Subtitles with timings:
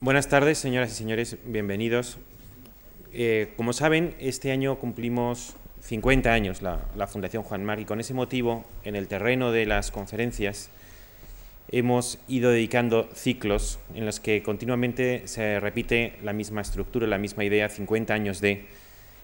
[0.00, 2.18] Buenas tardes, señoras y señores, bienvenidos.
[3.12, 6.78] Eh, como saben, este año cumplimos 50 años la,
[7.08, 10.70] Fundación Juan Mar y con ese motivo, en el terreno de las conferencias,
[11.72, 17.44] hemos ido dedicando ciclos en los que continuamente se repite la misma estructura, la misma
[17.44, 18.66] idea, 50 años de,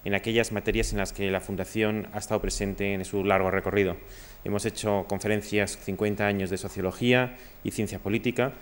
[0.04, 3.96] en aquellas materias en las que la Fundación ha estado presente en su largo recorrido.
[4.43, 8.54] Hemos hecho conferencias 50 años de sociología y ciencia política,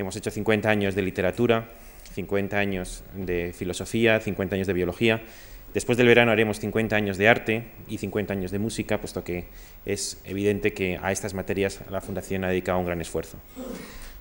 [0.00, 1.68] Hemos hecho 50 años de literatura,
[2.14, 5.20] 50 años de filosofía, 50 años de biología.
[5.74, 9.44] Después del verano haremos 50 años de arte y 50 años de música, puesto que
[9.84, 13.36] es evidente que a estas materias la Fundación ha dedicado un gran esfuerzo.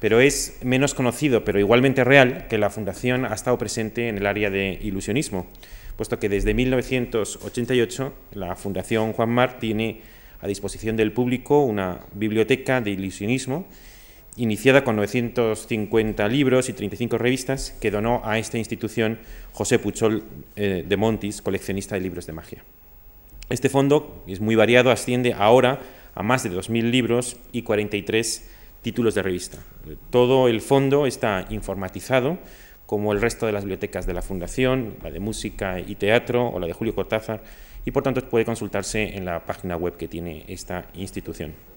[0.01, 4.25] Pero es menos conocido, pero igualmente real, que la Fundación ha estado presente en el
[4.25, 5.48] área de ilusionismo,
[5.95, 10.01] puesto que desde 1988 la Fundación Juan Mar tiene
[10.41, 13.65] a disposición del público una biblioteca de ilusionismo
[14.39, 19.20] iniciada con 950 libros y 35 revistas que donó a esta institución
[19.52, 20.23] José Puchol
[20.55, 22.63] eh, de Montis, coleccionista de libros de magia.
[23.49, 25.82] Este fondo es muy variado, asciende ahora
[26.15, 28.48] a más de 2.000 libros y 43
[28.82, 29.57] títulos de revista.
[30.10, 32.37] Todo el fondo está informatizado,
[32.85, 36.60] como el resto de las bibliotecas de la Fundación, la de Música y Teatro o
[36.60, 37.43] la de Julio Cortázar,
[37.84, 41.68] y por tanto puede consultarse en la página web que tiene esta institución.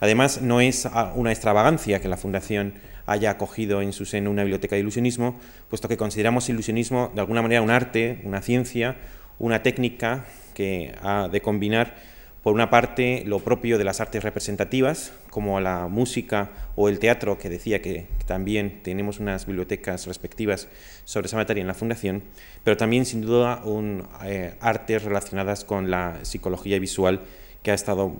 [0.00, 2.74] Además, no es una extravagancia que la Fundación
[3.06, 5.36] haya acogido en su seno una biblioteca de ilusionismo,
[5.70, 8.96] puesto que consideramos ilusionismo de alguna manera un arte, una ciencia,
[9.38, 11.94] una técnica que ha de combinar,
[12.42, 17.38] por una parte, lo propio de las artes representativas, como la música o el teatro,
[17.38, 20.68] que decía que también tenemos unas bibliotecas respectivas
[21.04, 22.22] sobre esa materia en la Fundación,
[22.62, 27.22] pero también, sin duda, un, eh, artes relacionadas con la psicología visual
[27.64, 28.14] que ha estado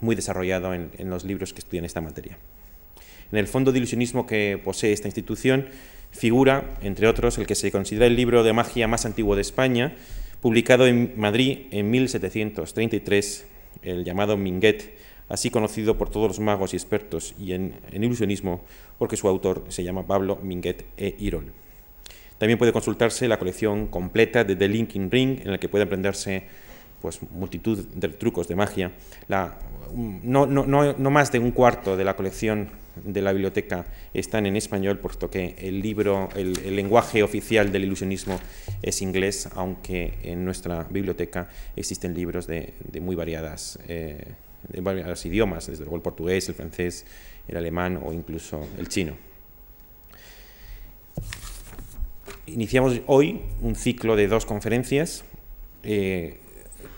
[0.00, 2.38] muy desarrollado en, los libros que estudian esta materia.
[3.32, 5.66] En el fondo de ilusionismo que posee esta institución
[6.10, 9.96] figura, entre otros, el que se considera el libro de magia más antiguo de España,
[10.40, 13.46] publicado en Madrid en 1733,
[13.82, 14.94] el llamado Minguet,
[15.28, 18.62] así conocido por todos los magos y expertos y en, ilusionismo,
[18.98, 21.52] porque su autor se llama Pablo Minguet e Irol.
[22.38, 26.44] También puede consultarse la colección completa de The Linking Ring, en la que puede aprenderse
[27.04, 28.90] pues multitud de trucos de magia.
[29.28, 29.58] La,
[29.92, 33.84] no, no, no, más de un cuarto de la colección de la biblioteca
[34.14, 38.40] están en español, puesto que el libro, el, lenguaje oficial del ilusionismo
[38.80, 42.72] es inglés, aunque en nuestra biblioteca existen libros de,
[43.02, 44.24] muy variadas, eh,
[44.70, 47.04] de variados idiomas, desde luego el portugués, el francés,
[47.46, 49.12] el alemán o incluso el chino.
[52.46, 55.22] Iniciamos hoy un ciclo de dos conferencias.
[55.82, 56.38] Eh,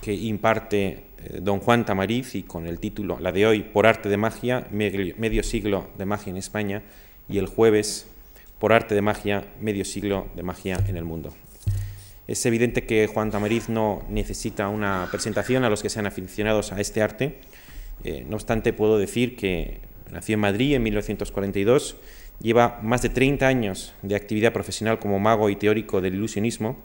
[0.00, 4.08] que imparte eh, don Juan Tamariz y con el título, la de hoy, Por arte
[4.08, 6.82] de magia, medio siglo de magia en España,
[7.28, 8.08] y el jueves,
[8.58, 11.34] Por arte de magia, medio siglo de magia en el mundo.
[12.26, 16.80] Es evidente que Juan Tamariz no necesita una presentación a los que sean aficionados a
[16.80, 17.38] este arte.
[18.02, 19.80] Eh, no obstante, puedo decir que
[20.10, 21.96] nació en Madrid en 1942,
[22.40, 26.76] lleva más de 30 años de actividad profesional como mago y teórico del ilusionismo,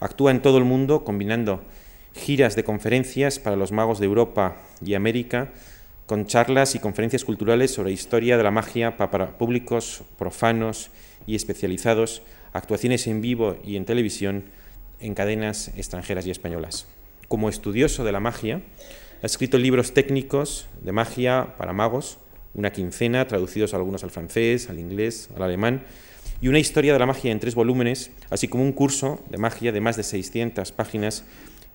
[0.00, 1.62] actúa en todo el mundo combinando
[2.14, 5.52] giras de conferencias para los magos de Europa y América,
[6.06, 10.90] con charlas y conferencias culturales sobre historia de la magia para públicos profanos
[11.26, 14.44] y especializados, actuaciones en vivo y en televisión
[15.00, 16.86] en cadenas extranjeras y españolas.
[17.28, 18.62] Como estudioso de la magia,
[19.22, 22.18] ha escrito libros técnicos de magia para magos,
[22.54, 25.84] una quincena, traducidos algunos al francés, al inglés, al alemán,
[26.40, 29.72] y una historia de la magia en tres volúmenes, así como un curso de magia
[29.72, 31.24] de más de 600 páginas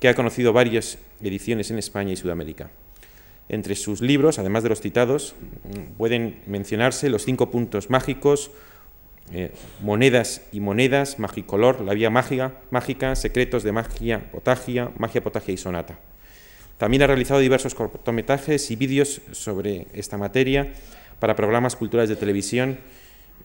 [0.04, 2.72] que ha conocido varias ediciones en España y Sudamérica.
[3.48, 5.34] Entre sus libros, además de los citados,
[5.98, 8.52] pueden mencionarse Los cinco puntos mágicos,
[9.32, 15.54] eh, Monedas y monedas, Magicolor, La vía mágica, mágica, Secretos de magia, potagia, Magia, potagia
[15.54, 15.98] y sonata.
[16.78, 20.74] También ha realizado diversos cortometrajes y vídeos sobre esta materia
[21.20, 22.78] para programas culturales de televisión,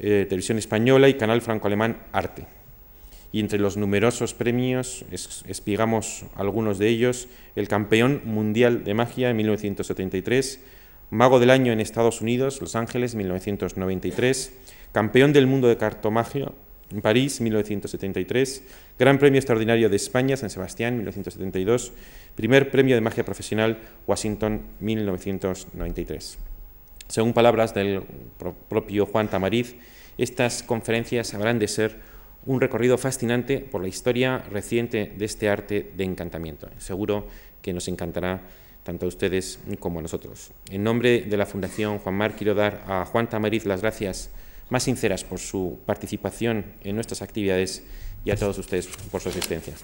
[0.00, 2.57] eh, televisión española y canal franco-alemán Arte
[3.32, 5.04] y entre los numerosos premios
[5.46, 10.60] espigamos algunos de ellos, el campeón mundial de magia en 1973,
[11.10, 14.52] mago del año en Estados Unidos, Los Ángeles, 1993,
[14.92, 16.52] campeón del mundo de cartomagia
[16.90, 18.62] en París, 1973,
[18.98, 21.92] Gran Premio Extraordinario de España, San Sebastián, 1972,
[22.34, 26.38] primer premio de magia profesional, Washington, 1993.
[27.08, 28.02] Según palabras del
[28.68, 29.76] propio Juan Tamariz,
[30.16, 31.96] estas conferencias habrán de ser
[32.46, 36.68] un recorrido fascinante por la historia reciente de este arte de encantamiento.
[36.78, 37.26] Seguro
[37.62, 38.42] que nos encantará
[38.82, 40.50] tanto a ustedes como a nosotros.
[40.70, 44.30] En nombre de la Fundación Juan Mar quiero dar a Juan Tamariz las gracias
[44.70, 47.82] más sinceras por su participación en nuestras actividades
[48.24, 49.74] y a todos ustedes por su asistencia.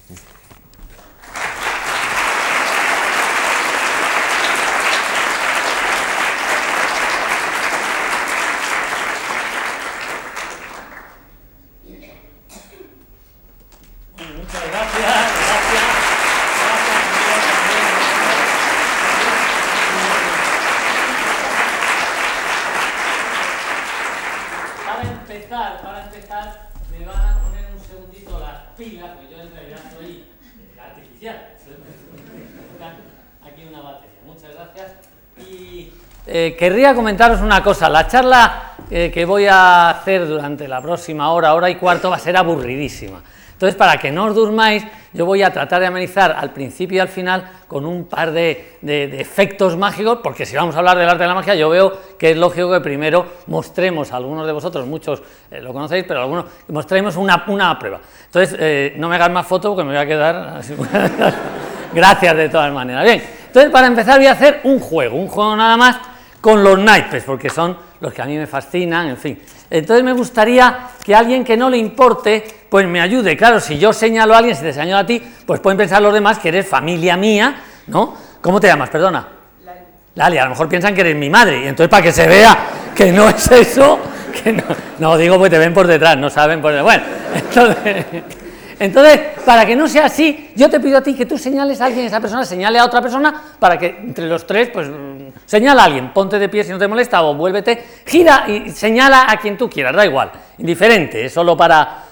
[36.26, 41.30] Eh, querría comentaros una cosa, la charla eh, que voy a hacer durante la próxima
[41.30, 43.22] hora, hora y cuarto, va a ser aburridísima.
[43.52, 47.00] Entonces, para que no os durmáis, yo voy a tratar de amenizar al principio y
[47.00, 51.22] al final con un par de, efectos mágicos, porque si vamos a hablar del arte
[51.22, 55.22] de la magia, yo veo que es lógico que primero mostremos, algunos de vosotros, muchos
[55.50, 58.00] eh, lo conocéis, pero algunos, mostremos una, una prueba.
[58.26, 60.74] Entonces, no me hagas más fotos porque me voy a quedar así.
[61.94, 63.04] Gracias de todas maneras.
[63.04, 65.96] Bien, entonces para empezar voy a hacer un juego, un juego nada más
[66.40, 69.40] con los naipes, porque son los que a mí me fascinan, en fin.
[69.70, 73.36] Entonces me gustaría que alguien que no le importe, pues me ayude.
[73.36, 76.12] Claro, si yo señalo a alguien, si te señalo a ti, pues pueden pensar los
[76.12, 77.54] demás que eres familia mía,
[77.86, 78.14] ¿no?
[78.40, 78.90] ¿Cómo te llamas?
[78.90, 79.26] Perdona.
[79.64, 79.80] Lali.
[80.16, 82.58] Lali, a lo mejor piensan que eres mi madre, y entonces para que se vea
[82.94, 83.98] que no es eso,
[84.42, 84.64] que no,
[84.98, 86.84] no digo pues te ven por detrás, no saben por detrás.
[86.84, 87.04] Bueno,
[87.34, 88.43] entonces...
[88.84, 91.86] Entonces, para que no sea así, yo te pido a ti que tú señales a
[91.86, 95.80] alguien, esa persona señale a otra persona, para que entre los tres, pues mm, señala
[95.80, 99.38] a alguien, ponte de pie si no te molesta, o vuélvete, gira y señala a
[99.38, 102.04] quien tú quieras, da igual, indiferente, es solo para...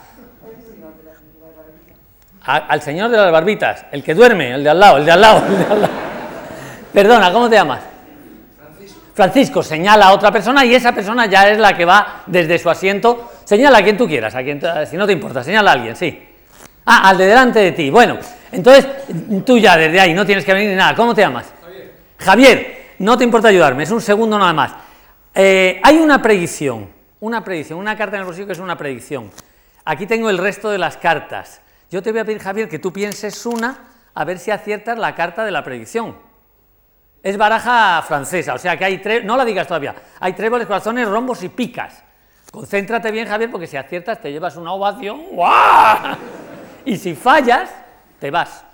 [2.47, 5.21] al señor de las barbitas, el que duerme, el de al lado, el de al
[5.21, 5.95] lado, el de al lado.
[6.91, 7.81] Perdona, ¿cómo te llamas?
[8.57, 9.01] Francisco.
[9.13, 12.71] Francisco señala a otra persona y esa persona ya es la que va desde su
[12.71, 13.31] asiento.
[13.45, 14.59] Señala a quien tú quieras, a quien,
[14.89, 16.31] si no te importa, señala a alguien, sí.
[16.85, 17.91] Ah, al de delante de ti.
[17.91, 18.19] Bueno,
[18.51, 18.87] entonces
[19.45, 20.95] tú ya desde ahí no tienes que venir ni nada.
[20.95, 21.53] ¿Cómo te llamas?
[21.63, 21.93] Javier.
[22.19, 24.73] Javier, no te importa ayudarme, es un segundo nada más.
[25.35, 26.89] Eh, hay una predicción,
[27.21, 29.31] una predicción, una carta en el bolsillo que es una predicción.
[29.85, 31.61] Aquí tengo el resto de las cartas.
[31.91, 33.79] Yo te voy a pedir, Javier, que tú pienses una,
[34.15, 36.17] a ver si aciertas la carta de la predicción.
[37.23, 41.09] Es baraja francesa, o sea que hay tres, no la digas todavía, hay tréboles, corazones,
[41.09, 42.03] rombos y picas.
[42.51, 45.23] Concéntrate bien, Javier, porque si aciertas te llevas una ovación.
[45.33, 46.17] ¡Guau!
[46.85, 47.71] Y si fallas,
[48.19, 48.65] te vas.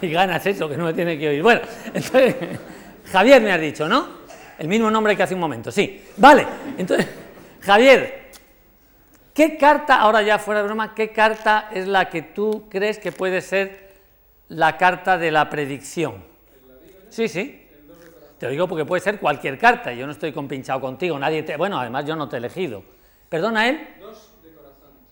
[0.00, 1.42] Y ganas eso, que no me tiene que oír.
[1.42, 2.36] Bueno, entonces,
[3.10, 4.24] Javier me has dicho, ¿no?
[4.58, 6.04] El mismo nombre que hace un momento, sí.
[6.16, 6.46] Vale,
[6.76, 7.06] entonces,
[7.60, 8.30] Javier,
[9.32, 13.12] ¿qué carta, ahora ya fuera de broma, qué carta es la que tú crees que
[13.12, 13.94] puede ser
[14.48, 16.24] la carta de la predicción?
[17.08, 17.60] Sí, sí.
[18.38, 21.56] Te lo digo porque puede ser cualquier carta, yo no estoy compinchado contigo, nadie te...
[21.56, 22.82] Bueno, además yo no te he elegido.
[23.28, 23.88] ¿Perdona él?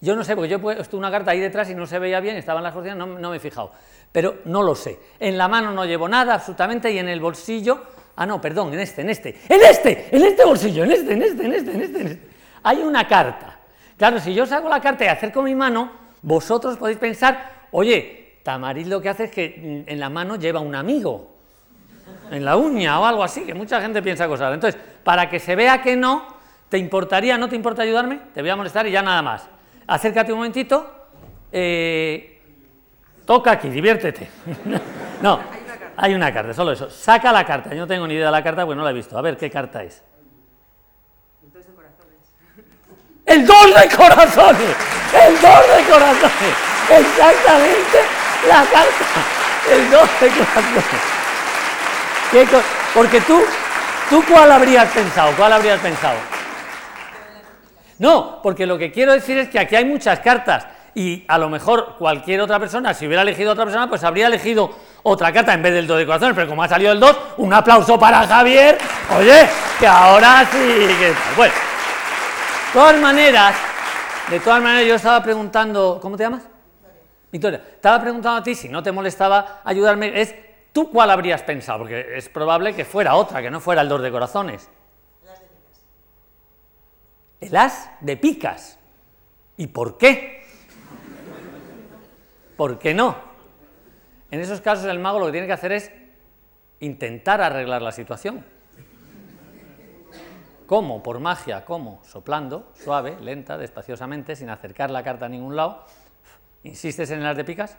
[0.02, 2.19] Yo no sé, porque yo he puesto una carta ahí detrás y no se veía
[2.19, 3.70] bien, estaban las cocinas, no, me he fijado.
[4.10, 4.99] Pero no lo sé.
[5.20, 7.84] En la mano no llevo nada, absolutamente, y en el bolsillo.
[8.16, 9.38] Ah, no, perdón, en este, en este.
[9.49, 10.08] ¡En este!
[10.10, 10.82] ¡En este bolsillo!
[10.82, 12.00] ¡En este, en este, en este, en este!
[12.00, 12.28] En este.
[12.64, 13.60] Hay una carta.
[13.96, 18.88] Claro, si yo saco la carta y acerco mi mano, vosotros podéis pensar, oye, Tamariz
[18.88, 21.31] lo que hace es que en la mano lleva un amigo,
[22.32, 24.52] en la uña o algo así, que mucha gente piensa cosas.
[24.52, 26.26] Entonces, para que se vea que no,
[26.69, 28.19] ¿te importaría, no te importa ayudarme?
[28.34, 29.51] Te voy a molestar y ya nada más
[29.87, 31.08] acércate un momentito,
[31.51, 32.41] eh,
[33.24, 34.29] toca aquí, diviértete.
[35.22, 35.41] no,
[35.96, 36.91] hay una, carta, solo eso.
[36.91, 38.94] Saca la carta, yo no tengo ni idea de la carta porque no la he
[38.94, 39.17] visto.
[39.19, 40.03] A ver, ¿qué carta es?
[43.24, 44.77] El dos de corazones.
[45.12, 46.55] El dos de corazones.
[46.91, 47.98] Exactamente
[48.48, 49.05] la carta.
[49.70, 51.12] El dos de corazones.
[52.94, 53.43] Porque tú,
[54.10, 55.32] ¿tú cuál habrías pensado?
[55.36, 56.31] ¿Cuál habrías pensado?
[58.02, 61.48] No, porque lo que quiero decir es que aquí hay muchas cartas y a lo
[61.48, 65.62] mejor cualquier otra persona, si hubiera elegido otra persona, pues habría elegido otra carta en
[65.62, 68.76] vez del 2 de corazones, pero como ha salido el 2, un aplauso para Javier,
[69.16, 71.14] oye, que ahora sí que...
[71.36, 73.54] Bueno, de todas maneras,
[74.28, 76.42] de todas maneras yo estaba preguntando, ¿cómo te llamas?
[77.30, 80.34] Victoria, estaba preguntando a ti, si no te molestaba ayudarme, es,
[80.72, 81.78] ¿tú cuál habrías pensado?
[81.78, 84.68] Porque es probable que fuera otra, que no fuera el 2 de corazones
[87.43, 88.79] el as de picas.
[89.56, 90.44] ¿Y por qué?
[92.56, 93.17] ¿Por qué no?
[94.31, 95.91] En esos casos el mago lo que tiene que hacer es
[96.81, 98.44] intentar arreglar la situación.
[100.67, 101.03] ¿Cómo?
[101.03, 102.01] Por magia, ¿cómo?
[102.05, 105.84] Soplando, suave, lenta, despaciosamente, sin acercar la carta a ningún lado.
[106.63, 107.77] ¿Insistes en el as de picas?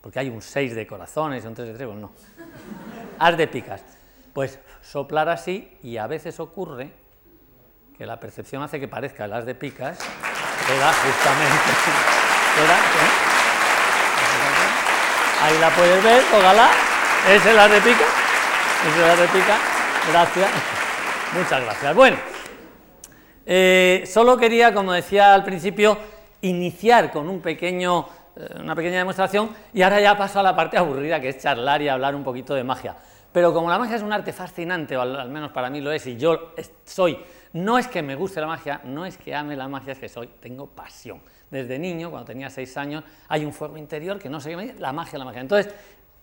[0.00, 2.12] Porque hay un 6 de corazones y un 3 de trébol, no.
[3.18, 3.84] As de picas.
[4.32, 6.92] Pues soplar así y a veces ocurre
[7.98, 11.70] que la percepción hace que parezca las de picas, era justamente,
[12.62, 13.28] ¿eh?
[15.42, 16.70] ahí la puedes ver, ojalá,
[17.28, 18.04] es el as de pica,
[18.88, 19.56] es el as de pica,
[20.12, 20.48] gracias,
[21.34, 21.96] muchas gracias.
[21.96, 22.16] Bueno,
[23.44, 25.98] eh, solo quería, como decía al principio,
[26.42, 30.78] iniciar con un pequeño, eh, una pequeña demostración y ahora ya paso a la parte
[30.78, 32.94] aburrida que es charlar y hablar un poquito de magia.
[33.32, 36.06] Pero como la magia es un arte fascinante, o al, menos para mí lo es,
[36.06, 37.18] y yo soy,
[37.52, 40.08] no es que me guste la magia, no es que ame la magia, es que
[40.08, 41.20] soy, tengo pasión.
[41.50, 44.74] Desde niño, cuando tenía seis años, hay un fuego interior que no sé qué me
[44.74, 45.40] la magia, la magia.
[45.40, 45.72] Entonces,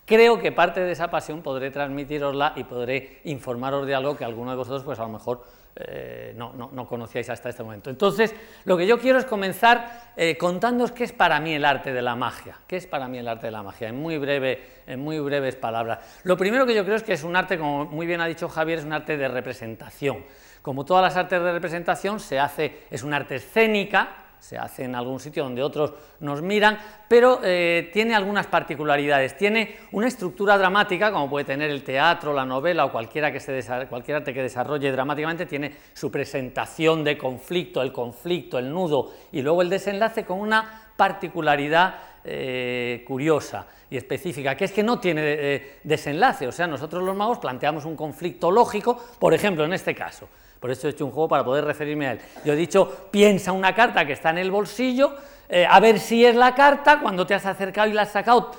[0.04, 4.52] creo que parte de esa pasión podré transmitirosla y podré informaros de algo que alguno
[4.52, 5.44] de vosotros, pues a lo mejor
[5.78, 7.90] eh, no, no, conocíais hasta este momento.
[7.90, 11.92] Entonces, lo que yo quiero es comenzar eh, contándoos qué es para mí el arte
[11.92, 12.56] de la magia.
[12.66, 13.88] ¿Qué es para mí el arte de la magia?
[13.88, 15.98] En muy, breve, en muy breves palabras.
[16.22, 18.48] Lo primero que yo creo es que es un arte, como muy bien ha dicho
[18.48, 20.24] Javier, es un arte de representación.
[20.66, 24.08] Como todas las artes de representación, se hace, es un arte escénica,
[24.40, 29.36] se hace en algún sitio donde otros nos miran, pero eh, tiene algunas particularidades.
[29.36, 33.64] Tiene una estructura dramática, como puede tener el teatro, la novela o cualquiera que se
[33.88, 39.42] cualquier arte que desarrolle dramáticamente, tiene su presentación de conflicto, el conflicto, el nudo y
[39.42, 41.94] luego el desenlace con una particularidad
[42.24, 46.48] eh, curiosa y específica, que es que no tiene eh, desenlace.
[46.48, 50.28] O sea, nosotros los magos planteamos un conflicto lógico, por ejemplo, en este caso.
[50.66, 52.18] Por eso he hecho un juego para poder referirme a él.
[52.44, 55.14] Yo he dicho, piensa una carta que está en el bolsillo,
[55.48, 58.50] eh, a ver si es la carta, cuando te has acercado y la has sacado,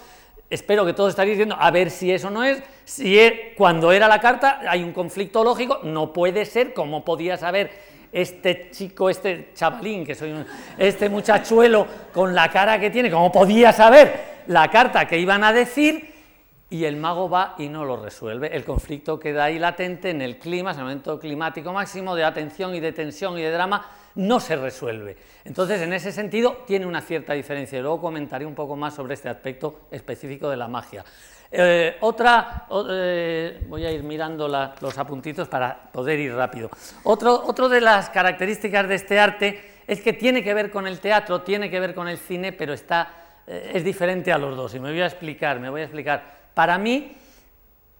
[0.50, 4.08] espero que todos estaréis diciendo, a ver si eso no es, si es, cuando era
[4.08, 7.72] la carta hay un conflicto lógico, no puede ser, como podía saber
[8.14, 10.46] este chico, este chavalín, que soy un,
[10.78, 15.52] este muchachuelo con la cara que tiene, como podía saber la carta que iban a
[15.52, 16.17] decir,
[16.70, 18.56] y el mago va y no lo resuelve.
[18.56, 22.76] El conflicto queda ahí latente en el clima, en el momento climático máximo de atención
[22.76, 25.16] y de tensión y de drama, no se resuelve.
[25.46, 27.80] Entonces, en ese sentido, tiene una cierta diferencia.
[27.80, 31.06] Luego comentaré un poco más sobre este aspecto específico de la magia.
[31.50, 36.70] Eh, otra, eh, voy a ir mirando los apuntitos para poder ir rápido.
[37.04, 41.00] Otro, otro de las características de este arte es que tiene que ver con el
[41.00, 43.14] teatro, tiene que ver con el cine, pero está,
[43.48, 44.76] eh, es diferente a los dos.
[44.76, 46.37] Y me voy a explicar, me voy a explicar.
[46.58, 47.16] Para mí,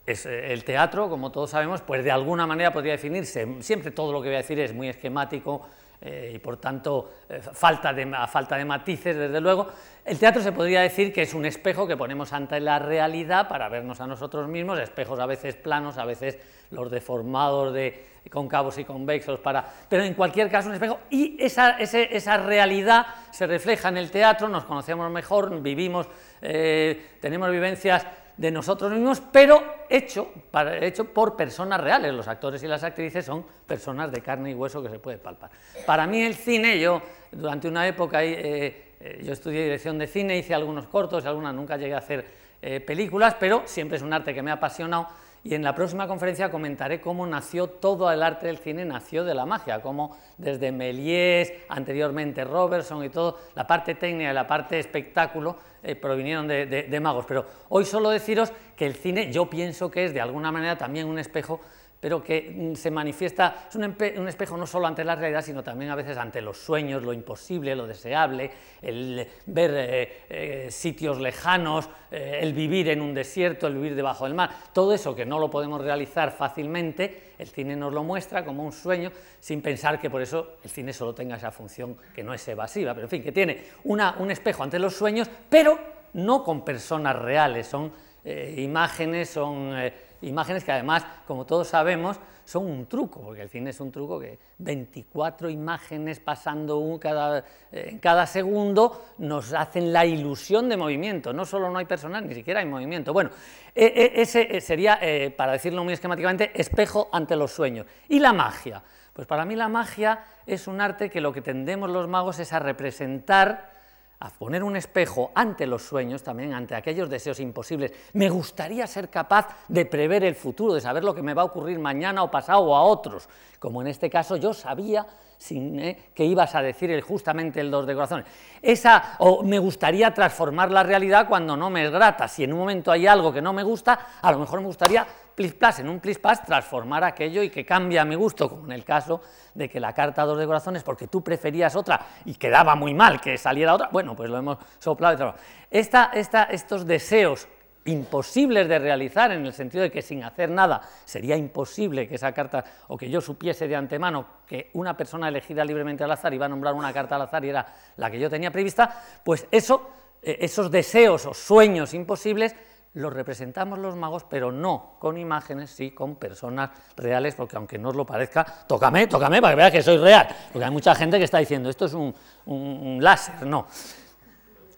[0.04, 4.12] es, eh, el teatro, como todos sabemos, pues de alguna manera podría definirse, siempre todo
[4.12, 5.68] lo que voy a decir es muy esquemático
[6.02, 9.68] eh, y por tanto eh, falta de, a falta de matices, desde luego,
[10.04, 13.70] el teatro se podría decir que es un espejo que ponemos ante la realidad para
[13.70, 16.40] vernos a nosotros mismos, espejos a veces planos, a veces
[16.72, 19.40] los deformados de cóncavos y convexos,
[19.88, 24.50] pero en cualquier caso un espejo, y esa, esa realidad se refleja en el teatro,
[24.50, 26.10] nos conocemos mejor, vivimos,
[26.42, 28.06] tenemos vivencias
[28.38, 30.32] de nosotros mismos, pero hecho,
[30.80, 32.14] hecho por personas reales.
[32.14, 35.50] Los actores y las actrices son personas de carne y hueso que se puede palpar.
[35.86, 37.02] Para mí el cine, yo
[37.32, 41.78] durante una época eh, eh, yo estudié dirección de cine, hice algunos cortos, algunas nunca
[41.78, 42.26] llegué a hacer
[42.62, 45.08] eh, películas, pero siempre es un arte que me ha apasionado
[45.50, 49.34] y en la próxima conferencia comentaré cómo nació todo el arte del cine, nació de
[49.34, 54.78] la magia, cómo desde Méliès, anteriormente Robertson y todo, la parte técnica y la parte
[54.78, 57.26] espectáculo eh, provinieron de, magos.
[57.26, 61.08] Pero hoy solo deciros que el cine yo pienso que es de alguna manera también
[61.08, 61.62] un espejo
[62.00, 65.92] pero que mm, se manifiesta, es un, espejo no solo ante la realidad, sino también
[65.92, 68.52] a veces ante los sueños, lo imposible, lo deseable,
[68.82, 74.26] el ver eh, eh, sitios lejanos, eh, el vivir en un desierto, el vivir debajo
[74.26, 78.46] del mar, todo eso que no lo podemos realizar fácilmente, el cine nos lo muestra
[78.46, 82.24] como un sueño, sin pensar que por eso el cine solo tenga esa función que
[82.24, 85.80] no es evasiva, pero en fin, que tiene un espejo ante los sueños, pero
[86.14, 87.92] no con personas reales, son
[88.26, 89.74] imágenes, son
[90.22, 94.20] imágenes que además, como todos sabemos, son un truco, porque el cine es un truco
[94.20, 97.40] que 24 imágenes pasando cada,
[97.72, 101.34] eh, en cada segundo nos hacen la ilusión de movimiento.
[101.34, 103.12] No solo no hay personas, ni siquiera hay movimiento.
[103.12, 103.32] Bueno,
[103.76, 107.86] e, e, ese sería, eh, para decirlo muy esquemáticamente, espejo ante los sueños.
[108.08, 108.82] ¿Y la magia?
[109.12, 112.54] Pues para mí la magia es un arte que lo que tendemos los magos es
[112.54, 113.77] a representar
[114.20, 117.94] a poner un espejo ante los sueños, también ante aquellos deseos imposibles.
[118.14, 121.46] Me gustaría ser capaz de prever el futuro, de saber lo que me va a
[121.46, 125.06] ocurrir mañana o pasado o a otros, como en este caso yo sabía
[125.38, 128.26] sin, eh, que ibas a decir justamente el dos de corazones.
[128.62, 132.28] Esa, o me gustaría transformar la realidad cuando no me es grata.
[132.28, 135.06] Si en un momento hay algo que no me gusta, a lo mejor me gustaría
[135.38, 138.84] plis en un plis transformar aquello y que cambie a mi gusto, como en el
[138.84, 139.22] caso
[139.54, 143.22] de que la carta dos de corazones, porque tú preferías otra y quedaba muy mal
[143.22, 145.44] que saliera otra, bueno, pues lo hemos soplado y trabajado.
[145.70, 147.48] estos deseos
[147.86, 152.34] imposibles de realizar en el sentido de que sin hacer nada sería imposible que esa
[152.34, 156.48] carta o que yo supiese de antemano que una persona elegida libremente al azar iba
[156.48, 157.66] a nombrar una carta al azar y era
[157.96, 159.92] la que yo tenía prevista, pues eso,
[160.22, 162.56] eh, esos deseos o sueños imposibles
[162.98, 167.90] los representamos los magos, pero no con imágenes, sí con personas reales, porque aunque no
[167.90, 171.18] os lo parezca, tócame, tócame para que veas que soy real, porque hay mucha gente
[171.18, 172.14] que está diciendo, esto es un,
[172.46, 173.68] un láser, no,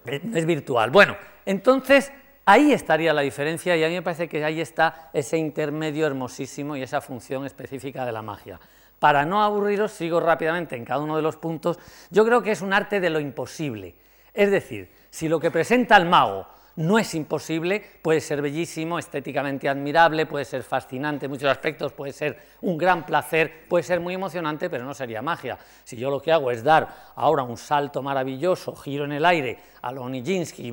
[0.06, 0.92] eh, es virtual.
[0.92, 2.12] Bueno, entonces
[2.46, 6.76] Ahí estaría la diferencia y a mí me parece que ahí está ese intermedio hermosísimo
[6.76, 8.60] y esa función específica de la magia.
[8.98, 11.78] Para no aburriros, sigo rápidamente en cada uno de los puntos.
[12.10, 13.96] Yo creo que es un arte de lo imposible.
[14.34, 19.68] Es decir, si lo que presenta el mago no es imposible, puede ser bellísimo, estéticamente
[19.68, 24.14] admirable, puede ser fascinante en muchos aspectos, puede ser un gran placer, puede ser muy
[24.14, 25.58] emocionante, pero no sería magia.
[25.84, 29.60] Si yo lo que hago es dar ahora un salto maravilloso, giro en el aire
[29.82, 30.72] a lo Nijinsky,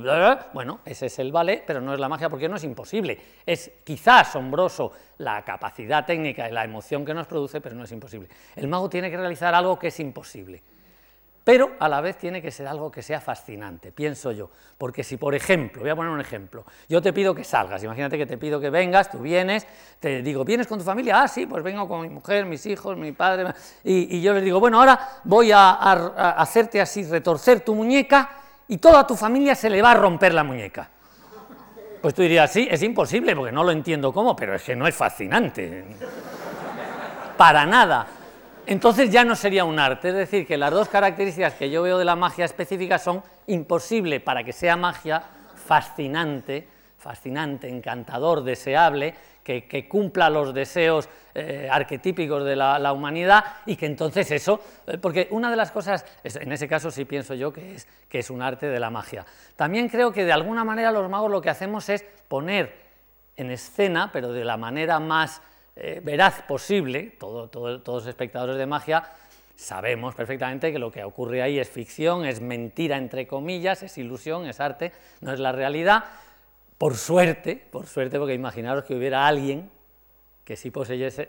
[0.53, 3.19] bueno, ese es el ballet, pero no es la magia porque no es imposible.
[3.45, 7.93] Es quizá asombroso la capacidad técnica y la emoción que nos produce, pero no es
[7.93, 8.29] imposible.
[8.55, 10.62] El mago tiene que realizar algo que es imposible
[11.47, 14.50] pero a la vez tiene que ser algo que sea fascinante, pienso yo.
[14.76, 18.19] Porque si, por ejemplo, voy a poner un ejemplo, yo te pido que salgas, imagínate
[18.19, 19.65] que te pido que vengas, tú vienes,
[20.00, 21.23] te digo, ¿vienes con tu familia?
[21.23, 24.59] Ah, sí, pues vengo con mi mujer, mis hijos, mi padre, y, yo les digo,
[24.59, 25.75] bueno, ahora voy a,
[26.33, 28.29] hacerte así, retorcer tu muñeca,
[28.67, 30.91] y toda tu familia se le va a romper la muñeca.
[32.03, 34.88] Pues tú dirías, sí, es imposible, porque no lo entiendo cómo, pero es que no
[34.88, 35.85] es fascinante.
[37.37, 38.15] Para nada
[38.66, 40.08] entonces ya no sería un arte.
[40.08, 44.20] Es decir, que las dos características que yo veo de la magia específica son imposible
[44.20, 45.23] para que sea magia,
[45.54, 46.66] fascinante,
[46.99, 54.28] fascinante, encantador, deseable, que, cumpla los deseos eh, arquetípicos de la, humanidad y que entonces
[54.32, 57.87] eso, eh, porque una de las cosas, en ese caso sí pienso yo que es,
[58.08, 59.25] que es un arte de la magia.
[59.54, 62.75] También creo que de alguna manera los magos lo que hacemos es poner
[63.37, 65.40] en escena, pero de la manera más
[65.76, 69.12] eh, veraz posible, todos los espectadores de magia
[69.56, 74.47] sabemos perfectamente que lo que ocurre ahí es ficción, es mentira entre comillas, es ilusión,
[74.47, 76.05] es arte, no es la realidad.
[76.79, 79.70] Por suerte, por suerte, porque imaginaros que hubiera alguien
[80.44, 81.29] que sí poseyese,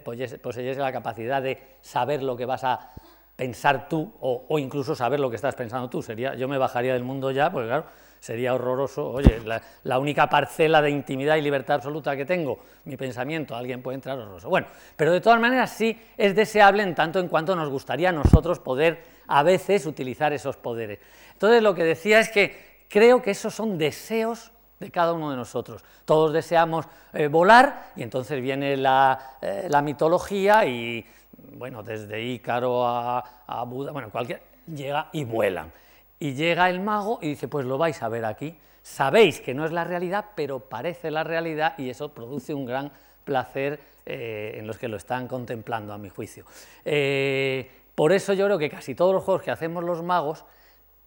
[0.77, 2.91] la capacidad de saber lo que vas a
[3.35, 6.03] pensar tú o, o, incluso saber lo que estás pensando tú.
[6.03, 7.85] Sería, yo me bajaría del mundo ya, porque claro,
[8.19, 9.09] sería horroroso.
[9.09, 9.41] Oye,
[9.83, 14.17] la, única parcela de intimidad y libertad absoluta que tengo, mi pensamiento, alguien puede entrar
[14.17, 14.49] horroroso.
[14.49, 18.13] Bueno, pero de todas maneras sí es deseable en tanto en cuanto nos gustaría a
[18.13, 20.99] nosotros poder a veces utilizar esos poderes.
[21.33, 25.37] Entonces lo que decía es que creo que esos son deseos de cada uno de
[25.37, 25.83] nosotros.
[26.05, 31.05] Todos deseamos eh, volar y entonces viene la, eh, la, mitología y,
[31.53, 35.71] bueno, desde Ícaro a, a Buda, bueno, cualquier, llega y vuelan.
[36.19, 38.57] Y llega el mago y dice, pues lo vais a ver aquí.
[38.81, 42.91] Sabéis que no es la realidad, pero parece la realidad y eso produce un gran
[43.23, 46.45] placer eh, en los que lo están contemplando, a mi juicio.
[46.85, 50.45] Eh, por eso yo creo que casi todos los juegos que hacemos los magos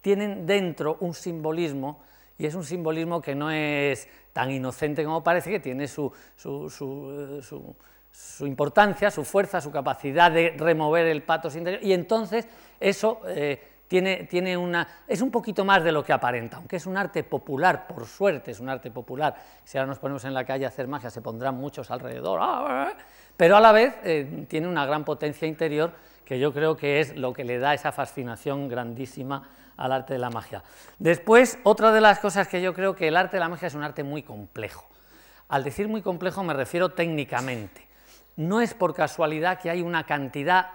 [0.01, 2.03] tienen dentro un simbolismo
[2.37, 6.13] y es un simbolismo que no es tan inocente como parece, que tiene su,
[8.41, 12.47] importancia, su fuerza, su capacidad de remover el patos interior y entonces
[12.79, 13.21] eso...
[13.27, 17.25] Eh, tiene, una, es un poquito más de lo que aparenta, aunque es un arte
[17.25, 19.35] popular, por suerte es un arte popular.
[19.65, 22.93] Si ahora nos ponemos en la calle a hacer magia, se pondrán muchos alrededor, ¡ah!
[23.35, 25.91] pero a la vez eh, tiene una gran potencia interior
[26.23, 30.19] que yo creo que es lo que le da esa fascinación grandísima al arte de
[30.19, 30.63] la magia.
[30.97, 33.75] Después, otra de las cosas que yo creo que el arte de la magia es
[33.75, 34.87] un arte muy complejo.
[35.49, 37.85] Al decir muy complejo me refiero técnicamente.
[38.37, 40.69] No es por casualidad que hay una cantidad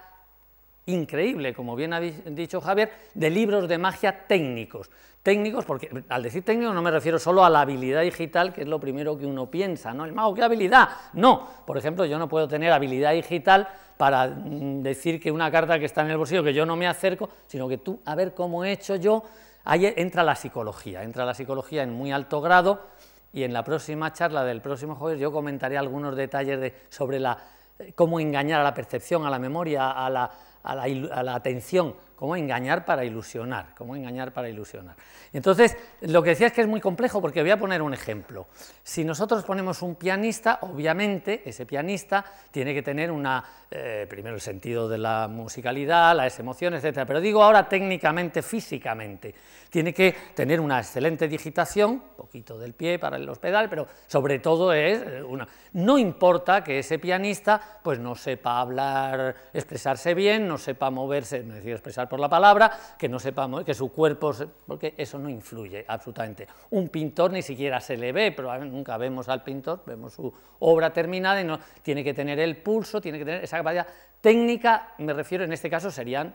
[0.86, 4.90] increíble, como bien ha dicho Javier, de libros de magia técnicos.
[5.22, 8.68] Técnicos, porque al decir técnico no me refiero solo a la habilidad digital, que es
[8.68, 10.04] lo primero que uno piensa, ¿no?
[10.04, 10.88] El mago, ¿qué habilidad?
[11.14, 15.80] No, por ejemplo, yo no puedo tener habilidad digital para mm, decir que una carta
[15.80, 18.34] que está en el bolsillo, que yo no me acerco, sino que tú, a ver
[18.34, 19.24] cómo he hecho yo,
[19.64, 22.86] ahí entra la psicología, entra la psicología en muy alto grado,
[23.32, 27.36] y en la próxima charla del próximo jueves yo comentaré algunos detalles de, sobre la,
[27.78, 30.30] eh, cómo engañar a la percepción, a la memoria, a la,
[30.66, 34.96] a la, atención, cómo engañar para ilusionar, cómo engañar para ilusionar.
[35.32, 38.46] Entonces, lo que decía es que es muy complejo porque voy a poner un ejemplo.
[38.82, 44.40] Si nosotros ponemos un pianista, obviamente ese pianista tiene que tener una, eh, primero el
[44.40, 47.04] sentido de la musicalidad, las emociones, etc.
[47.06, 49.34] Pero digo ahora técnicamente, físicamente.
[49.68, 54.72] Tiene que tener una excelente digitación, poquito del pie para los pedales, pero sobre todo
[54.72, 55.46] es eh, una...
[55.74, 61.56] No importa que ese pianista pues no sepa hablar, expresarse bien, no sepa moverse, me
[61.56, 64.32] decir expresar por la palabra, que no sepamos que su cuerpo,
[64.66, 66.46] porque eso no influye absolutamente.
[66.70, 70.92] Un pintor ni siquiera se le ve, pero nunca vemos al pintor, vemos su obra
[70.92, 73.86] terminada y no, tiene que tener el pulso, tiene que tener esa capacidad
[74.20, 76.34] técnica, me refiero en este caso serían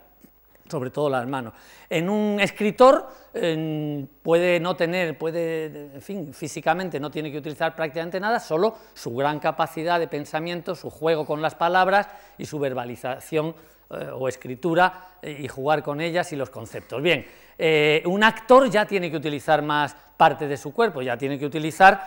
[0.71, 1.53] sobre todo las manos.
[1.89, 3.09] En un escritor
[4.23, 9.13] puede no tener, puede, en fin, físicamente no tiene que utilizar prácticamente nada, solo su
[9.13, 12.07] gran capacidad de pensamiento, su juego con las palabras
[12.37, 13.53] y su verbalización
[14.13, 17.01] o escritura eh, y jugar con ellas y los conceptos.
[17.01, 17.25] Bien,
[17.57, 21.45] eh, un actor ya tiene que utilizar más parte de su cuerpo, ya tiene que
[21.45, 22.01] utilizar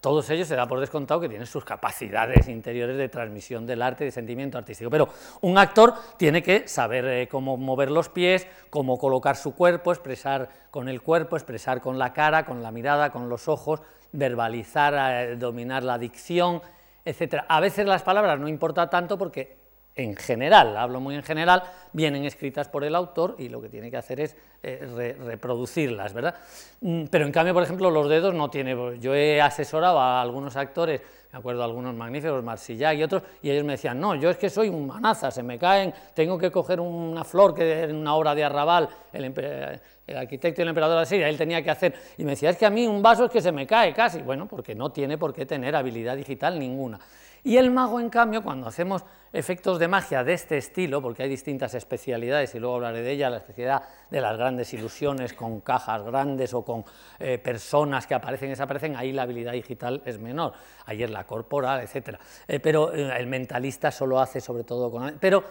[0.00, 4.04] todos ellos se da por descontado que tienen sus capacidades interiores de transmisión del arte
[4.04, 4.90] y de sentimiento artístico.
[4.90, 5.08] Pero
[5.42, 10.48] un actor tiene que saber eh, cómo mover los pies, cómo colocar su cuerpo, expresar
[10.70, 13.80] con el cuerpo, expresar con la cara, con la mirada, con los ojos,
[14.12, 14.94] verbalizar,
[15.28, 16.62] eh, dominar la dicción,
[17.04, 17.44] etc.
[17.48, 19.65] A veces las palabras no importa tanto porque
[19.96, 23.90] en general, hablo muy en general, vienen escritas por el autor y lo que tiene
[23.90, 26.34] que hacer es eh, reproducirlas, ¿verdad?
[26.82, 28.76] Mm, pero en cambio, por ejemplo, los dedos no tiene...
[29.00, 31.00] Yo he asesorado a algunos actores,
[31.32, 34.50] me acuerdo algunos magníficos, Marsillac y otros, y ellos me decían, no, yo es que
[34.50, 38.34] soy un manaza, se me caen, tengo que coger una flor que en una obra
[38.34, 42.24] de arrabal, el, el arquitecto y el emperador de Asiria, él tenía que hacer, y
[42.24, 44.46] me decía, es que a mí un vaso es que se me cae casi, bueno,
[44.46, 47.00] porque no tiene por qué tener habilidad digital ninguna.
[47.46, 51.28] Y el mago, en cambio, cuando hacemos efectos de magia de este estilo, porque hay
[51.28, 56.02] distintas especialidades, y luego hablaré de ella, la especialidad de las grandes ilusiones con cajas
[56.02, 56.84] grandes o con
[57.20, 60.54] eh, personas que aparecen y desaparecen, ahí la habilidad digital es menor,
[60.86, 62.18] ahí es la corporal, etc.
[62.48, 65.16] Eh, pero eh, el mentalista solo hace sobre todo con...
[65.20, 65.44] Pero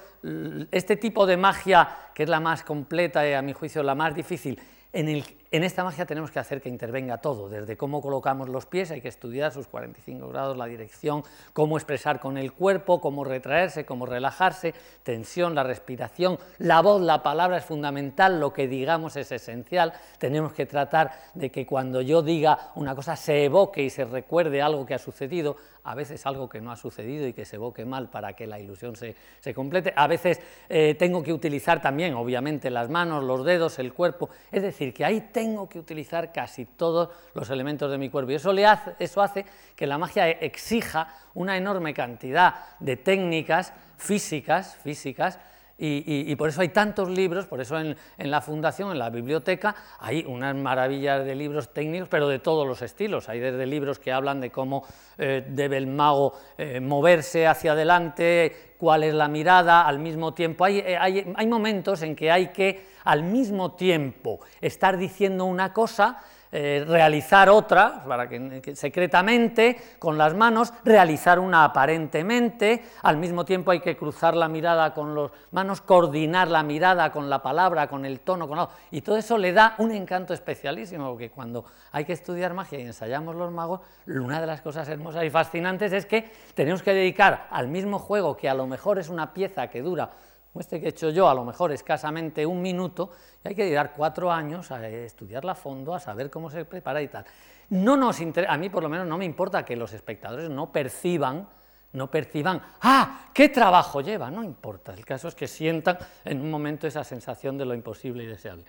[0.72, 4.14] este tipo de magia, que es la más completa y a mi juicio la más
[4.14, 4.60] difícil,
[4.92, 5.24] en,
[5.64, 9.08] esta magia tenemos que hacer que intervenga todo, desde cómo colocamos los pies, hay que
[9.08, 14.74] estudiar sus 45 grados, la dirección, cómo expresar con el cuerpo, cómo retraerse, cómo relajarse,
[15.04, 20.54] tensión, la respiración, la voz, la palabra es fundamental, lo que digamos es esencial, tenemos
[20.54, 24.86] que tratar de que cuando yo diga una cosa se evoque y se recuerde algo
[24.86, 28.10] que ha sucedido, a veces algo que no ha sucedido y que se evoque mal
[28.10, 32.90] para que la ilusión se, complete, a veces eh, tengo que utilizar también, obviamente, las
[32.90, 37.50] manos, los dedos, el cuerpo, es decir, que ahí tengo que utilizar casi todos los
[37.50, 38.32] elementos de mi cuerpo.
[38.32, 43.74] Y eso, le hace, eso hace que la magia exija una enorme cantidad de técnicas
[43.98, 45.40] físicas, físicas
[45.78, 50.24] y, por eso hay tantos libros, por eso en, la fundación, en la biblioteca, hay
[50.26, 53.28] unas maravillas de libros técnicos, pero de todos los estilos.
[53.28, 54.86] Hay desde libros que hablan de cómo
[55.18, 60.66] eh, debe el mago eh, moverse hacia adelante, cuál es la mirada, al mismo tiempo.
[60.66, 66.24] Eh, hay, hay momentos en que hay que, al mismo tiempo, estar diciendo una cosa
[66.58, 73.72] eh, realizar otra, para que, secretamente, con las manos, realizar una aparentemente, al mismo tiempo
[73.72, 78.06] hay que cruzar la mirada con las manos, coordinar la mirada con la palabra, con
[78.06, 82.14] el tono, con y todo eso le da un encanto especialísimo, porque cuando hay que
[82.14, 86.32] estudiar magia y ensayamos los magos, una de las cosas hermosas y fascinantes es que
[86.54, 90.10] tenemos que dedicar al mismo juego, que a lo mejor es una pieza que dura
[90.56, 93.10] como este que he hecho yo, a lo mejor escasamente un minuto,
[93.44, 97.02] y hay que dedicar cuatro años a estudiarla a fondo, a saber cómo se prepara
[97.02, 97.26] y tal.
[97.72, 101.46] No nos a mí por lo menos no me importa que los espectadores no perciban,
[101.92, 103.26] no perciban, ¡ah!
[103.34, 104.32] ¡qué trabajo lleva!
[104.32, 108.24] No importa, el caso es que sientan en un momento esa sensación de lo imposible
[108.24, 108.64] y deseable.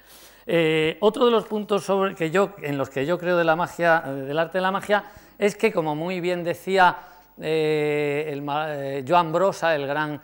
[0.44, 3.54] Eh, otro de los puntos sobre que yo, en los que yo creo de la
[3.54, 5.04] magia, eh, del arte de la magia,
[5.38, 6.98] es que, como muy bien decía
[7.40, 10.20] eh, Joan Brosa, el gran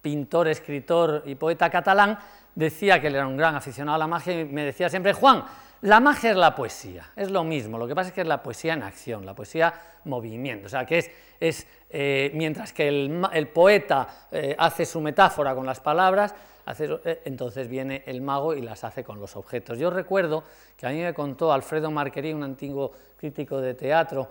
[0.00, 2.18] pintor, escritor y poeta catalán,
[2.54, 5.44] decía que él era un gran aficionado a la magia y me decía siempre, Juan,
[5.82, 8.42] la magia es la poesía, es lo mismo, lo que pasa es que es la
[8.42, 9.72] poesía en acción, la poesía
[10.04, 11.10] movimiento, o sea, que es,
[11.40, 16.34] es eh, mientras que el, poeta eh, hace su metáfora con las palabras,
[16.66, 19.78] eh, entonces viene el mago y las hace con los objetos.
[19.78, 20.44] Yo recuerdo
[20.76, 24.28] que a mí me contó Alfredo Marquerí, un antiguo crítico de teatro,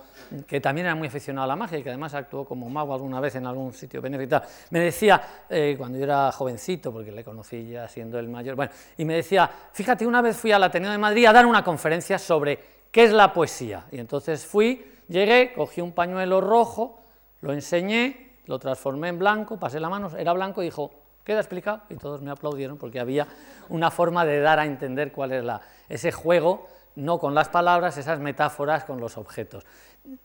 [0.48, 3.20] que también era muy aficionado a la magia y que además actuó como mago alguna
[3.20, 4.42] vez en algún sitio benéfico.
[4.72, 8.72] Me decía, eh, cuando yo era jovencito, porque le conocí ya siendo el mayor, bueno,
[8.98, 12.18] y me decía, fíjate, una vez fui al Ateneo de Madrid a dar una conferencia
[12.18, 12.60] sobre
[12.92, 13.86] qué es la poesía.
[13.92, 17.00] Y entonces fui, llegué, cogí un pañuelo rojo,
[17.42, 20.92] lo enseñé, lo transformé en blanco, pasé la mano, era blanco y dijo,
[21.30, 23.28] Queda explicado y todos me aplaudieron porque había
[23.70, 26.66] una forma de dar a entender cuál es la, ese juego,
[26.96, 29.64] no con las palabras, esas metáforas con los objetos.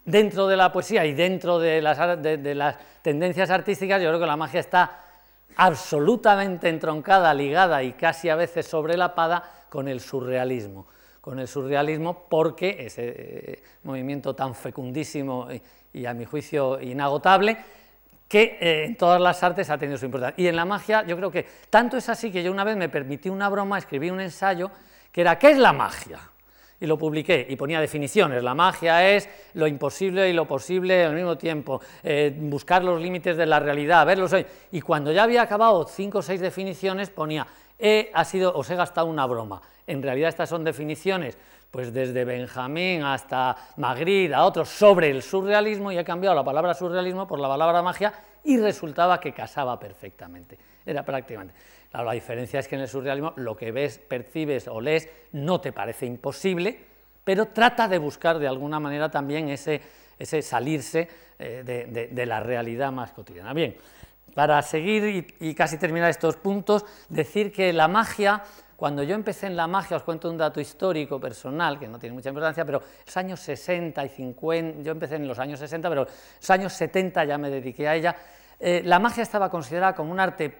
[0.06, 4.26] Dentro de la poesía y dentro de las, de las tendencias artísticas, yo creo que
[4.26, 5.02] la magia está
[5.56, 10.86] absolutamente entroncada, ligada y casi a veces sobrelapada con el surrealismo.
[11.20, 15.48] Con el surrealismo porque ese eh, movimiento tan fecundísimo
[15.92, 17.58] y a mi juicio inagotable,
[18.34, 20.34] que eh, en todas las artes ha tenido su importancia.
[20.42, 22.88] Y en la magia yo creo que tanto es así que yo una vez me
[22.88, 24.72] permití una broma, escribí un ensayo
[25.12, 26.18] que era ¿qué es la magia?
[26.80, 28.42] Y lo publiqué y ponía definiciones.
[28.42, 33.36] La magia es lo imposible y lo posible al mismo tiempo, eh, buscar los límites
[33.36, 34.34] de la realidad, verlos.
[34.72, 37.46] Y cuando ya había acabado cinco o seis definiciones ponía,
[38.12, 39.62] ha sido, os he gastado una broma.
[39.86, 41.38] En realidad estas son definiciones
[41.74, 46.72] pues desde Benjamín hasta Magritte, a otros, sobre el surrealismo y he cambiado la palabra
[46.72, 48.12] surrealismo por la palabra magia
[48.44, 50.56] y resultaba que casaba perfectamente.
[50.86, 51.52] Era prácticamente.
[51.92, 55.72] la diferencia es que en el surrealismo lo que ves, percibes o lees no te
[55.72, 56.78] parece imposible,
[57.24, 59.80] pero trata de buscar de alguna manera también ese,
[60.16, 61.08] ese salirse
[61.40, 63.52] eh, de, la realidad más cotidiana.
[63.52, 63.74] Bien,
[64.34, 68.42] para seguir y casi terminar estos puntos, decir que la magia
[68.76, 72.14] cuando yo empecé en la magia, os cuento un dato histórico personal, que no tiene
[72.14, 76.04] mucha importancia, pero los años 60 y 50, yo empecé en los años 60, pero
[76.04, 78.16] los años 70 ya me dediqué a ella,
[78.58, 80.54] eh, la magia estaba considerada como un arte,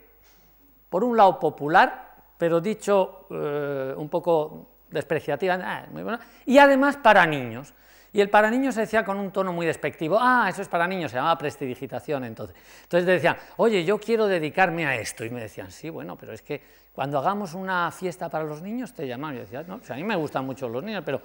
[0.88, 6.04] por un lado popular, pero dicho eh, un poco despreciativa, ah, muy
[6.46, 7.74] y además para niños.
[8.14, 10.86] Y el para niños se decía con un tono muy despectivo, ah, eso es para
[10.86, 12.56] niños, se llamaba prestidigitación entonces.
[12.84, 15.24] Entonces decían, oye, yo quiero dedicarme a esto.
[15.24, 18.94] Y me decían, sí, bueno, pero es que cuando hagamos una fiesta para los niños
[18.94, 19.34] te llaman.
[19.34, 21.20] Y yo decía, no, a mí me gustan mucho los niños, pero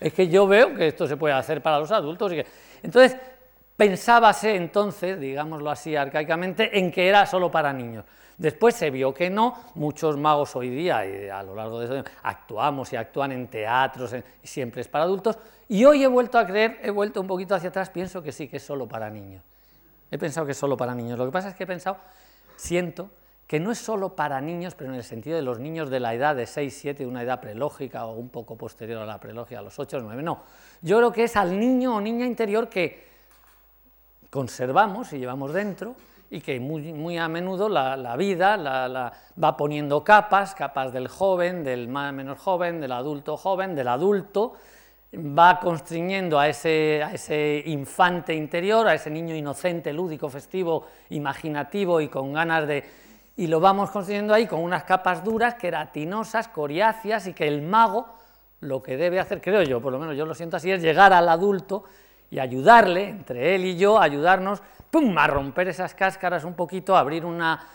[0.00, 2.32] es que yo veo que esto se puede hacer para los adultos.
[2.32, 2.46] Y que...
[2.82, 3.18] Entonces,
[3.76, 8.06] pensábase entonces, digámoslo así arcaicamente, en que era solo para niños.
[8.40, 12.10] Después se vio que no, muchos magos hoy día, y a lo largo de eso,
[12.22, 15.36] actuamos y actúan en teatros, y siempre es para adultos,
[15.68, 18.48] y hoy he vuelto a creer, he vuelto un poquito hacia atrás, pienso que sí,
[18.48, 19.44] que es solo para niños.
[20.10, 21.18] He pensado que es solo para niños.
[21.18, 21.98] Lo que pasa es que he pensado,
[22.56, 23.10] siento,
[23.46, 26.14] que no es solo para niños, pero en el sentido de los niños de la
[26.14, 29.58] edad de 6, 7, de una edad prelógica o un poco posterior a la prelógica,
[29.60, 30.44] a los 8, 9, no.
[30.80, 33.06] Yo creo que es al niño o niña interior que
[34.30, 35.94] conservamos y llevamos dentro
[36.30, 39.12] y que muy, muy a menudo la, vida la,
[39.42, 44.54] va poniendo capas, capas del joven, del más menos joven, del adulto joven, del adulto,
[45.12, 52.00] va constriñendo a ese, a ese infante interior, a ese niño inocente, lúdico, festivo, imaginativo
[52.00, 52.84] y con ganas de...
[53.36, 58.06] Y lo vamos construyendo ahí con unas capas duras, queratinosas, coriáceas, y que el mago
[58.60, 61.12] lo que debe hacer, creo yo, por lo menos yo lo siento así, es llegar
[61.12, 61.84] al adulto
[62.30, 67.24] y ayudarle, entre él y yo, ayudarnos ¡pum!, a romper esas cáscaras un poquito, abrir
[67.24, 67.66] una,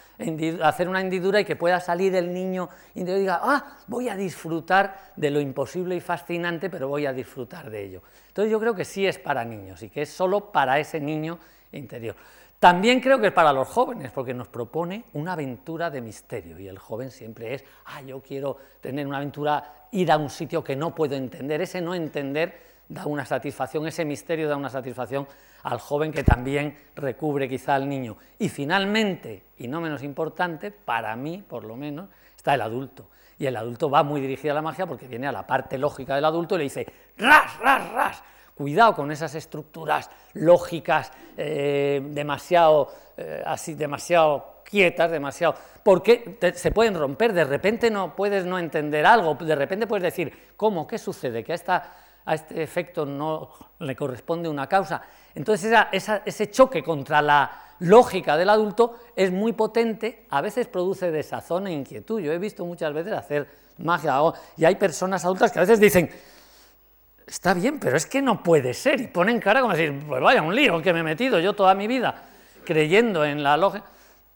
[0.64, 5.12] hacer una hendidura y que pueda salir el niño y diga, ah, voy a disfrutar
[5.16, 8.02] de lo imposible y fascinante, pero voy a disfrutar de ello.
[8.28, 11.40] Entonces yo creo que sí es para niños y que es solo para ese niño
[11.72, 12.16] interior.
[12.60, 16.68] También creo que es para los jóvenes, porque nos propone una aventura de misterio y
[16.68, 20.76] el joven siempre es, ah, yo quiero tener una aventura, ir a un sitio que
[20.76, 25.28] no puedo entender, ese no entender da una satisfacción, ese misterio da una satisfacción
[25.66, 28.18] al joven que también recubre quizá al niño.
[28.38, 33.10] Y finalmente, y no menos importante, para mí por lo menos, está el adulto.
[33.40, 36.14] Y el adulto va muy dirigido a la magia porque viene a la parte lógica
[36.14, 36.86] del adulto y le dice,
[37.18, 38.24] ras, ras, ras,
[38.54, 46.94] cuidado con esas estructuras lógicas eh, demasiado, eh, así, demasiado quietas, demasiado, porque se pueden
[46.94, 50.86] romper, de repente no puedes no entender algo, de repente puedes decir, ¿cómo?
[50.86, 51.44] ¿Qué sucede?
[51.44, 51.94] Que a esta
[52.26, 55.02] a este efecto no le corresponde una causa.
[55.34, 61.68] Entonces ese choque contra la lógica del adulto es muy potente, a veces produce desazón
[61.68, 62.20] e inquietud.
[62.20, 64.20] Yo he visto muchas veces hacer magia
[64.58, 66.10] y hay personas adultas que a veces dicen,
[67.28, 70.42] está bien, pero es que no puede ser, y ponen cara como decir, pues vaya,
[70.42, 72.24] un lío que me he metido yo toda mi vida
[72.64, 73.86] creyendo en la lógica.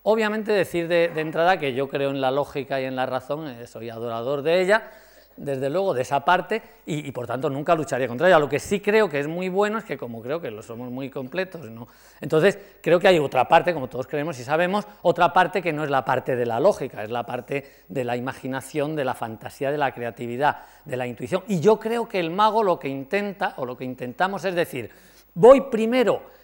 [0.04, 3.48] Obviamente decir de, de entrada que yo creo en la lógica y en la razón,
[3.48, 4.92] eh, soy adorador de ella,
[5.40, 8.40] desde luego, de esa parte y, por tanto nunca lucharía contra ella.
[8.40, 10.92] Lo que sí creo que es muy bueno es que como creo que lo somos
[10.92, 11.88] muy completos, ¿no?
[12.22, 15.84] entonces creo que hay otra parte, como todos creemos y sabemos, otra parte que no
[15.84, 19.72] es la parte de la lógica, es la parte de la imaginación, de la fantasía,
[19.72, 21.44] de la creatividad, de la intuición.
[21.48, 24.90] Y yo creo que el mago lo que intenta, o lo que intentamos es decir,
[25.34, 26.39] voy primero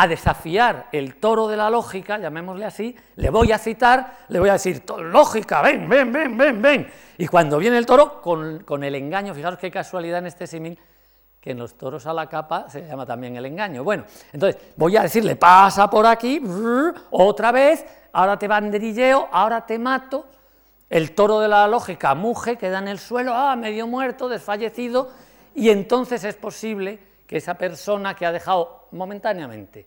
[0.00, 4.48] a desafiar el toro de la lógica, llamémosle así, le voy a citar, le voy
[4.48, 6.90] a decir, lógica, ven, ven, ven, ven, ven.
[7.18, 10.78] Y cuando viene el toro, con, el engaño, fijaros qué casualidad en este símil,
[11.38, 13.84] que en los toros a la capa se llama también el engaño.
[13.84, 16.42] Bueno, entonces voy a decirle, pasa por aquí,
[17.10, 17.84] otra vez,
[18.14, 20.24] ahora te banderilleo, ahora te mato,
[20.88, 25.10] el toro de la lógica muge, queda en el suelo, ah, medio muerto, desfallecido,
[25.54, 29.86] y entonces es posible que esa persona que ha dejado momentáneamente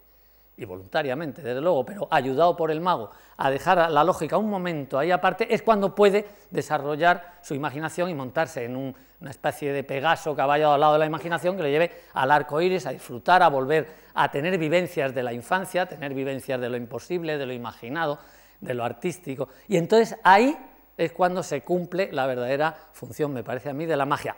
[0.56, 4.97] y voluntariamente, desde luego, pero ayudado por el mago a dejar la lógica un momento
[4.97, 9.84] ahí aparte, es cuando puede desarrollar su imaginación y montarse en un una especie de
[9.86, 13.41] Pegaso, caballo al lado de la imaginación, que le lleve al arco iris, a disfrutar,
[13.41, 17.53] a volver a tener vivencias de la infancia, tener vivencias de lo imposible, de lo
[17.53, 18.19] imaginado,
[18.60, 19.47] de lo artístico.
[19.69, 20.58] Y entonces ahí
[20.97, 24.36] es cuando se cumple la verdadera función, me parece a mí, de la magia.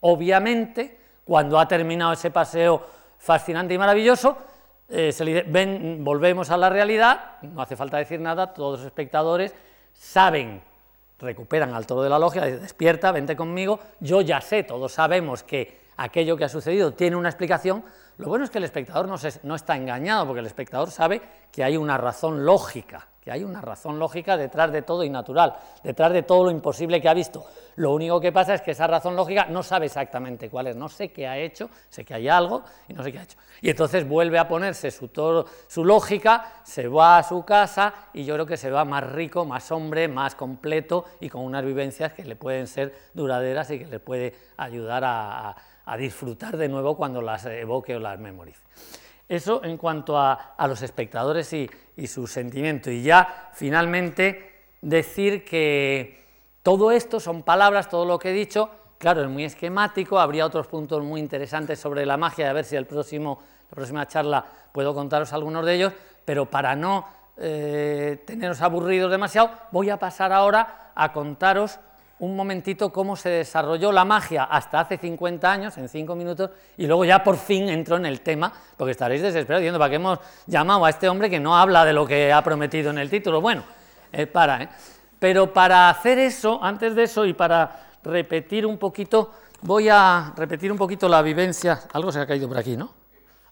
[0.00, 2.82] Obviamente, cuando ha terminado ese paseo
[3.18, 4.36] fascinante y maravilloso,
[4.88, 8.86] eh, se le ven, volvemos a la realidad, no hace falta decir nada, todos los
[8.86, 9.54] espectadores
[9.92, 10.60] saben
[11.18, 15.80] recuperan al toro de la logia, despierta, vente conmigo, yo ya sé, todos sabemos que
[15.96, 17.84] aquello que ha sucedido tiene una explicación,
[18.18, 21.64] lo bueno es que el espectador no, no está engañado, porque el espectador sabe que
[21.64, 26.12] hay una razón lógica, que hay una razón lógica detrás de todo y natural, detrás
[26.12, 27.44] de todo lo imposible que ha visto.
[27.76, 30.88] Lo único que pasa es que esa razón lógica no sabe exactamente cuál es, no
[30.88, 33.38] sé qué ha hecho, sé que hay algo y no sé qué ha hecho.
[33.60, 35.10] Y entonces vuelve a ponerse su,
[35.66, 39.44] su lógica, se va a su casa y yo creo que se va más rico,
[39.44, 43.86] más hombre, más completo y con unas vivencias que le pueden ser duraderas y que
[43.86, 45.56] le puede ayudar a
[45.96, 48.62] disfrutar de nuevo cuando las evoque o las memorice.
[49.28, 52.90] Eso en cuanto a, los espectadores y, y su sentimiento.
[52.90, 56.22] Y ya finalmente decir que
[56.62, 60.66] todo esto son palabras, todo lo que he dicho, claro, es muy esquemático, habría otros
[60.66, 64.94] puntos muy interesantes sobre la magia, a ver si el próximo, la próxima charla puedo
[64.94, 65.92] contaros algunos de ellos,
[66.24, 71.78] pero para no eh, teneros aburridos demasiado, voy a pasar ahora a contaros
[72.20, 76.86] un momentito cómo se desarrolló la magia hasta hace 50 años, en 5 minutos, y
[76.86, 80.18] luego ya por fin entro en el tema, porque estaréis desesperados diciendo, ¿para qué hemos
[80.46, 83.40] llamado a este hombre que no habla de lo que ha prometido en el título?
[83.40, 83.64] Bueno,
[84.12, 84.68] eh, para, ¿eh?
[85.18, 90.70] Pero para hacer eso, antes de eso y para repetir un poquito, voy a repetir
[90.70, 92.92] un poquito la vivencia, algo se ha caído por aquí, ¿no?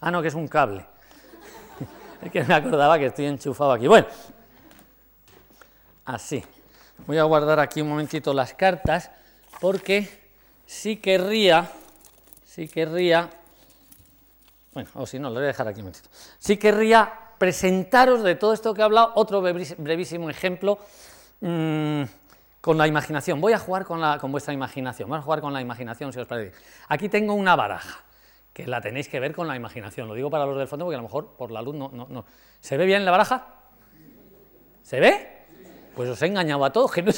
[0.01, 0.85] Ah, no, que es un cable.
[2.22, 3.87] es que me acordaba que estoy enchufado aquí.
[3.87, 4.07] Bueno,
[6.05, 6.44] así.
[7.06, 9.10] Voy a guardar aquí un momentito las cartas
[9.60, 10.08] porque
[10.66, 11.68] sí querría,
[12.44, 13.28] sí querría,
[14.72, 16.08] bueno, o si no, lo voy a dejar aquí un momentito.
[16.38, 20.78] Sí querría presentaros de todo esto que he hablado otro brevísimo ejemplo
[21.40, 22.02] mm,
[22.60, 23.40] con la imaginación.
[23.40, 26.20] Voy a jugar con, la, con vuestra imaginación, vamos a jugar con la imaginación si
[26.20, 26.56] os parece.
[26.86, 28.04] Aquí tengo una baraja
[28.52, 30.06] que la tenéis que ver con la imaginación.
[30.06, 32.06] Lo digo para los del fondo porque a lo mejor por la luz no, no,
[32.08, 32.24] no.
[32.60, 33.48] ¿Se ve bien la baraja?
[34.84, 35.31] ¿Se ve?
[35.94, 37.12] Pues os he engañado a todos, que no.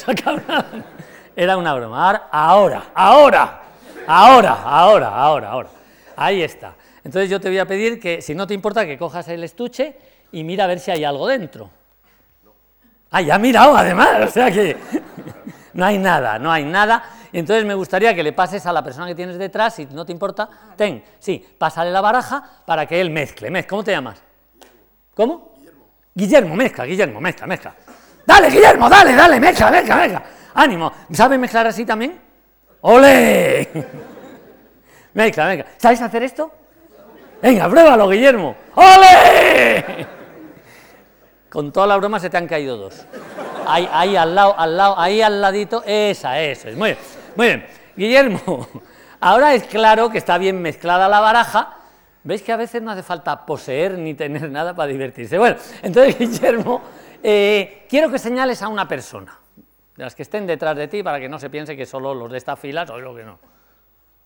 [1.35, 2.27] Era una broma.
[2.31, 3.61] Ahora, ahora,
[4.05, 5.69] ahora, ahora, ahora, ahora.
[6.15, 6.75] Ahí está.
[7.03, 9.95] Entonces yo te voy a pedir que, si no te importa, que cojas el estuche
[10.31, 11.69] y mira a ver si hay algo dentro.
[13.11, 14.75] Ah, ya ha mirado además, o sea que
[15.73, 17.03] no hay nada, no hay nada.
[17.31, 20.11] Entonces me gustaría que le pases a la persona que tienes detrás, si no te
[20.11, 23.65] importa, ten, sí, pásale la baraja para que él mezcle.
[23.67, 24.21] ¿Cómo te llamas?
[25.13, 25.53] ¿Cómo?
[25.57, 25.85] Guillermo.
[26.13, 27.75] Guillermo, mezcla, Guillermo, mezcla, mezcla.
[28.25, 30.23] Dale, Guillermo, dale, dale, mezcla, mezcla, mezcla.
[30.55, 30.91] Ánimo.
[31.11, 32.19] ¿Sabes mezclar así también?
[32.81, 33.69] ¡Ole!
[35.13, 35.65] Mezcla, mezcla.
[35.77, 36.51] ¿Sabes hacer esto?
[37.41, 38.55] Venga, pruébalo, Guillermo.
[38.75, 40.07] ¡Ole!
[41.49, 43.05] Con toda la broma se te han caído dos.
[43.67, 46.75] Ahí, ahí al lado, al lado, ahí al ladito, esa, eso es.
[46.75, 46.99] Muy bien,
[47.35, 47.65] muy bien.
[47.95, 48.67] Guillermo,
[49.19, 51.75] ahora es claro que está bien mezclada la baraja.
[52.23, 55.37] ¿Veis que a veces no hace falta poseer ni tener nada para divertirse?
[55.37, 56.81] Bueno, entonces Guillermo
[57.27, 59.39] eh, quiero que señales a una persona,
[59.95, 62.31] de las que estén detrás de ti, para que no se piense que solo los
[62.31, 63.39] de esta fila son lo que no.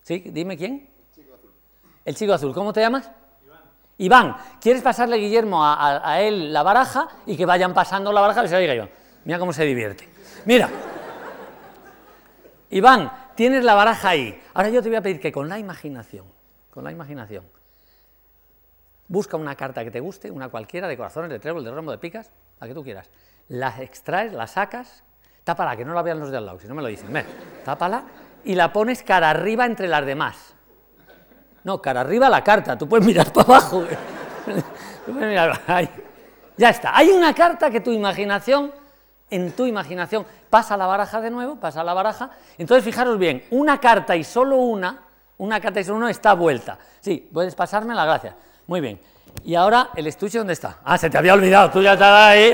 [0.02, 0.18] ¿Sí?
[0.26, 0.86] Dime quién.
[1.14, 1.50] Chico azul.
[2.04, 2.52] El chico azul.
[2.52, 3.10] ¿Cómo te llamas?
[3.42, 3.62] Iván.
[3.96, 8.48] Iván, ¿quieres pasarle, Guillermo, a, él la baraja y que vayan pasando la baraja y
[8.48, 8.90] se oiga Iván?
[9.24, 10.06] Mira cómo se divierte.
[10.44, 10.68] Mira.
[12.68, 14.42] Iván, tienes la baraja ahí.
[14.52, 16.26] Ahora yo te voy a pedir que con la imaginación,
[16.70, 17.46] con la imaginación,
[19.08, 21.96] busca una carta que te guste, una cualquiera, de corazones, de trébol, de rombo, de
[21.98, 23.10] picas, la que tú quieras,
[23.48, 25.02] la extraes, la sacas,
[25.44, 27.26] tápala, que no la vean los de al lado, si no me lo dicen, ven,
[27.64, 28.04] tápala
[28.44, 30.54] y la pones cara arriba entre las demás.
[31.64, 33.84] No, cara arriba la carta, tú puedes mirar para abajo.
[35.06, 35.60] tú puedes mirar.
[36.56, 38.72] Ya está, hay una carta que tu imaginación,
[39.30, 43.78] en tu imaginación, pasa la baraja de nuevo, pasa la baraja, entonces fijaros bien, una
[43.78, 44.98] carta y solo una,
[45.38, 46.78] una carta y solo una está vuelta.
[47.00, 48.36] Sí, puedes pasarme la gracia.
[48.66, 49.00] Muy bien.
[49.44, 50.78] Y ahora, ¿el estuche dónde está?
[50.84, 52.52] Ah, se te había olvidado, tú ya estabas ahí.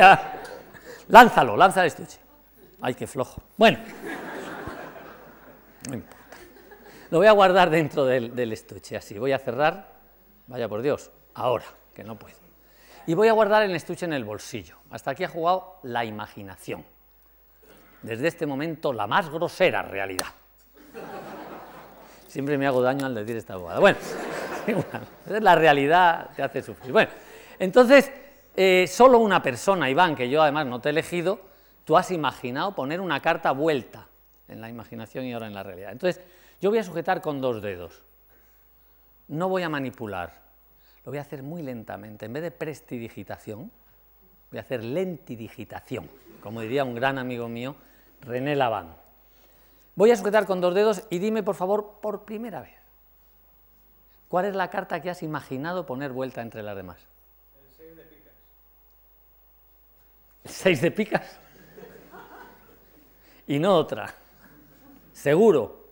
[1.09, 2.19] Lánzalo, lanza el estuche.
[2.81, 3.43] Ay, qué flojo.
[3.57, 3.79] Bueno,
[5.89, 6.17] no importa.
[7.11, 9.19] Lo voy a guardar dentro del, del estuche, así.
[9.19, 9.93] Voy a cerrar,
[10.47, 12.37] vaya por Dios, ahora, que no puedo.
[13.07, 14.77] Y voy a guardar el estuche en el bolsillo.
[14.91, 16.85] Hasta aquí ha jugado la imaginación.
[18.03, 20.27] Desde este momento, la más grosera realidad.
[22.27, 23.81] Siempre me hago daño al decir esta abogada.
[23.81, 23.99] Bueno.
[25.41, 26.93] la realidad te hace sufrir.
[26.93, 27.11] Bueno,
[27.59, 28.11] entonces,
[28.55, 31.41] eh, solo una persona, Iván, que yo además no te he elegido,
[31.85, 34.07] tú has imaginado poner una carta vuelta
[34.49, 35.93] en la imaginación y ahora en la realidad.
[35.93, 36.23] Entonces,
[36.61, 38.03] Yo voy a sujetar con dos dedos.
[39.29, 40.33] No voy a manipular.
[41.05, 42.25] Lo voy a hacer muy lentamente.
[42.27, 43.71] En vez de prestidigitación,
[44.51, 46.09] voy a hacer lentidigitación,
[46.43, 47.77] como diría un gran amigo mío,
[48.23, 48.95] René Laván.
[49.95, 52.75] Voy a sujetar con dos dedos y dime, por favor, por primera vez,
[54.29, 56.99] ¿cuál es la carta que has imaginado poner vuelta entre las demás?
[57.55, 58.33] El 6 de picas.
[60.45, 61.41] ¿El 6 de picas?
[63.47, 64.15] Y no otra.
[65.13, 65.87] Seguro.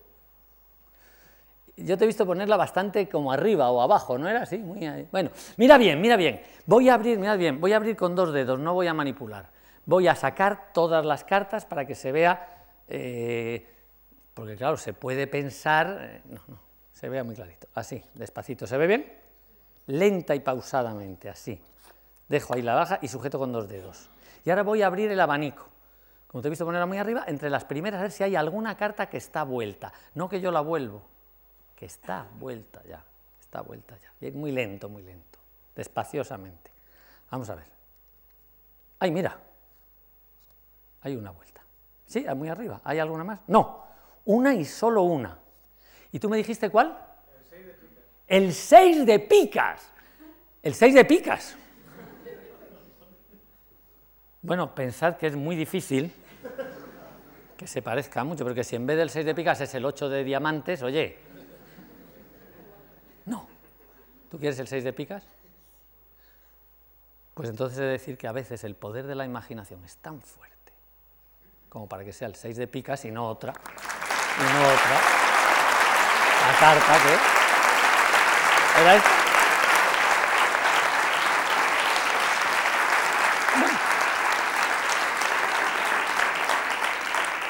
[1.76, 4.59] Yo te he visto ponerla bastante como arriba o abajo, ¿no era así?
[4.59, 5.09] Muy ahí.
[5.11, 6.41] Bueno, mira bien, mira bien.
[6.66, 9.51] Voy a abrir, mira bien, voy a abrir con dos dedos, no voy a manipular.
[9.85, 13.66] Voy a sacar todas las cartas para que se vea, eh,
[14.35, 16.59] porque claro, se puede pensar, eh, no, no,
[17.05, 17.68] se vea muy clarito.
[17.74, 19.12] Así, despacito, ¿se ve bien?
[19.88, 21.61] Lenta y pausadamente, así.
[22.30, 24.09] Dejo ahí la baja y sujeto con dos dedos.
[24.42, 25.66] Y ahora voy a abrir el abanico.
[26.28, 28.78] Como te he visto ponerla muy arriba, entre las primeras a ver si hay alguna
[28.78, 29.92] carta que está vuelta.
[30.14, 31.02] No que yo la vuelvo,
[31.76, 33.05] que está vuelta ya,
[33.38, 34.11] está vuelta ya.
[34.18, 35.38] Bien, muy lento, muy lento,
[35.76, 36.70] despaciosamente.
[37.30, 37.66] Vamos a ver.
[38.98, 39.38] Ay, mira,
[41.02, 41.61] hay una vuelta.
[42.07, 42.80] Sí, muy arriba.
[42.82, 43.40] ¿Hay alguna más?
[43.46, 43.84] No,
[44.24, 45.43] una y solo una.
[46.15, 46.97] ¿Y tú me dijiste cuál?
[47.41, 48.12] El 6 de picas.
[48.29, 49.91] El 6 de picas.
[50.62, 51.57] El 6 de picas.
[54.41, 56.12] Bueno, pensad que es muy difícil
[57.57, 60.09] que se parezca mucho, porque si en vez del 6 de picas es el 8
[60.09, 61.19] de diamantes, oye.
[63.27, 63.49] No.
[64.31, 65.25] ¿Tú quieres el 6 de picas?
[67.35, 70.23] Pues entonces he de decir que a veces el poder de la imaginación es tan
[70.23, 70.55] fuerte
[71.69, 75.25] como para que sea el 6 de picas y no otra, y no otra.
[76.45, 77.14] La carta que
[78.82, 79.03] era.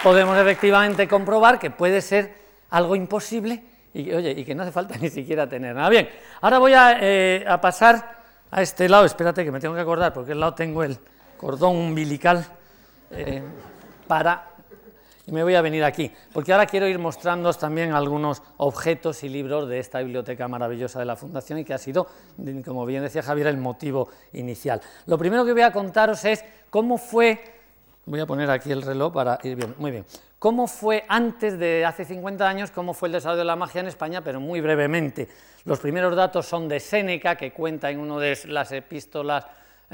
[0.03, 2.37] Podemos efectivamente comprobar que puede ser
[2.71, 3.65] algo imposible
[3.95, 5.89] y, oye, y que no hace falta ni siquiera tener nada.
[5.89, 6.09] Bien,
[6.41, 8.17] ahora voy a, eh, a pasar
[8.51, 10.99] a este lado, espérate que me tengo que acordar, porque al lado tengo el
[11.37, 12.47] cordón umbilical
[13.11, 13.43] eh,
[14.07, 14.54] para...
[15.27, 19.31] Y me voy a venir aquí, porque ahora quiero ir mostrándoos también algunos objetos y
[19.31, 22.07] libros de esta biblioteca maravillosa de la Fundación y que ha sido,
[22.65, 24.83] como bien decía Javier, el motivo inicial.
[25.07, 27.41] Lo primero que voy a contaros es cómo fue,
[28.05, 30.05] voy a poner aquí el reloj para ir bien, muy bien,
[30.39, 33.87] cómo fue antes de hace 50 años, cómo fue el desarrollo de la magia en
[33.87, 35.27] España, pero muy brevemente.
[35.65, 39.47] Los primeros datos son de Séneca, que cuenta en una de las epístolas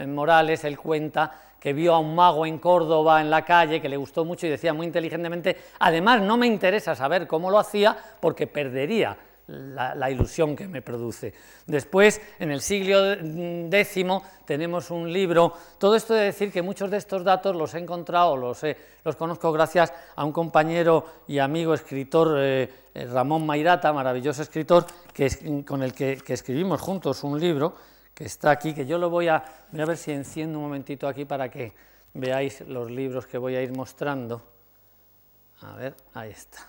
[0.09, 3.97] morales, él cuenta que vio a un mago en Córdoba en la calle, que le
[3.97, 8.47] gustó mucho y decía muy inteligentemente, además no me interesa saber cómo lo hacía porque
[8.47, 9.17] perdería
[9.51, 11.35] la, ilusión que me produce.
[11.67, 14.07] Después, en el siglo X,
[14.45, 15.53] tenemos un libro.
[15.79, 18.63] Todo esto de decir que muchos de estos datos los he encontrado, los,
[19.05, 22.69] los conozco gracias a un compañero y amigo escritor, eh,
[23.13, 27.75] Ramón Mairata, maravilloso escritor, que con el que, escribimos juntos un libro
[28.25, 29.43] está aquí, que yo lo voy a,
[29.73, 31.73] voy a ver si enciendo un momentito aquí para que
[32.15, 34.43] veáis los libros que voy a ir mostrando.
[35.63, 36.67] A ver, ahí está.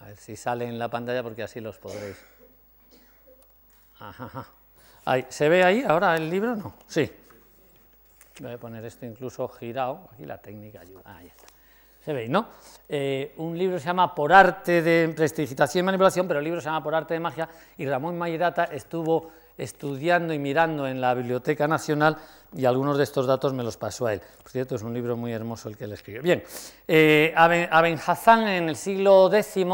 [0.00, 2.16] A ver si sale en la pantalla porque así los podréis.
[3.98, 4.46] Ajá,
[5.06, 6.56] Ahí, ¿Se ve ahí ahora el libro?
[6.56, 6.74] No.
[6.86, 7.10] Sí.
[8.40, 10.08] Voy a poner esto incluso girado.
[10.12, 11.02] Aquí la técnica ayuda.
[11.04, 11.53] Ahí está.
[12.04, 12.48] Se ve, ¿no?
[12.86, 16.66] Eh, un libro se llama Por arte de prestigitación y manipulación, pero el libro se
[16.66, 17.48] llama Por arte de magia
[17.78, 22.18] y Ramón Mairata estuvo estudiando y mirando en la Biblioteca Nacional
[22.54, 24.20] y algunos de estos datos me los pasó a él.
[24.42, 26.20] Por cierto, es un libro muy hermoso el que él escribió.
[26.20, 26.44] Bien,
[26.86, 29.64] eh, Aben Hazán en el siglo X,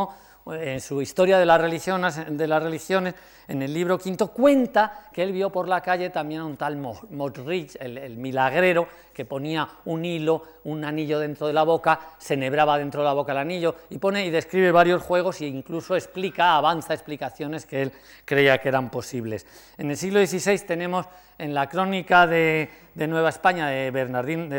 [0.46, 3.14] en su Historia de las, religiones,
[3.48, 6.76] en el libro quinto, cuenta que él vio por la calle también a un tal
[6.76, 12.78] Motrich, el, milagrero, que ponía un hilo, un anillo dentro de la boca, se nebraba
[12.78, 16.56] dentro de la boca el anillo, y pone y describe varios juegos e incluso explica,
[16.56, 17.92] avanza explicaciones que él
[18.24, 19.46] creía que eran posibles.
[19.78, 21.06] En el siglo XVI tenemos
[21.38, 23.90] en la crónica de, Nueva España de,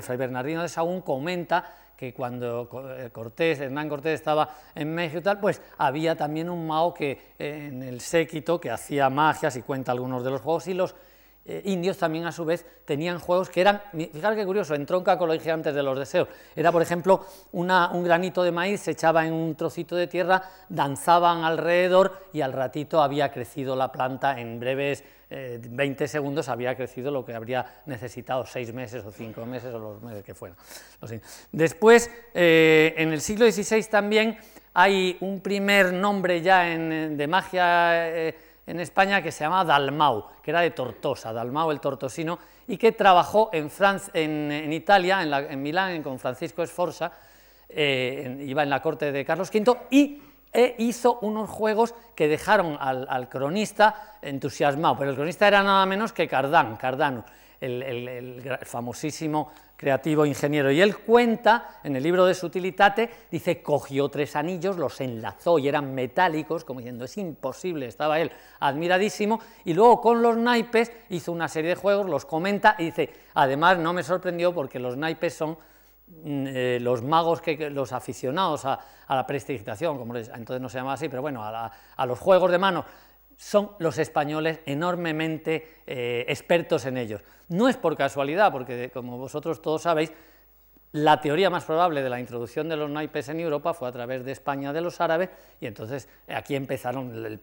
[0.01, 2.67] Fray Bernardino de Sahagún, comenta que cuando
[3.13, 7.83] Cortés, Hernán Cortés estaba en México y tal, pues había también un Mao que en
[7.83, 10.95] el séquito que hacía magias y cuenta algunos de los juegos y los
[11.45, 15.27] eh, indios también a su vez tenían juegos que eran, fijaros qué curioso, entronca con
[15.27, 19.27] lo dije antes de los deseos, era por ejemplo un granito de maíz, se echaba
[19.27, 24.59] en un trocito de tierra, danzaban alrededor y al ratito había crecido la planta en
[24.59, 29.73] breves eh, 20 segundos, había crecido lo que habría necesitado 6 meses o 5 meses
[29.73, 30.57] o los meses que fueran.
[31.53, 34.37] Después, eh, en el siglo XVI también
[34.73, 38.35] hay un primer nombre ya de magia eh,
[38.67, 42.91] en España que se llama Dalmau, que era de Tortosa, Dalmau el tortosino, y que
[42.91, 43.69] trabajó en,
[44.13, 47.11] en, Italia, en, Milán, con Francisco Sforza,
[47.69, 50.21] eh, iba en la corte de Carlos V y
[50.53, 56.11] e hizo unos juegos que dejaron al, cronista entusiasmado, pero el cronista era nada menos
[56.11, 57.23] que Cardán, Cardano,
[57.59, 60.71] el, famosísimo creativo ingeniero.
[60.71, 65.67] Y él cuenta en el libro de Sutilitate, dice, cogió tres anillos, los enlazó y
[65.67, 71.31] eran metálicos, como diciendo, es imposible, estaba él admiradísimo, y luego con los naipes hizo
[71.31, 75.33] una serie de juegos, los comenta y dice, además no me sorprendió porque los naipes
[75.33, 75.57] son
[76.25, 80.93] eh, los magos, que, los aficionados a, la prestidigitación, como les- entonces no se llamaba
[80.93, 82.85] así, pero bueno, a, la- los juegos de mano,
[83.37, 87.21] son los españoles enormemente eh, expertos en ellos.
[87.49, 90.13] No es por casualidad, porque como vosotros todos sabéis,
[90.93, 94.25] la teoría más probable de la introducción de los naipes en Europa fue a través
[94.25, 95.29] de España de los árabes
[95.61, 97.39] y entonces aquí empezaron el,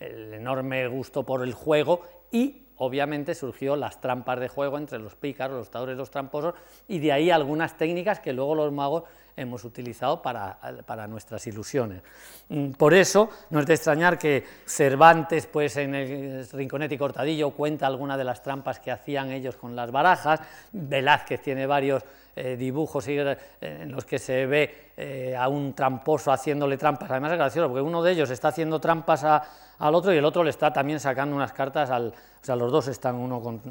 [0.00, 2.00] el enorme gusto por el juego
[2.32, 6.54] y obviamente surgió las trampas de juego entre los pícaros, los taures, los tramposos
[6.88, 9.04] y de ahí algunas técnicas que luego los magos
[9.36, 12.02] hemos utilizado para, nuestras ilusiones.
[12.48, 17.50] Mm, Por eso no es de extrañar que Cervantes, pues en el Rinconete y Cortadillo,
[17.50, 20.40] cuenta algunas de las trampas que hacían ellos con las barajas,
[20.72, 22.04] Velázquez tiene varios
[22.36, 27.30] eh, dibujos eh, en los que se ve eh, a un tramposo haciéndole trampas, además
[27.30, 30.50] es gracioso, porque uno de ellos está haciendo trampas al otro y el otro le
[30.50, 32.08] está también sacando unas cartas al...
[32.08, 33.62] O sea, los dos están uno con...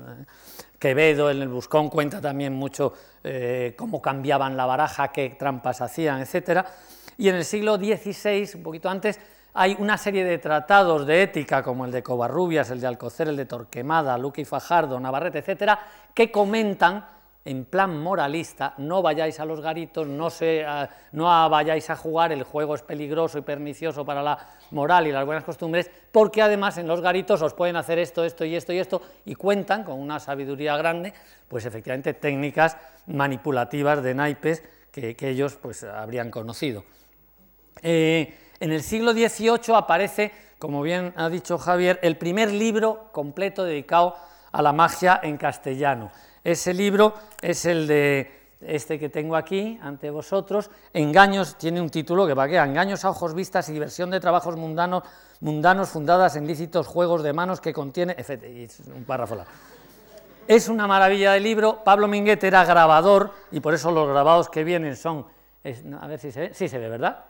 [0.83, 2.91] Quevedo en el Buscón cuenta también mucho
[3.23, 6.65] eh, cómo cambiaban la baraja, qué trampas hacían, etc.
[7.17, 9.17] Y en el siglo XVI, un poquito antes,
[9.53, 13.37] hay una serie de tratados de ética, como el de Covarrubias, el de Alcocer, el
[13.37, 15.79] de Torquemada, Luque y Fajardo, Navarrete, etcétera,
[16.13, 17.05] que comentan
[17.45, 20.65] en plan moralista, no vayáis a los garitos, no, se,
[21.11, 24.37] no a- vayáis a jugar, el juego es peligroso y pernicioso para la
[24.71, 28.45] moral y las buenas costumbres, porque además en los garitos os pueden hacer esto, esto
[28.45, 31.13] y esto y esto, y cuentan con una sabiduría grande,
[31.49, 32.77] pues efectivamente técnicas
[33.07, 36.85] manipulativas de naipes que, que ellos pues habrían conocido.
[37.81, 43.65] Eh, en el siglo XVIII aparece, como bien ha dicho Javier, el primer libro completo
[43.65, 44.15] dedicado
[44.51, 46.11] a la magia en castellano.
[46.43, 52.25] Ese libro es el de este que tengo aquí ante vosotros, Engaños, tiene un título
[52.25, 55.03] que va que Engaños a ojos vistas y diversión de trabajos mundanos,
[55.41, 58.15] mundanos fundadas en lícitos juegos de manos que contiene,
[58.95, 59.51] un párrafo largo.
[60.45, 61.83] Es una maravilla de libro.
[61.85, 65.25] Pablo Minguet era grabador y por eso los grabados que vienen son,
[66.01, 67.23] a ver si se ve, sí se ve, ¿verdad?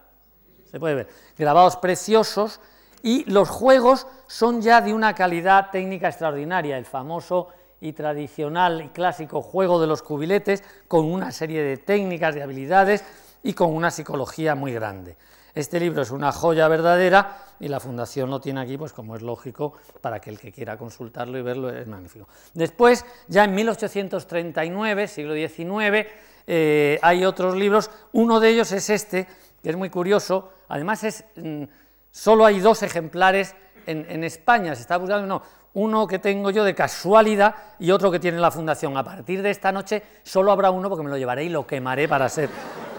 [0.71, 1.07] Se puede ver.
[1.37, 2.59] Grabados preciosos
[3.03, 6.77] y los juegos son ya de una calidad técnica extraordinaria.
[6.77, 7.49] El famoso
[7.83, 13.03] y tradicional y clásico juego de los cubiletes con una serie de técnicas, de habilidades
[13.43, 15.17] y con una psicología muy grande.
[15.53, 19.21] Este libro es una joya verdadera y la Fundación lo tiene aquí, pues como es
[19.21, 22.25] lógico, para que el que quiera consultarlo y verlo es magnífico.
[22.53, 26.07] Después, ya en 1839, siglo XIX,
[26.47, 27.91] eh, hay otros libros.
[28.13, 29.27] Uno de ellos es este,
[29.61, 30.51] que es muy curioso.
[30.69, 31.63] Además, es, mm,
[32.09, 33.55] solo hay dos ejemplares
[33.85, 34.73] en, en España.
[34.73, 35.43] Se está buscando uno,
[35.73, 38.95] uno que tengo yo de casualidad y otro que tiene la Fundación.
[38.97, 42.07] A partir de esta noche solo habrá uno porque me lo llevaré y lo quemaré
[42.07, 42.49] para ser,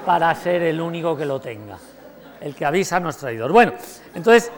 [0.04, 1.78] para ser el único que lo tenga.
[2.40, 3.52] El que avisa no es traidor.
[3.52, 3.72] Bueno,
[4.14, 4.50] entonces,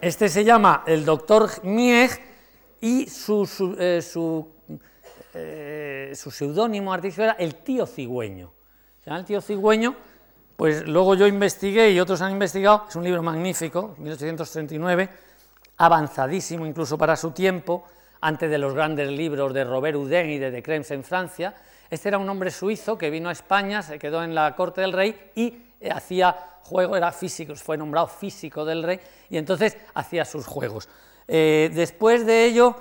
[0.00, 2.10] este se llama el doctor Mieg
[2.80, 4.46] y su, su, eh, su,
[5.34, 6.12] eh,
[6.90, 8.52] artístico era el tío cigüeño.
[9.02, 9.96] Se llama el tío cigüeño,
[10.56, 15.08] pues luego yo investigué y otros han investigado, es un libro magnífico, 1839,
[15.78, 17.84] avanzadísimo incluso para su tiempo,
[18.20, 21.54] antes de los grandes libros de Robert Houdin y de De Krems en Francia.
[21.90, 24.92] Este era un hombre suizo que vino a España, se quedó en la corte del
[24.92, 28.98] rey y eh, hacía juego, era físico, fue nombrado físico del rey
[29.30, 30.88] y entonces hacía sus juegos.
[31.28, 32.74] Eh, después de ello,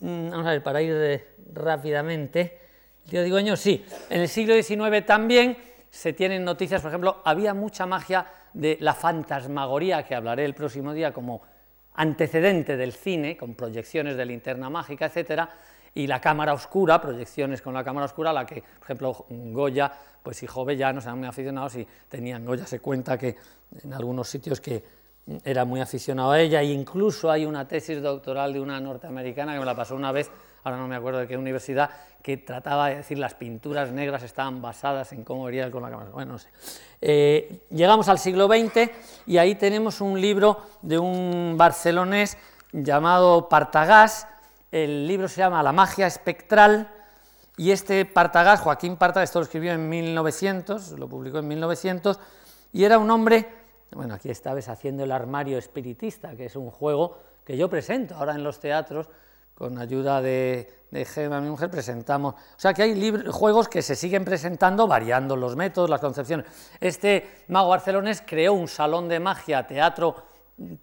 [0.00, 2.60] mm, vamos a ver, para ir eh, rápidamente,
[3.04, 5.56] el tío Digüeño, sí, en el siglo XIX también
[5.90, 10.92] se tienen noticias, por ejemplo, había mucha magia de la fantasmagoría, que hablaré el próximo
[10.92, 11.42] día como
[11.94, 15.48] antecedente del cine, con proyecciones de linterna mágica, etcétera,
[15.94, 19.92] y la cámara oscura, proyecciones con la cámara oscura, la que, por ejemplo, Goya,
[20.22, 23.36] pues y Jovellanos eran muy aficionados y tenían, Goya se cuenta que
[23.82, 24.82] en algunos sitios que
[25.44, 29.60] era muy aficionado a ella, e incluso hay una tesis doctoral de una norteamericana que
[29.60, 30.30] me la pasó una vez,
[30.64, 31.90] ahora no me acuerdo de qué universidad,
[32.22, 35.90] que trataba de decir las pinturas negras estaban basadas en cómo vería él con la
[35.90, 36.10] cámara.
[36.10, 36.48] Bueno, no sé.
[37.00, 38.90] Eh, llegamos al siglo XX
[39.26, 42.38] y ahí tenemos un libro de un barcelonés
[42.72, 44.26] llamado Partagás.
[44.72, 46.90] El libro se llama La magia espectral
[47.56, 52.18] y este Partagás, Joaquín Partagás, esto lo escribió en 1900, lo publicó en 1900,
[52.72, 53.46] y era un hombre,
[53.92, 58.16] bueno, aquí esta vez haciendo el armario espiritista, que es un juego que yo presento
[58.16, 59.08] ahora en los teatros,
[59.54, 62.34] con ayuda de, de Gemma, mi mujer, presentamos.
[62.34, 66.46] O sea que hay juegos que se siguen presentando variando los métodos, las concepciones.
[66.80, 70.16] Este mago barcelonés creó un salón de magia, teatro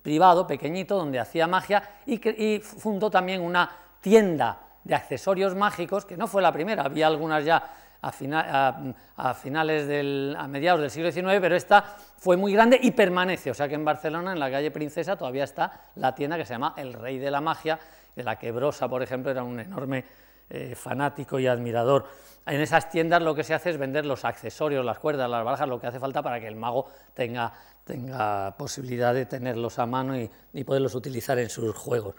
[0.02, 3.70] privado, pequeñito, donde hacía magia y, fundó también una
[4.02, 9.30] tienda de accesorios mágicos, que no fue la primera, había algunas ya a, fina- a-
[9.30, 11.84] a finales del, a mediados del siglo XIX, pero esta
[12.18, 13.52] fue muy grande y permanece.
[13.52, 16.54] O sea que en Barcelona, en la calle Princesa, todavía está la tienda que se
[16.54, 17.80] llama El Rey de la Magia,
[18.16, 20.04] de la que Brosa, por ejemplo, era un enorme
[20.50, 22.06] eh, fanático y admirador.
[22.46, 25.70] En esas tiendas lo que se hace es vender los accesorios, las cuerdas, las barajas,
[25.70, 27.54] lo que hace falta para que el mago tenga,
[27.86, 32.16] tenga posibilidad de tenerlos a mano y, poderlos utilizar en sus juegos.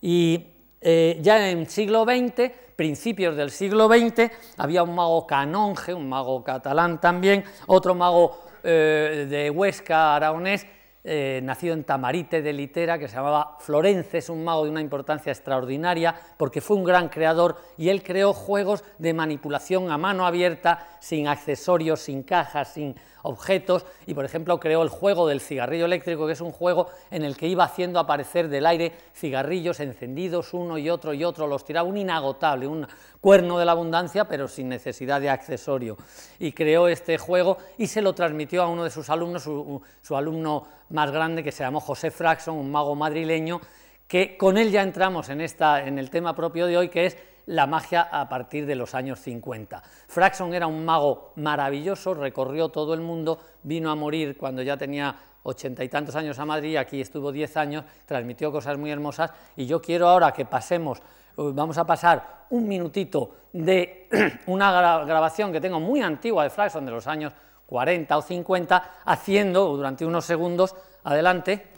[0.00, 0.46] Y
[0.80, 6.42] eh, ya en siglo XX, principios del siglo XX, había un mago canonge, un mago
[6.42, 10.66] catalán también, otro mago eh, de Huesca, aragonés,
[11.06, 15.30] eh, nacido en Tamarite de Litera, que se llamaba Florences, un mago de una importancia
[15.30, 20.88] extraordinaria, porque fue un gran creador y él creó juegos de manipulación a mano abierta,
[21.00, 26.26] sin accesorios, sin cajas, sin objetos, y por ejemplo creó el juego del cigarrillo eléctrico,
[26.26, 30.78] que es un juego en el que iba haciendo aparecer del aire cigarrillos encendidos uno
[30.78, 32.86] y otro y otro, los tiraba un inagotable, un
[33.20, 35.96] cuerno de la abundancia, pero sin necesidad de accesorio.
[36.38, 40.66] Y creó este juego y se lo transmitió a uno de sus alumnos, su, alumno
[40.90, 43.60] más grande, que se llamó José Fraxon, un mago madrileño,
[44.06, 47.16] que con él ya entramos en, esta, en el tema propio de hoy, que es
[47.46, 49.82] la magia a partir de los años 50.
[50.08, 55.14] Fraxon era un mago maravilloso, recorrió todo el mundo, vino a morir cuando ya tenía
[55.42, 59.66] ochenta y tantos años a Madrid, aquí estuvo diez años, transmitió cosas muy hermosas y
[59.66, 61.02] yo quiero ahora que pasemos,
[61.36, 64.08] vamos a pasar un minutito de
[64.46, 67.32] una gra- grabación que tengo muy antigua de Fraxon de los años
[67.66, 71.68] 40 o 50, haciendo durante unos segundos, adelante.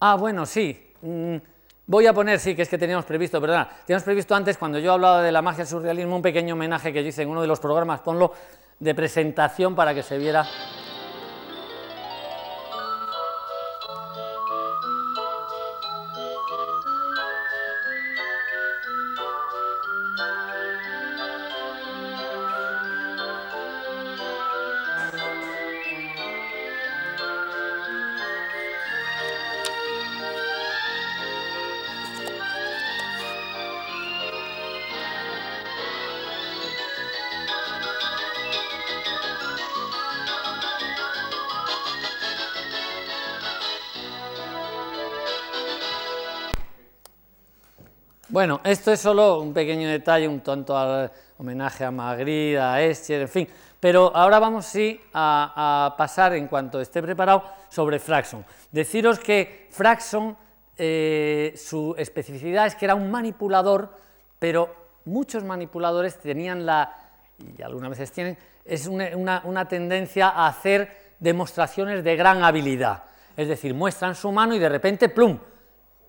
[0.00, 0.83] Ah, bueno, sí.
[1.04, 1.36] Mm,
[1.86, 4.94] Voy a poner, sí, que es que teníamos previsto, perdona, teníamos previsto antes, cuando yo
[4.94, 7.46] hablaba de la magia del surrealismo, un pequeño homenaje que yo hice en uno de
[7.46, 8.32] los programas, ponlo
[8.80, 10.46] de presentación para que se viera.
[48.44, 53.22] Bueno, esto es solo un pequeño detalle, un tonto al homenaje a Magritte, a Escher,
[53.22, 53.48] en fin.
[53.80, 54.70] Pero ahora vamos
[55.14, 58.44] a, pasar, en cuanto esté preparado, sobre Fraxon.
[58.70, 60.36] Deciros que Fraxon,
[60.76, 63.96] eh, su especificidad es que era un manipulador,
[64.38, 64.74] pero
[65.06, 66.94] muchos manipuladores tenían la,
[67.56, 68.36] y algunas veces tienen,
[68.66, 73.04] es una, una- una tendencia a hacer demostraciones de gran habilidad.
[73.38, 75.38] Es decir, muestran su mano y de repente, ¡plum!,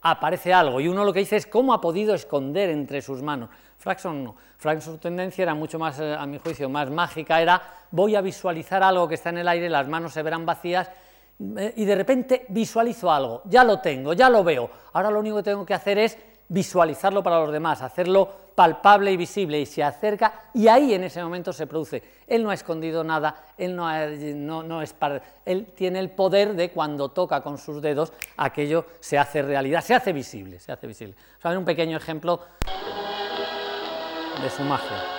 [0.07, 3.49] aparece algo y uno lo que dice es cómo ha podido esconder entre sus manos.
[3.77, 4.35] Fraxon no.
[4.57, 8.21] Fraxon su tendencia era mucho más, eh, a mi juicio, más mágica, era voy a
[8.21, 10.91] visualizar algo que está en el aire, las manos se verán vacías
[11.57, 14.69] eh, y de repente visualizo algo, ya lo tengo, ya lo veo.
[14.93, 16.17] Ahora lo único que tengo que hacer es
[16.47, 21.21] visualizarlo para los demás, hacerlo palpable y visible y se acerca y ahí en ese
[21.21, 22.01] momento se produce.
[22.27, 24.95] Él no ha escondido nada, él no, ha- es
[25.45, 29.93] él tiene el poder de cuando toca con sus dedos aquello se hace realidad, se
[29.95, 31.15] hace visible, se hace visible.
[31.15, 32.39] Vamos a ver un pequeño ejemplo
[34.41, 35.14] de su magia.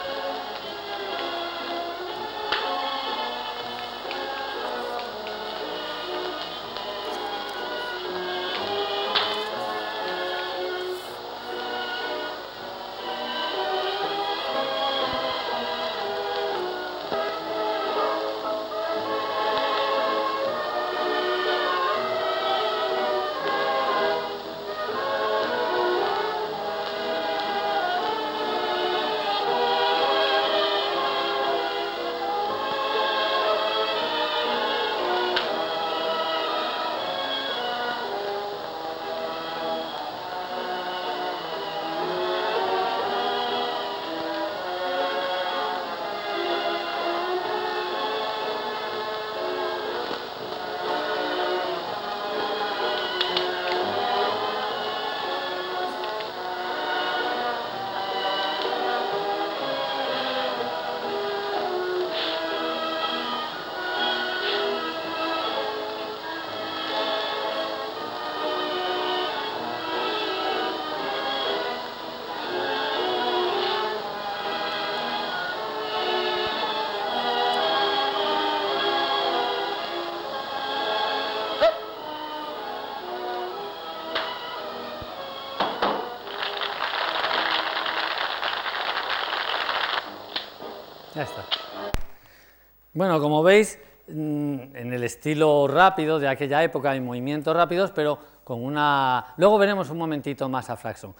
[92.97, 93.79] Bueno, como veis,
[94.09, 99.35] mm, en el estilo rápido de aquella época, hay movimientos rápidos, pero con una...
[99.37, 101.15] Luego veremos un momentito más a Fraxon.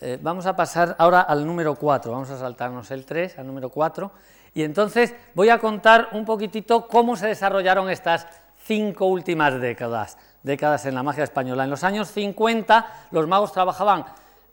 [0.00, 3.68] Eh, vamos a pasar ahora al número 4, vamos a saltarnos el 3 al número
[3.68, 4.10] 4,
[4.54, 8.26] y entonces voy a contar un poquitito cómo se desarrollaron estas
[8.64, 11.64] cinco últimas décadas, décadas en la magia española.
[11.64, 14.06] En los años 50 los magos trabajaban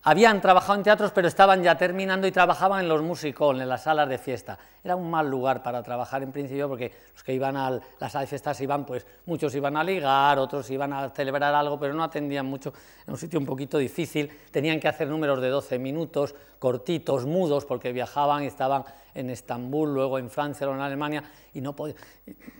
[0.08, 3.84] habían trabajado en teatros, pero estaban ya terminando y trabajaban en los musicoles, en las
[3.84, 4.58] salas de fiesta.
[4.82, 8.22] Era un mal lugar para trabajar en principio, porque los que iban a las salas
[8.22, 12.06] de fiestas iban, pues muchos iban a ligar, otros iban a celebrar algo, pero no
[12.06, 12.72] atendían mucho.
[13.04, 17.66] Era un sitio un poquito difícil, tenían que hacer números de 12 minutos, cortitos, mudos,
[17.66, 18.86] porque viajaban y estaban
[19.18, 21.96] en Estambul, luego en Francia, luego en Alemania, y no podía...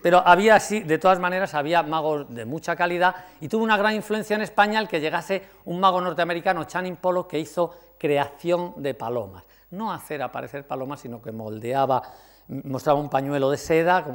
[0.02, 3.94] Pero había, sí, de todas maneras, había magos de mucha calidad, y tuvo una gran
[3.94, 8.94] influencia en España el que llegase un mago norteamericano, Channing Pollock, que hizo creación de
[8.94, 9.44] palomas.
[9.72, 12.02] No hacer aparecer palomas, sino que moldeaba,
[12.48, 14.06] mostraba un pañuelo de seda,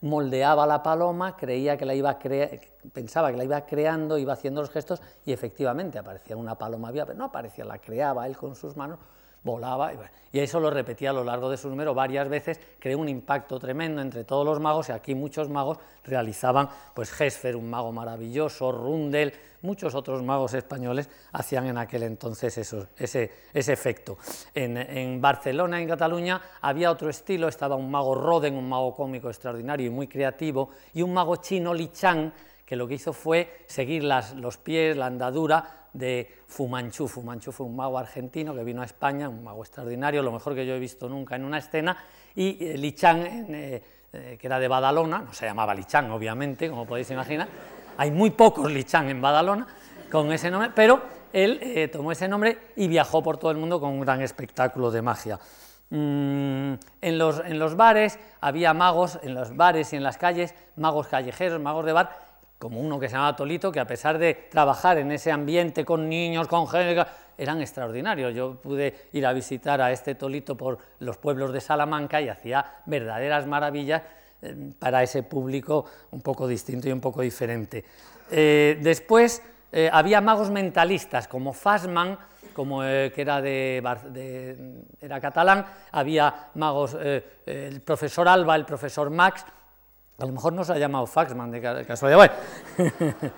[0.00, 2.18] moldeaba la paloma, creía que la iba
[2.92, 7.06] pensaba que la iba creando, iba haciendo los gestos, y efectivamente aparecía una paloma viva,
[7.06, 8.98] pero no aparecía, la creaba él con sus manos,
[9.44, 9.92] volaba,
[10.32, 13.58] y, eso lo repetía a lo largo de su número varias veces, creó un impacto
[13.58, 18.72] tremendo entre todos los magos, y aquí muchos magos realizaban, pues Hesfer, un mago maravilloso,
[18.72, 24.18] Rundel, muchos otros magos españoles hacían en aquel entonces ese, efecto.
[24.54, 29.86] En, Barcelona, en Cataluña, había otro estilo, estaba un mago Roden, un mago cómico extraordinario
[29.86, 32.32] y muy creativo, y un mago chino, Li Chang,
[32.64, 37.08] que lo que hizo fue seguir los pies, la andadura de Fumanchu.
[37.08, 40.66] Fumanchu fue un mago argentino que vino a España, un mago extraordinario, lo mejor que
[40.66, 41.96] yo he visto nunca en una escena,
[42.34, 43.82] y eh, Lichang, eh,
[44.12, 47.48] eh, que era de Badalona, no se llamaba Lichang, obviamente, como podéis imaginar,
[47.96, 49.66] hay muy pocos Lichang en Badalona
[50.10, 53.90] con ese nombre, pero él tomó ese nombre y viajó por todo el mundo con
[53.90, 55.38] un gran espectáculo de magia.
[55.94, 60.54] Mm, en, los, en los bares había magos, en los bares y en las calles,
[60.76, 62.21] magos callejeros, magos de bar,
[62.62, 66.08] como uno que se llamaba Tolito, que a pesar de trabajar en ese ambiente con
[66.08, 67.04] niños, con género,
[67.36, 68.32] eran extraordinarios.
[68.36, 72.64] Yo pude ir a visitar a este Tolito por los pueblos de Salamanca y hacía
[72.86, 74.02] verdaderas maravillas
[74.42, 77.84] eh, para ese público un poco distinto y un poco diferente.
[78.30, 79.42] Eh, después
[79.72, 82.16] eh, había magos mentalistas como Fassman,
[82.54, 83.82] como, que era, de,
[85.00, 86.96] era catalán, había magos,
[87.46, 89.44] el profesor Alba, el profesor Max,
[90.18, 92.32] a lo mejor no se ha llamado Faxman de casualidad.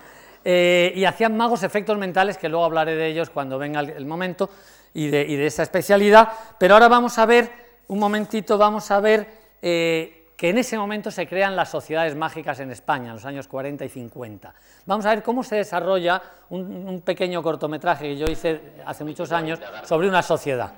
[0.46, 4.50] Eh, y hacían magos efectos mentales, que luego hablaré de ellos cuando venga el, momento,
[4.92, 6.28] y de, esa especialidad.
[6.58, 7.50] Pero ahora vamos a ver,
[7.88, 9.26] un momentito, vamos a ver
[9.62, 13.48] eh, que en ese momento se crean las sociedades mágicas en España, en los años
[13.48, 14.54] 40 y 50.
[14.84, 16.20] Vamos a ver cómo se desarrolla
[16.50, 20.74] un pequeño cortometraje que yo hice hace muchos años sobre una sociedad.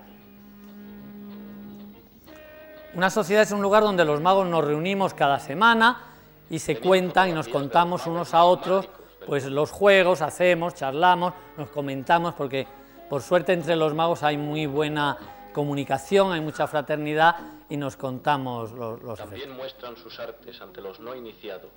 [2.97, 6.01] Una sociedad es un lugar donde los magos nos reunimos cada semana
[6.49, 8.89] y se cuentan y nos contamos unos a otros,
[9.27, 12.67] pues los juegos, hacemos, charlamos, nos comentamos, porque
[13.11, 15.19] por suerte entre los magos hay muy buena
[15.53, 17.37] comunicación, hay mucha fraternidad
[17.69, 21.69] y nos contamos los, los También muestran sus artes ante los no iniciados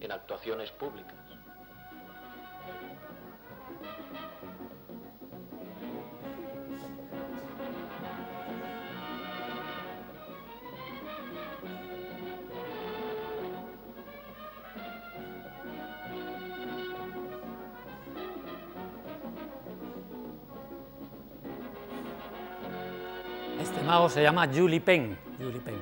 [0.00, 1.14] en actuaciones públicas.
[23.74, 25.18] Este mago se llama Julie Pen.
[25.36, 25.74] Julie Pen.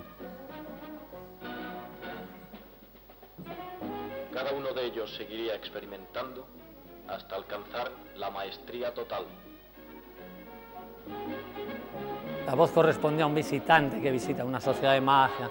[4.32, 6.46] Cada uno de ellos seguiría experimentando
[7.06, 9.26] hasta alcanzar la maestría total.
[12.46, 15.50] La voz corresponde a un visitante que visita una sociedad de magia.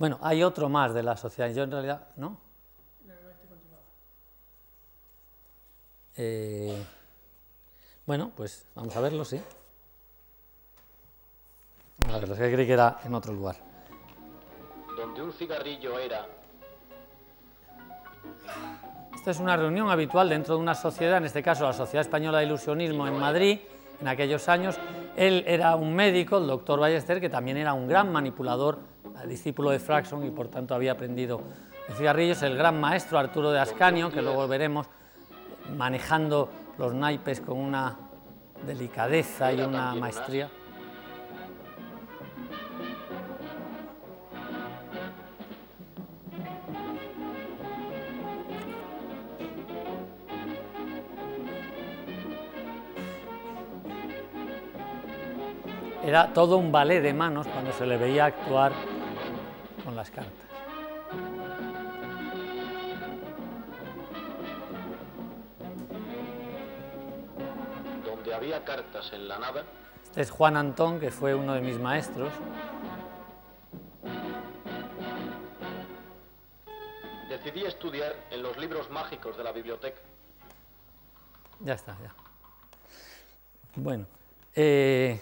[0.00, 1.52] Bueno, hay otro más de la sociedad.
[1.52, 2.38] Yo en realidad, ¿no?
[6.16, 6.82] Eh,
[8.06, 9.38] bueno, pues vamos a verlo, sí.
[11.98, 13.56] Vamos a verlo, que creí que era en otro lugar.
[14.96, 16.26] Donde un cigarrillo era
[19.14, 22.38] esta es una reunión habitual dentro de una sociedad, en este caso la Sociedad Española
[22.38, 23.60] de Ilusionismo en Madrid,
[24.00, 24.78] en aquellos años.
[25.14, 28.78] Él era un médico, el doctor Ballester, que también era un gran manipulador,
[29.26, 31.40] discípulo de Fraxon y por tanto había aprendido
[31.88, 32.32] el cigarrillo.
[32.32, 34.86] Es el gran maestro Arturo de Ascanio, que luego veremos,
[35.76, 36.48] manejando
[36.78, 37.96] los naipes con una
[38.66, 40.50] delicadeza y una maestría.
[56.02, 58.72] Era todo un ballet de manos cuando se le veía actuar
[59.84, 60.32] con las cartas.
[68.04, 69.64] Donde había cartas en la nada,
[70.04, 72.32] Este es Juan Antón, que fue uno de mis maestros.
[77.42, 80.00] decidí estudiar en los libros mágicos de la biblioteca.
[81.60, 82.14] Ya está, ya.
[83.76, 84.06] Bueno,
[84.54, 85.20] eh,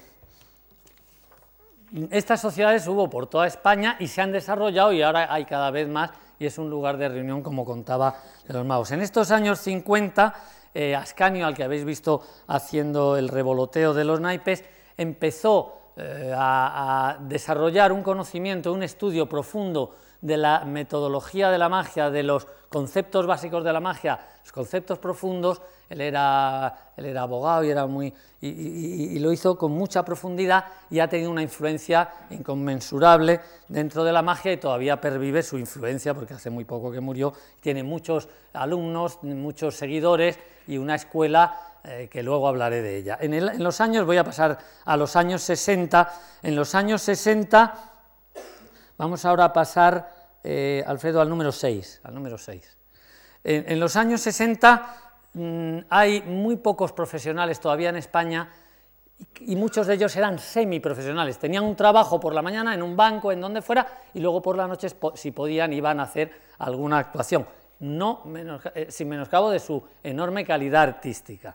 [2.11, 5.89] estas sociedades hubo por toda España y se han desarrollado y ahora hay cada vez
[5.89, 8.15] más y es un lugar de reunión, como contaba
[8.47, 8.91] de los magos.
[8.93, 10.35] En estos años 50,
[10.75, 14.65] eh, Ascanio, al que habéis visto haciendo el revoloteo de los naipes,
[14.97, 21.69] empezó eh, a, a desarrollar un conocimiento, un estudio profundo de la metodología de la
[21.69, 25.63] magia, de los conceptos básicos de la magia, los conceptos profundos.
[25.89, 28.13] Él era, él era abogado y, era muy,
[28.43, 34.21] y, lo hizo con mucha profundidad y ha tenido una influencia inconmensurable dentro de la
[34.21, 37.33] magia y todavía pervive su influencia porque hace muy poco que murió.
[37.61, 43.17] Tiene muchos alumnos, muchos seguidores y una escuela eh, que luego hablaré de ella.
[43.19, 46.13] En, en los años, voy a pasar a los años 60,
[46.43, 47.98] en los años 60
[48.99, 52.01] Vamos ahora a pasar, eh, Alfredo, al número 6.
[52.03, 52.77] Al número 6.
[53.45, 58.51] En, los años 60 mm, hay muy pocos profesionales todavía en España
[59.39, 61.39] y, muchos de ellos eran semiprofesionales.
[61.39, 64.57] Tenían un trabajo por la mañana en un banco, en donde fuera, y luego por
[64.57, 67.47] las noches, po- si podían, iban a hacer alguna actuación.
[67.79, 71.55] No menos- eh, sin menoscabo de su enorme calidad artística.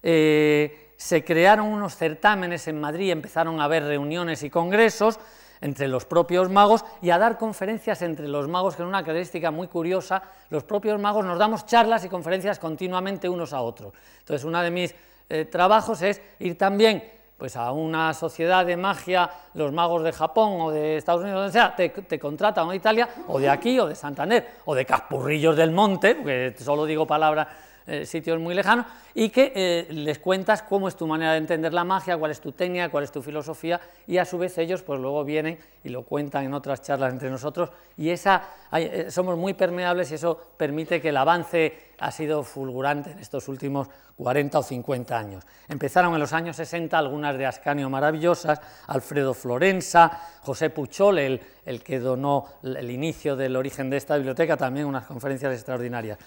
[0.00, 5.18] Eh, se crearon unos certámenes en Madrid, empezaron a haber reuniones y congresos
[5.60, 9.50] entre los propios magos y a dar conferencias entre los magos, que es una característica
[9.50, 10.22] muy curiosa.
[10.50, 13.92] Los propios magos nos damos charlas y conferencias continuamente unos a otros.
[14.20, 14.94] Entonces, uno de mis
[15.28, 17.02] eh, trabajos es ir también
[17.36, 21.52] pues, a una sociedad de magia, los magos de Japón o de Estados Unidos, donde
[21.52, 25.56] sea, te, contratan o de Italia, o de aquí, o de Santander, o de Caspurrillos
[25.56, 27.48] del Monte, porque solo digo palabras
[27.86, 31.72] eh, sitios muy lejanos, y que eh, les cuentas cómo es tu manera de entender
[31.72, 34.82] la magia, cuál es tu técnica, cuál es tu filosofía, y a su vez ellos
[34.82, 39.10] pues luego vienen y lo cuentan en otras charlas entre nosotros, y esa, hay- eh,
[39.10, 43.88] somos muy permeables y eso permite que el avance ha sido fulgurante en estos últimos
[44.16, 45.44] 40 o 50 años.
[45.68, 50.10] Empezaron en los años 60 algunas de Ascanio maravillosas, Alfredo Florensa,
[50.42, 55.06] José Puchol, el, el que donó el inicio del origen de esta biblioteca, también unas
[55.06, 56.18] conferencias extraordinarias.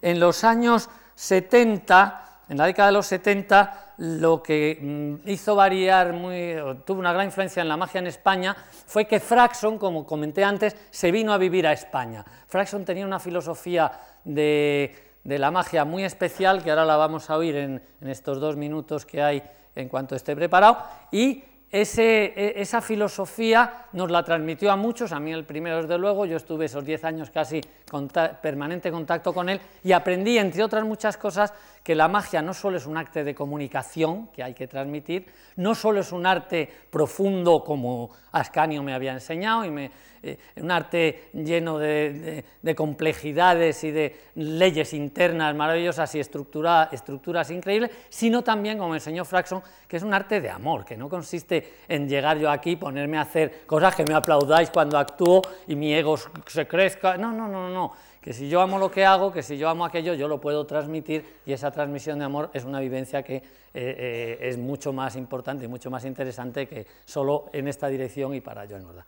[0.00, 0.88] En los años
[1.18, 6.54] 70, en la década de los 70, lo que mm, hizo variar, muy,
[6.86, 8.56] tuvo una gran influencia en la magia en España,
[8.86, 12.24] fue que Fraxon, como comenté antes, se vino a vivir a España.
[12.46, 13.90] Fraxon tenía una filosofía
[14.24, 14.94] de,
[15.24, 18.56] de la magia muy especial, que ahora la vamos a oír en, en estos dos
[18.56, 19.42] minutos que hay
[19.74, 20.78] en cuanto esté preparado,
[21.10, 25.98] y ese- e- esa filosofía nos la transmitió a muchos, a mí el primero desde
[25.98, 30.62] luego, yo estuve esos 10 años casi conta- permanente contacto con él y aprendí, entre
[30.62, 34.54] otras muchas cosas, que la magia no solo es un arte de comunicación que hay
[34.54, 35.26] que transmitir,
[35.56, 40.70] no solo es un arte profundo como Ascanio me había enseñado, y me- eh, un
[40.72, 47.90] arte lleno de, de- de complejidades y de leyes internas maravillosas y estructura- estructuras increíbles,
[48.08, 52.08] sino también, como enseñó Fraxon, que es un arte de amor, que no consiste en
[52.08, 56.16] llegar yo aquí, ponerme a hacer cosas que me aplaudáis cuando actúo y mi ego
[56.46, 57.16] se crezca.
[57.16, 57.77] No, no, no, no.
[58.20, 60.66] Que si yo amo lo que hago, que si yo amo aquello, yo lo puedo
[60.66, 63.42] transmitir y esa transmisión de amor es una vivencia que eh,
[63.74, 68.40] eh, es mucho más importante y mucho más interesante que solo en esta dirección y
[68.40, 69.04] para yo engordar.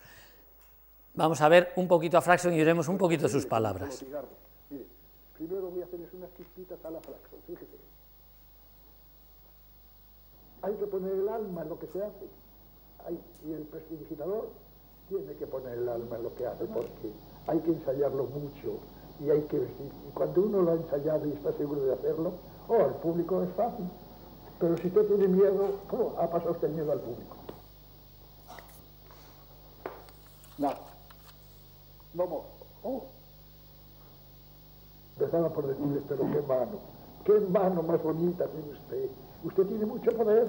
[1.14, 4.05] Vamos a ver un poquito a Fraxon y oiremos un poquito sus palabras.
[5.35, 7.77] primero voy a hacerles unas chispitas a la Flaxon, fíjese.
[10.62, 12.27] Hay que poner el alma en lo que se hace.
[13.47, 14.51] Y el prestidigitador
[15.09, 17.11] tiene que poner el alma en lo que hace porque
[17.47, 18.78] hay que ensayarlo mucho
[19.20, 19.91] y hay que vestir.
[20.09, 22.32] Y cuando uno lo ha ensayado y está seguro de hacerlo,
[22.68, 23.86] oh, el público es fácil.
[24.59, 27.36] Pero si usted tiene miedo, oh, ha pasado usted miedo al público.
[30.59, 30.78] Nada.
[32.14, 32.43] Vamos.
[32.82, 33.05] Oh.
[35.18, 36.78] Empezaba por decirles, pero qué mano,
[37.24, 39.11] qué mano más bonita tiene usted.
[39.45, 40.49] Usted tiene mucho poder.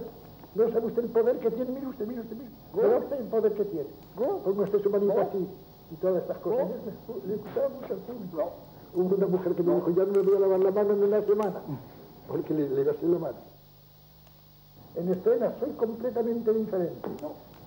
[0.55, 2.49] No sabe usted el poder que tiene, mire usted, mire usted, mire.
[2.73, 3.89] ¿Ve usted el poder que tiene?
[4.15, 5.47] Ponga usted su manita así
[5.91, 6.67] y todas estas cosas.
[6.69, 8.51] Le, le gustaba mucho al público.
[8.93, 11.03] Hubo una mujer que me dijo, ya no me voy a lavar la mano en
[11.03, 11.61] una semana.
[12.27, 13.37] porque le, le besé la mano.
[14.95, 17.09] En escena soy completamente diferente.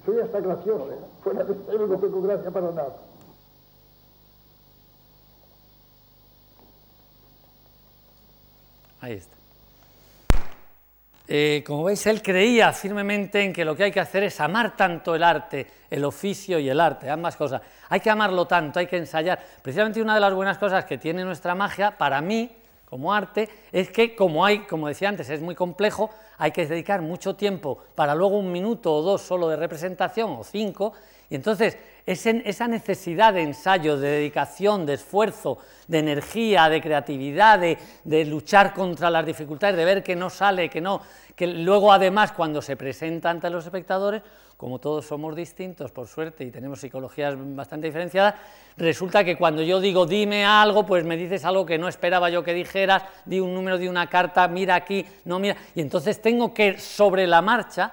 [0.04, 0.86] Soy hasta gracioso.
[1.22, 2.96] Fuera de escena no tengo gracia para nada.
[9.00, 9.36] Ahí está.
[11.26, 14.76] Eh, como veis, él creía firmemente en que lo que hay que hacer es amar
[14.76, 17.62] tanto el arte, el oficio y el arte, ambas cosas.
[17.88, 19.38] Hay que amarlo tanto, hay que ensayar.
[19.62, 22.50] Precisamente una de las buenas cosas que tiene nuestra magia, para mí,
[22.84, 27.00] como arte, es que como hay, como decía antes, es muy complejo, hay que dedicar
[27.00, 30.92] mucho tiempo para luego un minuto o dos solo de representación o cinco,
[31.30, 37.78] y entonces esa necesidad de ensayo, de dedicación, de esfuerzo, de energía, de creatividad, de,
[38.04, 41.00] de luchar contra las dificultades, de ver que no sale, que no,
[41.34, 44.22] que luego además cuando se presenta ante los espectadores,
[44.56, 48.34] como todos somos distintos por suerte y tenemos psicologías bastante diferenciadas,
[48.76, 52.44] resulta que cuando yo digo dime algo, pues me dices algo que no esperaba yo
[52.44, 56.54] que dijeras, di un número, di una carta, mira aquí, no mira, y entonces tengo
[56.54, 57.92] que sobre la marcha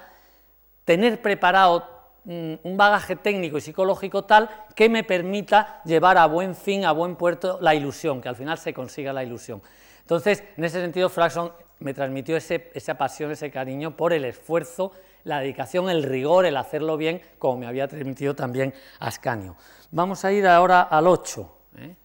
[0.84, 6.84] tener preparado un bagaje técnico y psicológico tal que me permita llevar a buen fin,
[6.84, 9.60] a buen puerto la ilusión, que al final se consiga la ilusión.
[10.00, 14.92] Entonces, en ese sentido, Fraxon me transmitió ese- esa pasión, ese cariño por el esfuerzo,
[15.24, 19.56] la dedicación, el rigor, el hacerlo bien, como me había transmitido también Ascanio.
[19.90, 21.52] Vamos a ir ahora al 8.
[21.78, 21.96] ¿eh?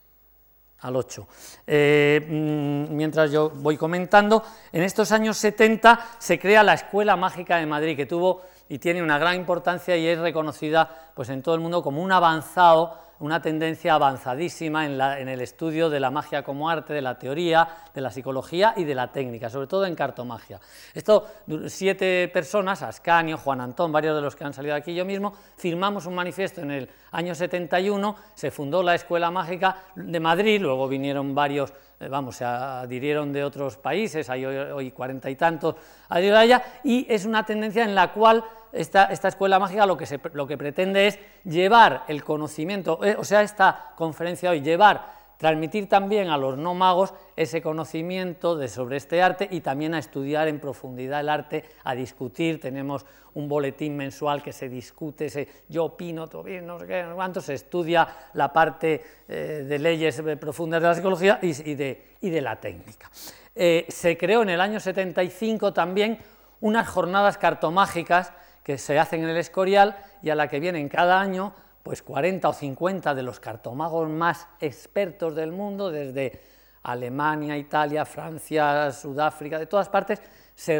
[0.82, 1.28] al 8.
[1.65, 7.57] Eh, mm, mientras yo voy comentando, en estos años 70 se crea la Escuela Mágica
[7.57, 11.55] de Madrid, que tuvo y tiene una gran importancia y es reconocida pues, en todo
[11.55, 16.11] el mundo como un avanzado, una tendencia avanzadísima en, la- en el estudio de la
[16.11, 19.86] magia como arte, de la teoría, de la psicología y de la técnica, sobre todo
[19.88, 20.59] en cartomagia.
[20.93, 21.26] Esto,
[21.65, 26.05] siete personas, Ascanio, Juan Antón, varios de los que han salido aquí, yo mismo, firmamos
[26.05, 31.34] un manifiesto en el año 71, se fundó la Escuela Mágica de Madrid, luego vinieron
[31.34, 35.76] varios, eh, vamos, se adhirieron de otros países, hay hoy- cuarenta y tantos
[36.09, 40.20] adheridos a y es una tendencia en la cual esta, escuela mágica lo que, se-
[40.34, 45.88] lo que pretende es llevar el conocimiento, eh, o sea, esta conferencia hoy, llevar, transmitir
[45.88, 50.47] también a los no magos ese conocimiento de, sobre este arte y también a estudiar
[50.47, 52.59] en profundidad el arte, a discutir.
[52.59, 53.05] Tenemos
[53.36, 57.09] un boletín mensual que se discute, se, yo opino, tú bien, no sé qué, no
[57.09, 61.53] sé cuánto, se estudia la parte eh, de leyes eh, profundas de la psicología y,
[61.76, 63.09] de, y de la técnica.
[63.53, 66.20] Se creó en el año 75 también
[66.61, 68.32] unas jornadas cartomágicas
[68.68, 71.53] que se hacen en el Escorial y a la que vienen cada año
[71.84, 76.41] pues 40 o 50 de los cartomagos más expertos del mundo, desde
[76.84, 80.22] Alemania, Italia, Francia, Sudáfrica, de todas partes,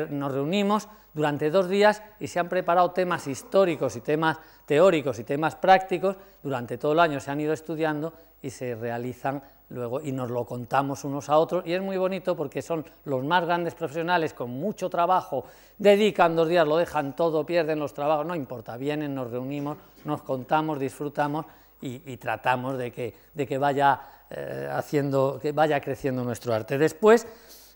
[0.10, 5.24] nos reunimos durante dos días y se han preparado temas históricos y temas teóricos y
[5.24, 7.22] temas prácticos, durante todo el año.
[7.22, 11.66] Se han ido estudiando y se realizan luego y nos lo contamos unos a otros
[11.66, 15.46] y es muy bonito porque son los más grandes profesionales con mucho trabajo,
[15.78, 20.22] dedican dos días, lo dejan todo, pierden los trabajos, no importa, vienen, nos reunimos, nos
[20.22, 21.46] contamos, disfrutamos
[21.82, 24.00] y, tratamos de que, de que vaya
[24.32, 26.78] eh, haciendo, que vaya creciendo nuestro arte.
[26.78, 27.28] Después,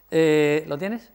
[0.10, 1.12] eh, ¿lo tienes?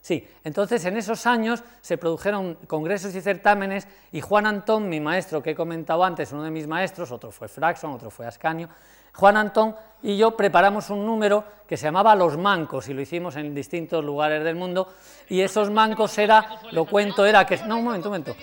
[0.00, 5.40] Sí, entonces en esos años se produjeron congresos y certámenes y Juan Antón, mi maestro
[5.40, 8.68] que he comentado antes, uno de mis maestros, otro fue Fraxon, otro fue Ascanio,
[9.14, 13.36] Juan Antón y yo preparamos un número que se llamaba Los Mancos y lo hicimos
[13.36, 14.92] en distintos lugares del mundo
[15.28, 17.56] y esos mancos era, lo cuento, era que...
[17.58, 18.34] No, un momento, un momento.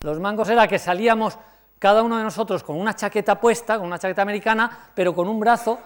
[0.00, 1.38] Los mangos era que salíamos
[1.78, 5.38] cada uno de nosotros con una chaqueta puesta, con una chaqueta americana, pero con un
[5.40, 5.78] brazo,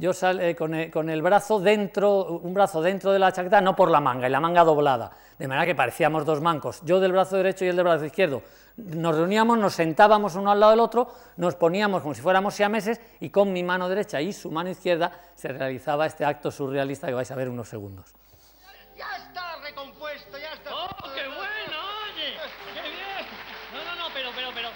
[0.00, 3.60] yo sal- eh, con, el, con el brazo dentro, un brazo dentro de la chaqueta,
[3.60, 7.00] no por la manga, y la manga doblada, de manera que parecíamos dos mancos, yo
[7.00, 8.42] del brazo derecho y él del brazo izquierdo.
[8.78, 12.98] Nos reuníamos, nos sentábamos uno al lado del otro, nos poníamos como si fuéramos siameses
[13.20, 17.12] y con mi mano derecha y su mano izquierda se realizaba este acto surrealista que
[17.12, 18.14] vais a ver unos segundos.
[18.96, 20.70] Ya está recompuesto, ya está.
[20.74, 21.76] ¡Oh, qué bueno!
[22.08, 22.36] Oye,
[22.74, 23.26] qué bien.
[23.74, 24.68] No, no, no, pero, pero, pero.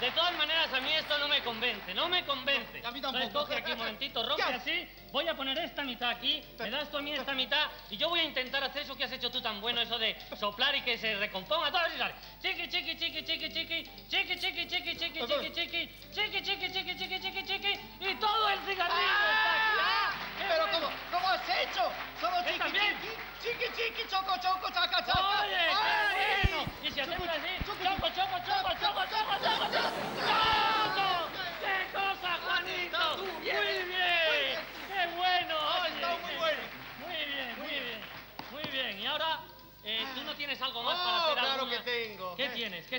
[0.00, 1.13] De todas maneras, a mí esto
[1.44, 2.82] no me convence, no me convence.
[2.84, 3.24] A mí tampoco.
[3.24, 4.88] Entonces, coge aquí un momentito, rompe así.
[5.12, 8.08] Voy a poner esta mitad aquí, me das tú a mí esta mitad y yo
[8.08, 10.82] voy a intentar hacer eso que has hecho tú tan bueno, eso de soplar y
[10.82, 12.14] que se recomponga todo y sale.
[12.40, 17.20] Chiqui, chiqui, chiqui, chiqui, chiqui, chiqui, chiqui, chiqui, chiqui, chiqui, chiqui, chiqui, chiqui, chiqui, chiqui,
[17.20, 19.78] chiqui, chiqui, y todo el cigarrillo está aquí.
[19.80, 20.10] ¡Ah!
[20.38, 20.66] ¡Qué Pero!
[20.72, 21.92] ¿cómo, cómo has hecho?
[22.20, 25.42] Solo ¿Ves chiqui chiqui, chiqui chiqui, choco choco, chaca chaca.
[25.42, 26.43] ¡Oye,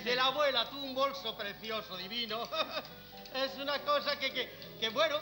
[0.06, 2.44] De la abuela, tú un bolso precioso, divino.
[3.36, 5.18] es una cosa que, que, que bueno.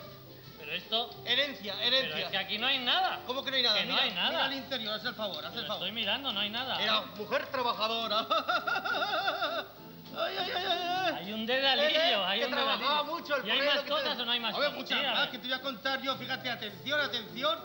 [0.60, 1.10] Pero esto.
[1.26, 2.32] Herencia, Pero es herencia.
[2.32, 3.22] que aquí no hay nada.
[3.26, 3.80] ¿Cómo que no hay nada?
[3.80, 4.30] Que no hay nada.
[4.30, 5.84] Mira al interior, haz el favor, haz Pero el favor.
[5.88, 6.82] estoy mirando, no hay nada.
[6.82, 8.28] Era mujer trabajadora.
[10.16, 11.16] Ay, ay, ay, ay, ay.
[11.26, 13.04] Hay un dedalillo, hay que un dedalillo.
[13.06, 14.80] mucho el ¿Y hay más que te- cosas o no hay más A ver, cosas?
[14.84, 16.16] muchas Sí, más que te voy a contar yo.
[16.18, 17.60] Fíjate, atención, atención.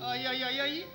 [0.00, 0.86] Ay, ay, ay, ay.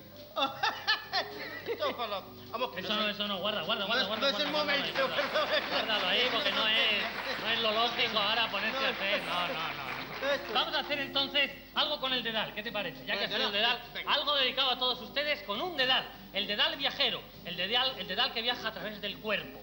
[1.77, 2.23] Tópalo.
[2.51, 4.31] Vamos, que Eso no, eso no, guarda, guarda, No guarda, es- guarda.
[4.31, 5.69] no es el guarda, guarda, momento, guarda.
[5.69, 9.21] Guárdalo ahí porque no es, no es lo lógico ahora ponerse a hacer.
[9.23, 10.53] No, no, no.
[10.53, 13.05] Vamos a hacer entonces algo con el dedal, ¿qué te parece?
[13.05, 16.75] Ya que has el dedal, algo dedicado a todos ustedes con un dedal, el dedal
[16.75, 19.59] viajero, el dedal, el dedal que viaja a través del cuerpo.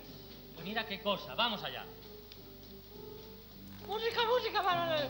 [0.55, 1.85] Pues mira qué cosa, vamos allá.
[3.87, 5.09] Música, música, vale,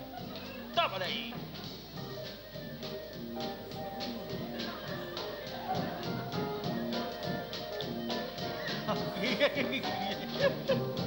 [0.74, 1.32] vale.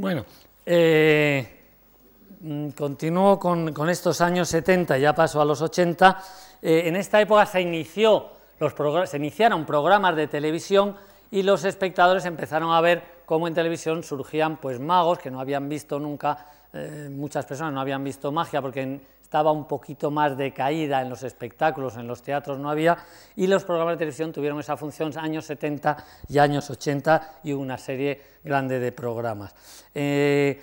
[0.00, 0.24] Bueno,
[0.64, 1.59] eh,
[2.74, 6.22] continúo con, estos años 70, ya paso a los 80.
[6.62, 8.74] Eh, en esta época se, inició los
[9.08, 10.96] se iniciaron programas de televisión
[11.30, 15.68] y los espectadores empezaron a ver cómo en televisión surgían pues, magos que no habían
[15.68, 21.00] visto nunca, eh, muchas personas no habían visto magia porque estaba un poquito más decaída
[21.00, 22.98] en los espectáculos, en los teatros no había,
[23.36, 27.78] y los programas de televisión tuvieron esa función años 70 y años 80 y una
[27.78, 29.54] serie grande de programas.
[29.94, 30.60] Eh,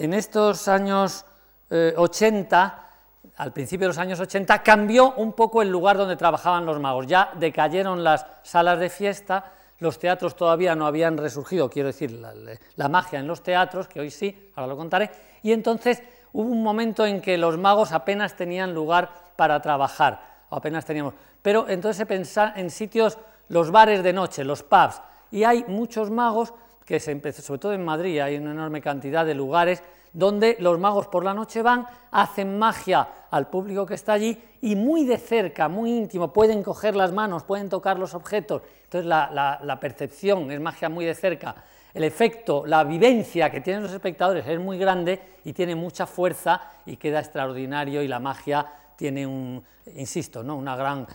[0.00, 1.26] en estos años
[1.68, 2.88] eh, 80,
[3.36, 7.06] al principio de los años 80, cambió un poco el lugar donde trabajaban los magos.
[7.06, 12.88] Ya decayeron las salas de fiesta, los teatros todavía no habían resurgido, quiero decir, la,
[12.88, 15.10] magia en los teatros, que hoy sí, ahora lo contaré,
[15.42, 20.86] y entonces hubo un momento en que los magos apenas tenían lugar para trabajar, apenas
[20.86, 25.64] teníamos, pero entonces se pensaba en sitios, los bares de noche, los pubs, y hay
[25.66, 26.54] muchos magos
[26.90, 29.80] que se empezó, sobre todo en Madrid, hay una enorme cantidad de lugares
[30.12, 34.74] donde los magos por la noche van, hacen magia al público que está allí y
[34.74, 38.62] muy de cerca, muy íntimo, pueden coger las manos, pueden tocar los objetos.
[38.82, 39.30] Entonces la,
[39.62, 41.54] la- percepción es magia muy de cerca.
[41.94, 46.60] El efecto, la vivencia que tienen los espectadores es muy grande y tiene mucha fuerza
[46.86, 48.66] y queda extraordinario y la magia
[48.96, 49.62] tiene un,
[49.94, 50.56] insisto, ¿no?
[50.56, 51.06] una gran,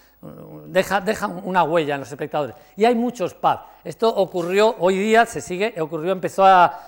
[0.67, 2.55] deja, deja una huella en los espectadores.
[2.75, 3.61] Y hay muchos pubs.
[3.83, 6.79] Esto ocurrió hoy día, se sigue, ocurrió, empezó a,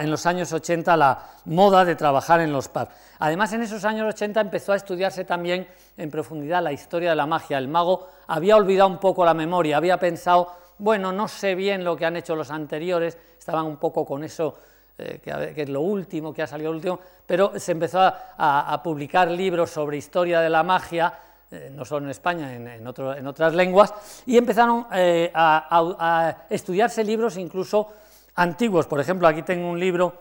[0.00, 2.88] en los años 80 la moda de trabajar en los pubs.
[3.20, 7.26] Además, en esos años 80 empezó a estudiarse también en profundidad la historia de la
[7.26, 7.58] magia.
[7.58, 11.96] El mago había olvidado un poco la memoria, había pensado, bueno, no sé bien lo
[11.96, 14.56] que han hecho los anteriores, estaban un poco con eso
[14.98, 19.70] eh, que, es lo último, que ha salido último, pero se empezó a publicar libros
[19.70, 21.12] sobre historia de la magia,
[21.54, 23.94] eh, no solo en España, en, otras lenguas,
[24.26, 27.88] y empezaron eh, a, estudiarse libros incluso
[28.34, 28.86] antiguos.
[28.86, 30.12] Por ejemplo, aquí tengo un libro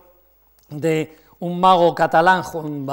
[0.70, 2.86] de un mago catalán, Juan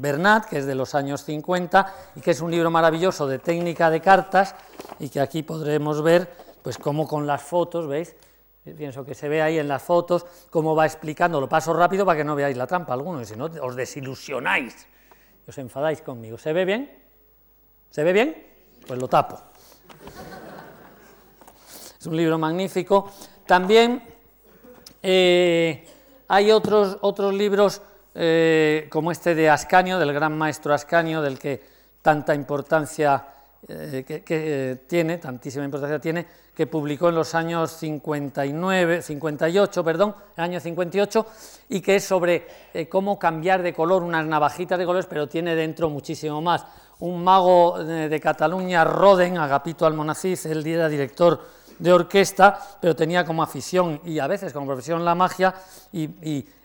[0.00, 3.88] Bernat, que es de los años 50, y que es un libro maravilloso de técnica
[3.90, 4.54] de cartas,
[4.98, 6.28] y que aquí podremos ver,
[6.62, 8.16] pues cómo con las fotos, ¿veis?
[8.76, 12.16] Pienso que se ve ahí en las fotos cómo va explicando, lo paso rápido para
[12.16, 14.86] que no veáis la trampa alguno, y si no os desilusionáis,
[15.46, 16.38] os enfadáis conmigo.
[16.38, 17.03] ¿Se ve bien?
[17.94, 18.34] ¿Se ve bien?
[18.88, 19.40] Pues lo tapo.
[22.00, 23.08] Es un libro magnífico.
[23.46, 24.02] También
[25.00, 25.86] eh,
[26.26, 27.80] hay otros, otros libros
[28.16, 31.62] eh, como este de Ascanio, del gran maestro Ascanio, del que
[32.02, 33.28] tanta importancia
[33.68, 40.42] eh, que, tiene, tantísima importancia tiene, que publicó en los años 59, 58, perdón, el
[40.42, 41.26] año 58,
[41.68, 42.48] y que es sobre
[42.90, 46.66] cómo cambiar de color unas navajitas de colores, pero tiene dentro muchísimo más.
[47.00, 51.40] Un mago eh, de Cataluña, Roden, Agapito Almonacid, él era director
[51.78, 55.54] de orquesta, pero tenía como afición y a veces como profesión la magia
[55.92, 56.08] y,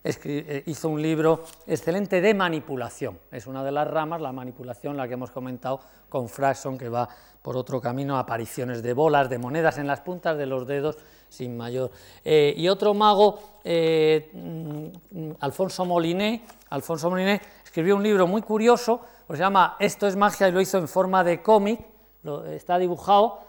[0.03, 3.19] eh, hizo un libro excelente de manipulación.
[3.31, 7.09] Es una de las ramas, la manipulación, la que hemos comentado con Fraxon, que va
[7.41, 10.97] por otro camino, apariciones de bolas, de monedas en las puntas de los dedos,
[11.29, 11.91] sin mayor.
[12.23, 18.99] Eh, y otro mago, eh, mm, Alfonso Moliné, Alfonso Moliné escribió un libro muy curioso,
[19.27, 21.79] pues se llama Esto es magia y lo hizo en forma de cómic,
[22.47, 23.41] está dibujado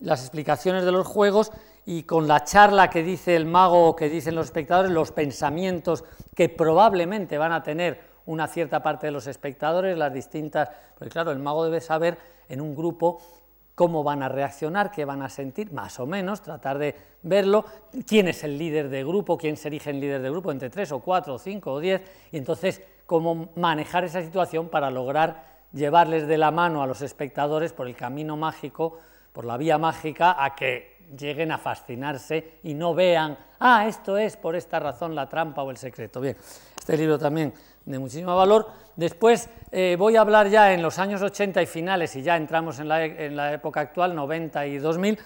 [0.00, 1.52] las explicaciones de los juegos
[1.84, 6.04] y con la charla que dice el mago o que dicen los espectadores, los pensamientos
[6.34, 11.30] que probablemente van a tener una cierta parte de los espectadores, las distintas, porque claro,
[11.30, 12.16] el mago debe saber
[12.48, 13.20] en un grupo
[13.74, 17.66] cómo van a reaccionar, qué van a sentir, más o menos, tratar de verlo,
[18.06, 20.92] quién es el líder de grupo, quién se erige en líder de grupo, entre tres
[20.92, 22.00] o cuatro o cinco o diez,
[22.32, 27.72] y entonces cómo manejar esa situación para lograr llevarles de la mano a los espectadores
[27.72, 28.98] por el camino mágico,
[29.32, 34.36] por la vía mágica, a que lleguen a fascinarse y no vean, ah, esto es
[34.36, 36.20] por esta razón la trampa o el secreto.
[36.20, 36.36] Bien,
[36.76, 37.52] este libro también
[37.84, 38.66] de muchísimo valor.
[38.96, 42.78] Después eh, voy a hablar ya en los años 80 y finales, y ya entramos
[42.80, 45.18] en la, en la época actual, 90 y 2000,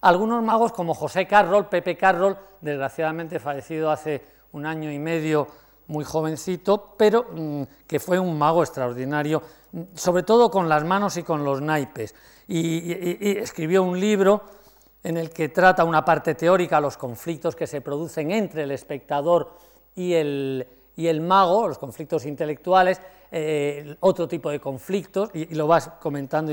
[0.00, 4.22] algunos magos como José Carroll, Pepe Carroll, desgraciadamente fallecido hace
[4.52, 5.48] un año y medio,
[5.88, 9.42] muy jovencito, pero mm, que fue un mago extraordinario,
[9.72, 12.14] mm, sobre todo con las manos y con los naipes.
[12.46, 12.92] Y,
[13.38, 14.42] escribió un libro
[15.02, 19.52] en el que trata una parte teórica, los conflictos que se producen entre el espectador
[19.94, 20.66] y el,
[20.96, 23.00] y el mago, los conflictos intelectuales,
[23.30, 26.52] eh, otro tipo de conflictos, y, lo vas comentando.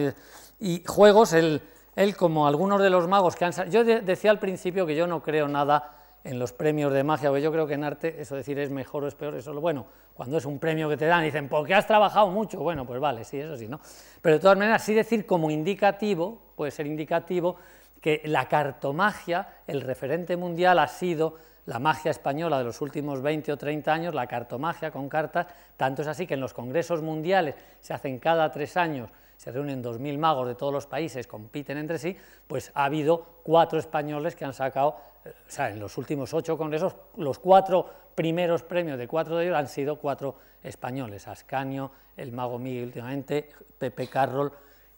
[0.59, 1.61] Y, juegos, él,
[1.95, 3.53] él, como algunos de los magos que han...
[3.53, 7.03] sa- Yo de- decía al principio que yo no creo nada en los premios de
[7.03, 9.51] magia, porque yo creo que en arte eso decir es mejor o es peor, eso
[9.51, 9.85] es lo bueno.
[10.15, 13.23] Cuando es un premio que te dan, dicen, porque has trabajado mucho, bueno, pues vale,
[13.23, 13.79] sí, eso sí, ¿no?
[14.21, 17.57] Pero de todas maneras, sí decir como indicativo, puede ser indicativo,
[18.01, 21.35] que la cartomagia, el referente mundial ha sido
[21.67, 25.45] la magia española de los últimos 20 o 30 años, la cartomagia con cartas,
[25.77, 29.83] tanto es así que en los congresos mundiales se hacen cada tres años, se reúnen
[29.83, 34.45] 2.000 magos de todos los países, compiten entre sí, pues ha habido cuatro españoles que
[34.45, 39.37] han sacado, o sea, en los últimos ocho congresos, los cuatro primeros premios de cuatro
[39.37, 44.51] de ellos han sido cuatro españoles, Ascanio, el mago Miguel últimamente, Pepe Carroll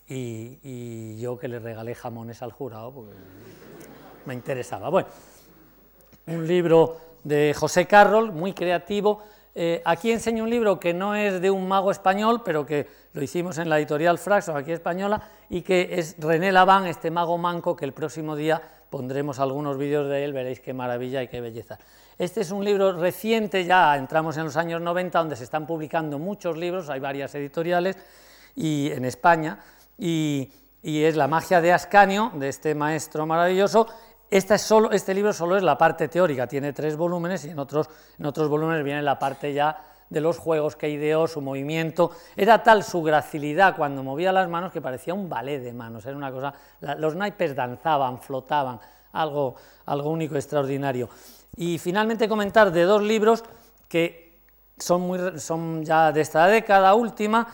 [0.08, 3.14] y, yo que le regalé jamones al jurado, porque
[4.26, 4.90] me interesaba.
[4.90, 5.10] Bueno,
[6.28, 9.24] un libro de José Carroll, muy creativo.
[9.56, 13.24] Eh, aquí enseño un libro que no es de un mago español, pero que lo
[13.24, 17.76] hicimos en la editorial Fraxo, aquí española, y que es René Laván, este mago manco,
[17.76, 21.78] que el próximo día pondremos algunos vídeos de él, veréis qué maravilla y qué belleza.
[22.18, 26.18] Este es un libro reciente, ya entramos en los años 90, donde se están publicando
[26.20, 27.98] muchos libros, hay varias editoriales,
[28.56, 29.60] y en España,
[29.98, 30.52] y,
[30.82, 33.88] y es La magia de Ascanio, de este maestro maravilloso.
[34.30, 37.60] Esta es solo, este libro solo es la parte teórica, tiene tres volúmenes y en
[37.60, 37.90] otros,
[38.20, 42.12] en otros volúmenes viene la parte ya de los juegos que ideó, su movimiento.
[42.36, 46.16] Era tal su gracilidad cuando movía las manos que parecía un ballet de manos, era
[46.16, 46.54] una cosa,
[46.98, 48.80] los naipes danzaban, flotaban,
[49.14, 49.56] algo,
[49.86, 51.10] algo único, extraordinario.
[51.56, 53.44] Y finalmente comentar de dos libros
[53.88, 54.42] que
[54.78, 57.48] son, muy, son ya de esta década última.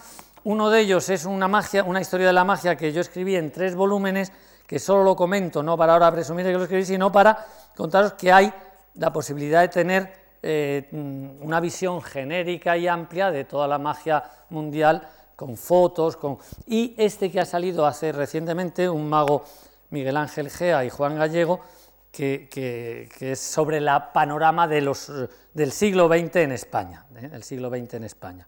[0.43, 3.51] Uno de ellos es una, magia, una historia de la magia que yo escribí en
[3.51, 4.31] tres volúmenes,
[4.67, 8.31] que solo lo comento, no para ahora presumir que lo escribí, sino para contaros que
[8.31, 8.53] hay
[8.95, 10.89] la posibilidad de tener eh,
[11.41, 16.37] una visión genérica y amplia de toda la magia mundial, con fotos, con...
[16.67, 19.43] y este que ha salido hace recientemente, un mago
[19.89, 21.59] Miguel Ángel Gea y Juan Gallego,
[22.11, 25.11] que, que- es sobre el panorama de los,
[25.53, 27.29] del siglo XX en España, ¿eh?
[27.33, 28.47] el siglo XX en España,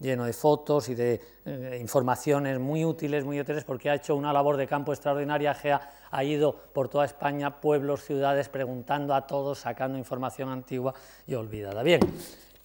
[0.00, 4.32] lleno de fotos y de eh, informaciones muy útiles, muy útiles, porque ha hecho una
[4.32, 5.54] labor de campo extraordinaria.
[5.54, 5.80] Gea
[6.10, 10.94] ha ido por toda España, pueblos, ciudades, preguntando a todos, sacando información antigua
[11.26, 11.82] y olvidada.
[11.82, 12.00] Bien,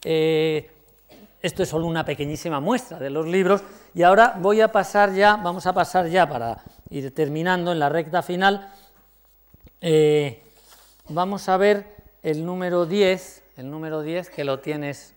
[0.03, 0.69] eh,
[1.41, 3.61] esto es solo una pequeñísima muestra de los libros
[3.93, 7.89] y ahora voy a pasar ya, vamos a pasar ya para ir terminando en la
[7.89, 8.71] recta final.
[9.81, 10.41] Eh,
[11.09, 11.85] vamos a ver
[12.21, 15.13] el número 10, el número 10 que lo tienes.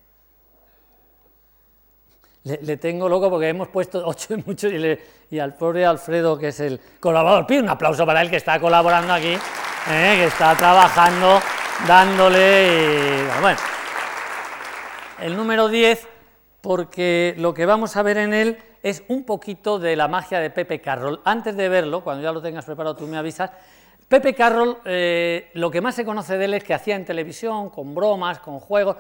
[2.47, 6.49] Le, tengo loco porque hemos puesto ocho y muchos y, y al pobre Alfredo, que
[6.49, 10.55] es el colaborador, pide un aplauso para él que está colaborando aquí, eh, que está
[10.55, 11.41] trabajando,
[11.89, 13.25] dándole.
[13.41, 13.59] bueno,
[15.21, 16.07] el número 10,
[16.61, 20.51] porque lo que vamos a ver en él es un poquito de la magia de
[20.51, 21.21] Pepe Carroll.
[21.25, 23.51] Antes de verlo, cuando ya lo tengas preparado, tú me avisas.
[24.07, 27.71] Pepe Carroll, eh, lo que más se conoce de él es que hacía en televisión,
[27.71, 28.99] con bromas, con juegos.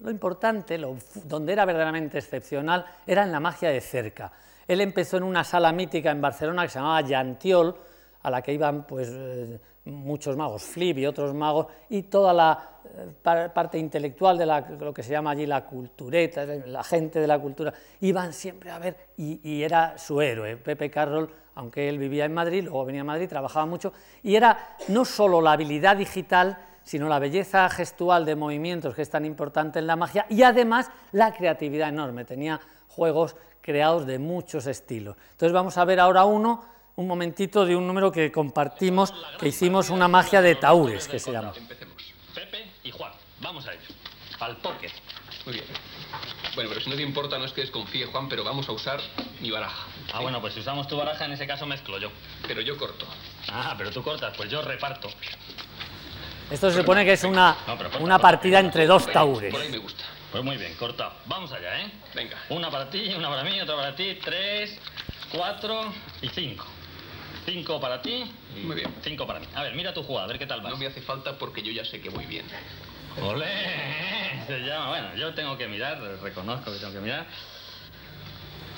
[0.00, 4.32] Lo importante, lo, donde era verdaderamente excepcional, era en la magia de cerca.
[4.66, 7.76] Él empezó en una sala mítica en Barcelona que se llamaba Llantiol,
[8.22, 12.68] a la que iban pues, eh, muchos magos, Flip y otros magos, y toda la
[12.84, 17.20] eh, par- parte intelectual de la- lo que se llama allí la cultureta, la gente
[17.20, 21.88] de la cultura, iban siempre a ver, y, y era su héroe, Pepe Carroll, aunque
[21.88, 23.92] él vivía en Madrid, luego venía a Madrid, trabajaba mucho,
[24.22, 29.10] y era no solo la habilidad digital, sino la belleza gestual de movimientos que es
[29.10, 34.66] tan importante en la magia, y además la creatividad enorme, tenía juegos creados de muchos
[34.66, 35.16] estilos.
[35.32, 36.64] Entonces vamos a ver ahora uno,
[36.96, 41.32] un momentito de un número que compartimos, que hicimos una magia de taúres, que se
[41.32, 41.52] llama.
[41.56, 41.94] Empecemos.
[42.34, 43.82] Pepe y Juan, vamos a ello.
[44.40, 44.90] Al póker.
[45.46, 45.64] Muy bien.
[46.54, 49.00] Bueno, pero si no te importa, no es que desconfíe, Juan, pero vamos a usar
[49.40, 49.86] mi baraja.
[50.12, 52.10] Ah, bueno, pues si usamos tu baraja, en ese caso mezclo yo.
[52.46, 53.06] Pero yo corto.
[53.48, 55.08] Ah, pero tú cortas, pues yo reparto.
[56.52, 58.18] Esto se supone que es una, No, pero corta, una corta.
[58.30, 59.50] partida entre dos taures.
[59.52, 60.04] Por ahí me gusta.
[60.30, 61.12] Pues muy bien, cortado.
[61.26, 61.90] Vamos allá, ¿eh?
[62.14, 62.36] Venga.
[62.50, 64.78] Una para ti, una para mí, otra para ti, tres,
[65.30, 66.66] cuatro y cinco.
[67.44, 68.30] Cinco para ti
[68.62, 68.94] Muy bien.
[69.02, 69.46] cinco para mí.
[69.54, 70.72] A ver, mira tu jugada, a ver qué tal vas.
[70.72, 72.44] No me hace falta porque yo ya sé que voy bien.
[73.20, 74.44] ¡Olé!
[74.46, 77.26] Se llama, bueno, yo tengo que mirar, reconozco que tengo que mirar.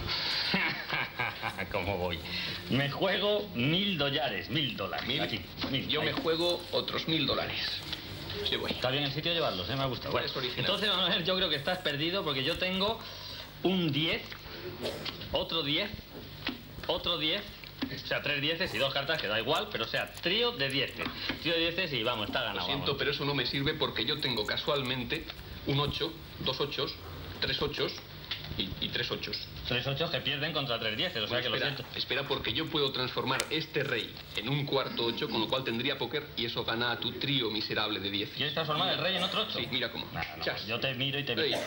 [1.73, 2.19] ¿Cómo voy?
[2.71, 5.07] Me juego mil dollares, mil dólares.
[5.07, 5.21] Mil.
[5.21, 5.41] Aquí,
[5.71, 5.89] mil.
[5.89, 6.07] Yo ahí.
[6.07, 7.61] me juego otros mil dólares.
[8.49, 8.73] Sí voy.
[8.73, 9.77] Está bien el sitio llevarlos, ¿eh?
[9.77, 10.09] me gusta.
[10.09, 10.61] Igual es original.
[10.61, 12.99] entonces, vamos a ver, yo creo que estás perdido porque yo tengo
[13.63, 14.23] un 10,
[15.33, 15.91] otro 10,
[16.89, 17.43] otro 10,
[17.95, 20.69] o sea, tres dieces y dos cartas, que da igual, pero o sea, trío de
[20.69, 21.07] dieces.
[21.43, 22.67] Trío de dieces y vamos, está Lo ganado.
[22.67, 22.99] siento, vamos.
[22.99, 25.25] pero eso no me sirve porque yo tengo casualmente
[25.67, 26.87] un 8, dos 8,
[27.41, 27.87] tres 8
[28.59, 29.31] y, y tres 8.
[29.69, 31.99] Tres ochos que pierden contra tres dieces, o sea que lo espera, siento.
[31.99, 35.99] espera, porque yo puedo transformar este rey en un cuarto 8, con lo cual tendría
[35.99, 38.31] póker y eso gana a tu trío miserable de 10.
[38.31, 39.59] ¿Quieres transformar el rey en otro ocho?
[39.59, 40.07] Sí, mira cómo.
[40.13, 41.59] Nada, no, pues yo te miro y te miro.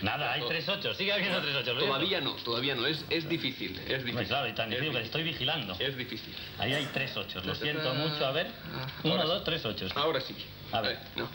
[0.00, 1.74] Nada, hay tres ochos, sigue habiendo tres ochos.
[1.76, 2.86] ¿lo Todavía no, todavía no.
[2.86, 4.28] Es, es difícil, es Pues difícil.
[4.28, 5.04] claro, y tan es difícil que difícil.
[5.06, 5.76] estoy vigilando.
[5.80, 6.34] Es difícil.
[6.58, 8.24] Ahí hay tres ochos, lo siento mucho.
[8.24, 9.90] A ver, Ah, uno, ahora dos, tres ochos.
[9.96, 10.36] Ahora sí.
[10.70, 10.98] A ver.
[11.16, 11.28] no.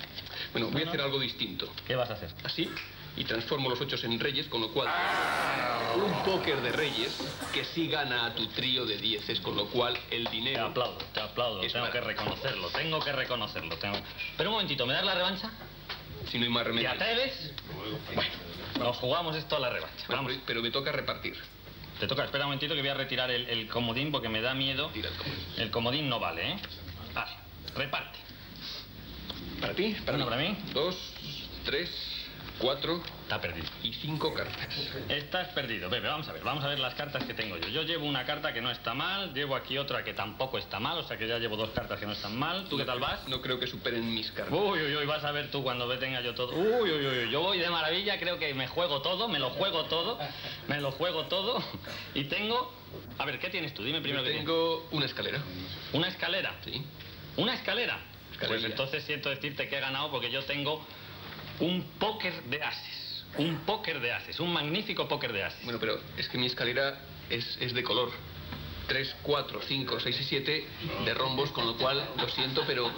[0.54, 1.68] Bueno, voy a No, hacer algo distinto.
[1.86, 2.30] ¿Qué vas a hacer?
[2.46, 2.70] Así,
[3.16, 4.88] y transformo los ochos en reyes, con lo cual
[5.96, 7.16] un póker de reyes
[7.54, 10.66] que sí gana a tu trío de dieces, con lo cual el Te dinero...
[10.68, 13.76] aplaudo, te aplaudo, tengo para- que reconocerlo, tengo que reconocerlo.
[13.78, 13.98] Tengo...
[14.38, 15.52] Pero un momentito, ¿me das la revancha?
[16.32, 16.90] Si no hay más ¿Te remedio.
[16.92, 17.52] atreves?
[18.16, 18.30] Bueno,
[18.80, 20.06] Nos jugamos esto a la revancha.
[20.08, 20.32] bueno, Vamos.
[20.34, 21.38] pero- pero me toca repartir.
[22.00, 24.56] Te toca, espera un momentito que voy a retirar el, el comodín porque me da
[24.56, 24.90] miedo.
[24.92, 25.46] Tira el comodín.
[25.58, 26.56] El comodín no vale, ¿eh?
[27.14, 27.32] Vale,
[27.76, 28.18] reparte.
[29.62, 30.32] Para ti, para Uno mí.
[30.32, 30.58] para mí.
[30.74, 30.98] Dos,
[31.66, 31.90] tres,
[32.60, 33.68] cuatro Está perdido.
[33.82, 34.68] y cinco cartas.
[35.10, 35.90] Estás perdido.
[35.90, 37.68] Bebe, vamos a ver, vamos a ver las cartas que tengo yo.
[37.70, 40.98] Yo llevo una carta que no está mal, llevo aquí otra que tampoco está mal,
[40.98, 42.66] o sea que ya llevo dos cartas que no están mal.
[42.70, 43.28] ¿Tú qué tal vas?
[43.28, 44.54] No creo que superen mis cartas.
[44.54, 46.54] Uy, uy, uy, vas a ver tú cuando ve tenga yo todo.
[46.56, 49.86] Uy, uy, uy, yo voy de maravilla, creo que me juego todo, me lo juego
[49.86, 50.20] todo,
[50.68, 51.64] me lo juego todo.
[52.14, 52.74] Y tengo.
[53.18, 53.84] A ver, ¿qué tienes tú?
[53.84, 54.46] Dime primero Yo tienes.
[54.46, 55.40] tengo una escalera.
[55.94, 56.56] Una escalera.
[56.64, 56.84] Sí.
[57.38, 57.98] ¿Una escalera?
[58.30, 58.68] Pues Escalerilla.
[58.68, 60.86] entonces siento decirte que he ganado porque yo tengo
[61.60, 63.26] un póker de ases.
[63.38, 65.64] Un póker de ases, un magnífico póker de ases.
[65.64, 67.00] Bueno, pero es que mi escalera
[67.30, 68.12] es, es de color.
[68.88, 70.68] 3, 4, 5, 6 y 7
[71.06, 72.92] de rombos, con lo cual lo siento, pero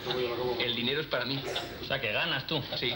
[0.60, 1.42] el dinero es para mí.
[1.82, 2.62] O sea que ganas tú.
[2.78, 2.94] Sí.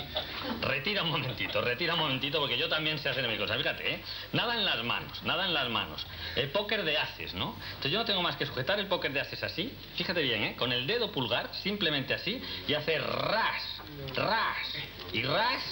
[0.61, 3.55] Retira un momentito, retira un momentito, porque yo también sé hacer mi cosa.
[3.57, 4.03] Fíjate, ¿eh?
[4.33, 6.05] Nada en las manos, nada en las manos.
[6.35, 7.55] El póker de ases, ¿no?
[7.67, 10.55] Entonces yo no tengo más que sujetar el póker de ases así, fíjate bien, ¿eh?
[10.57, 13.81] Con el dedo pulgar, simplemente así, y hacer ras,
[14.15, 14.67] ras
[15.13, 15.63] y ras.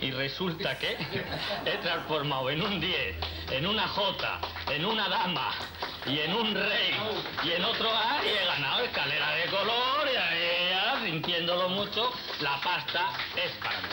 [0.00, 0.96] Y resulta que
[1.64, 3.16] he transformado en un 10,
[3.52, 4.40] en una J,
[4.72, 5.52] en una dama,
[6.06, 6.92] y en un rey,
[7.44, 12.60] y en otro A, y he ganado escalera de color, y ya, sintiéndolo mucho, la
[12.60, 13.88] pasta es para mí.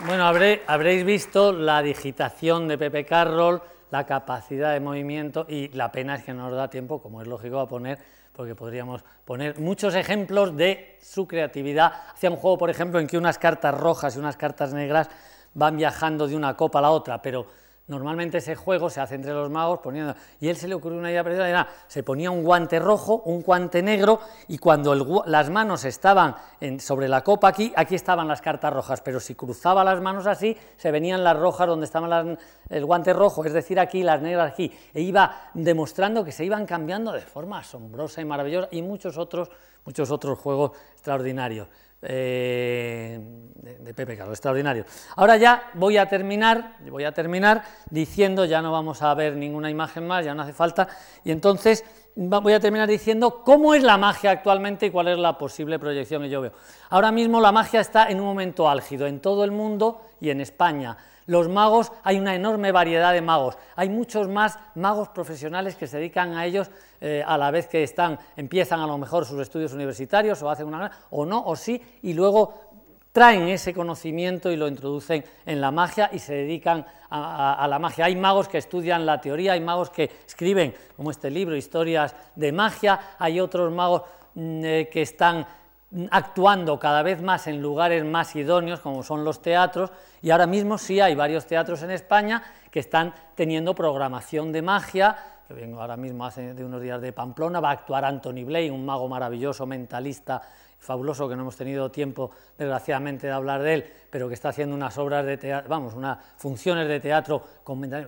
[0.00, 3.62] Bueno, habré- habréis visto la digitación de Pepe Carroll,
[3.92, 7.28] la capacidad de movimiento y la pena es que no nos da tiempo, como es
[7.28, 7.98] lógico, a poner,
[8.32, 11.92] porque podríamos poner muchos ejemplos de su creatividad.
[12.14, 15.10] Hacía un juego, por ejemplo, en que unas cartas rojas y unas cartas negras
[15.52, 17.46] van viajando de una copa a la otra, pero
[17.88, 20.14] normalmente ese juego se hace entre los magos poniendo...
[20.40, 23.82] Y él se le ocurrió una idea preciosa, se ponía un guante rojo, un guante
[23.82, 24.94] negro, y cuando
[25.26, 29.34] las manos estaban en- sobre la copa aquí, aquí estaban las cartas rojas, pero si
[29.34, 32.38] cruzaba las manos así, se venían las rojas donde estaban las-
[32.70, 36.64] el guante rojo, es decir, aquí, las negras aquí, e iba demostrando que se iban
[36.66, 39.50] cambiando de forma asombrosa y maravillosa, y muchos otros,
[39.84, 41.68] muchos otros juegos extraordinarios.
[42.02, 43.18] Eh,
[43.54, 44.84] de, Pepe Carlos, extraordinario.
[45.16, 49.70] Ahora ya voy a terminar, voy a terminar diciendo, ya no vamos a ver ninguna
[49.70, 50.88] imagen más, ya no hace falta,
[51.24, 55.38] y entonces voy a terminar diciendo cómo es la magia actualmente y cuál es la
[55.38, 56.52] posible proyección que yo veo.
[56.90, 60.40] Ahora mismo la magia está en un momento álgido en todo el mundo y en
[60.40, 60.96] España.
[61.26, 63.56] Los magos, hay una enorme variedad de magos.
[63.76, 66.70] Hay muchos más magos profesionales que se dedican a ellos
[67.00, 70.66] eh, a la vez que están, empiezan a lo mejor sus estudios universitarios o hacen
[70.66, 72.71] una o no, o sí, y luego
[73.12, 78.06] traen ese conocimiento y lo introducen en la magia y se dedican a, la magia.
[78.06, 82.52] Hay magos que estudian la teoría, hay magos que escriben, como este libro, historias de
[82.52, 84.02] magia, hay otros magos
[84.34, 85.46] mm, eh, que están
[85.90, 90.46] mm, actuando cada vez más en lugares más idóneos, como son los teatros, y ahora
[90.46, 95.16] mismo sí hay varios teatros en España que están teniendo programación de magia,
[95.50, 98.84] vengo ahora mismo hace de unos días de Pamplona, va a actuar Anthony Blake, un
[98.84, 100.40] mago maravilloso, mentalista,
[100.82, 104.74] fabuloso, que no hemos tenido tiempo, desgraciadamente, de hablar de él, pero que está haciendo
[104.74, 107.42] unas obras de teatro, vamos, unas funciones de teatro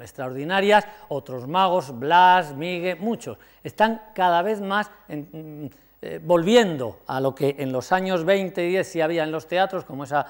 [0.03, 5.71] extraordinarias, otros magos, Blas, Miguel, muchos, están cada vez más en,
[6.03, 9.47] eh, volviendo a lo que en los años 20 y 10 sí había en los
[9.47, 10.27] teatros, como esa,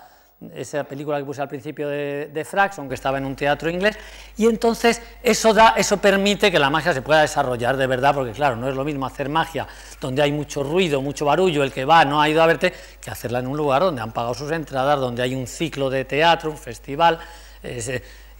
[0.55, 3.97] esa película que puse al principio de, de Frax, aunque estaba en un teatro inglés,
[4.37, 8.33] y entonces eso, da, eso permite que la magia se pueda desarrollar de verdad, porque
[8.33, 9.67] claro, no es lo mismo hacer magia
[10.01, 13.11] donde hay mucho ruido, mucho barullo, el que va no ha ido a verte, que
[13.11, 16.51] hacerla en un lugar donde han pagado sus entradas, donde hay un ciclo de teatro,
[16.51, 17.19] un festival.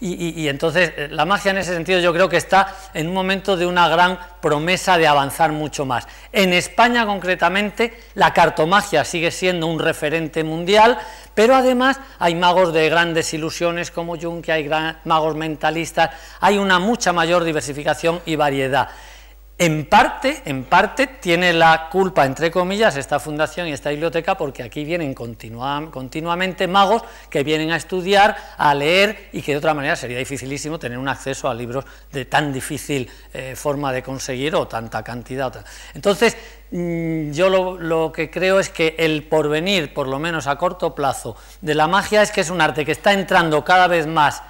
[0.01, 3.55] Y, entonces eh, la magia en ese sentido yo creo que está en un momento
[3.55, 6.05] de una gran promesa de avanzar mucho más.
[6.33, 10.99] En España concretamente la cartomagia sigue siendo un referente mundial,
[11.33, 14.69] pero además hay magos de grandes ilusiones como Jung, que hay
[15.05, 16.09] magos mentalistas,
[16.41, 18.89] hay una mucha mayor diversificación y variedad.
[19.57, 24.63] En parte, en parte tiene la culpa, entre comillas, esta fundación y esta biblioteca, porque
[24.63, 29.95] aquí vienen continuamente magos que vienen a estudiar, a leer, y que de otra manera
[29.95, 34.67] sería dificilísimo tener un acceso a libros de tan difícil eh, forma de conseguir o
[34.67, 35.65] tanta cantidad.
[35.93, 36.35] Entonces,
[36.71, 40.93] mm, yo lo, lo que creo es que el porvenir, por lo menos a corto
[40.93, 44.43] plazo, de la magia es que es un arte que está entrando cada vez más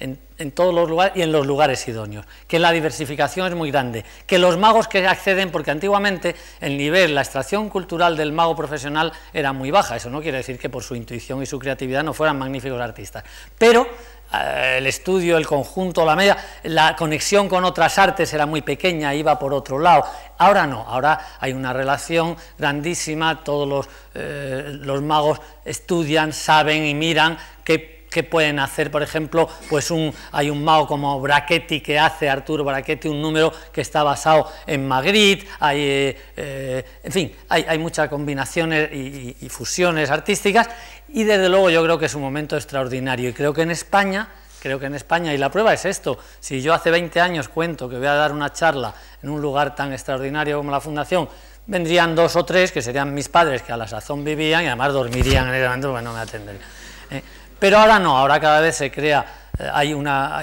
[0.00, 4.04] en, todos los lugares y en los lugares idóneos, que la diversificación es muy grande,
[4.26, 9.12] que los magos que acceden, porque antiguamente el nivel, la extracción cultural del mago profesional
[9.32, 12.14] era muy baja, eso no quiere decir que por su intuición y su creatividad no
[12.14, 13.24] fueran magníficos artistas,
[13.58, 13.88] pero
[14.32, 19.14] eh, el estudio, el conjunto, la media, la conexión con otras artes era muy pequeña,
[19.14, 20.04] iba por otro lado.
[20.36, 26.94] Ahora no, ahora hay una relación grandísima, todos los, eh, los magos estudian, saben y
[26.94, 28.90] miran qué ¿Qué pueden hacer?
[28.90, 33.52] Por ejemplo, pues un, hay un mago como Brachetti que hace, Arturo Brachetti, un número
[33.70, 40.10] que está basado en Magritte, hay, eh, eh, en fin, hay, muchas combinaciones y, fusiones
[40.10, 40.68] artísticas
[41.08, 44.28] y desde luego yo creo que es un momento extraordinario y creo que en España,
[44.60, 47.88] creo que en España, y la prueba es esto, si yo hace 20 años cuento
[47.88, 51.28] que voy a dar una charla en un lugar tan extraordinario como la Fundación,
[51.66, 54.92] vendrían dos o tres que serían mis padres que a la sazón vivían y además
[54.92, 56.64] dormirían en el momento porque no me atenderían.
[57.10, 57.22] ¿eh?
[57.58, 59.24] Pero ahora no, ahora cada vez se crea,
[59.58, 60.40] eh, hay, una,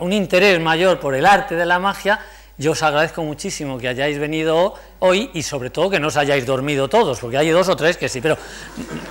[0.00, 2.20] un interés mayor por el arte de la magia.
[2.58, 6.46] Yo os agradezco muchísimo que hayáis venido hoy y sobre todo que no os hayáis
[6.46, 8.38] dormido todos, porque hay dos o tres que sí, pero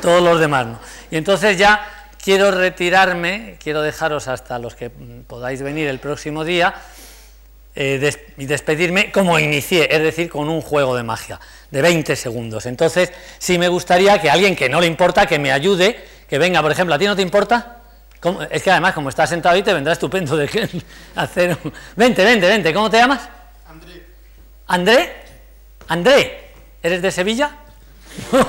[0.02, 0.80] todos los demás no.
[1.12, 1.86] Y entonces ya
[2.24, 6.74] quiero retirarme, quiero dejaros hasta los que podáis venir el próximo día
[7.76, 12.66] eh, y despedirme como inicié, es decir, con un juego de magia de 20 segundos.
[12.66, 16.62] Entonces, sí me gustaría que alguien que no le importa que me ayude que venga,
[16.62, 17.78] por ejemplo, ¿a ti no te importa?
[18.50, 20.84] Es que además, como estás sentado ahí, te vendrá estupendo de
[21.16, 21.72] hacer un...
[21.96, 23.22] Vente, vente, vente, ¿cómo te llamas?
[23.70, 24.06] André.
[24.68, 25.16] ¿André?
[25.88, 26.52] ¿André?
[26.82, 27.52] ¿Eres de Sevilla?
[28.32, 28.44] de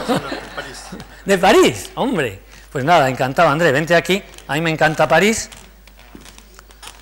[0.55, 0.85] París.
[1.27, 1.91] ¿De París?
[1.95, 2.41] Hombre.
[2.73, 4.23] Pues nada, encantado, André, vente aquí.
[4.49, 5.51] A mí me encanta París.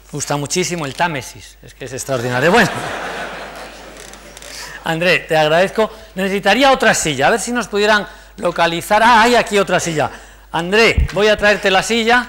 [0.07, 2.51] Me gusta muchísimo el Támesis, es que es extraordinario.
[2.51, 2.71] Bueno.
[4.85, 5.91] André, te agradezco.
[6.15, 8.07] Necesitaría otra silla, a ver si nos pudieran
[8.37, 9.03] localizar.
[9.03, 10.11] Ah, hay aquí otra silla.
[10.55, 12.29] André, voy a traerte la silla.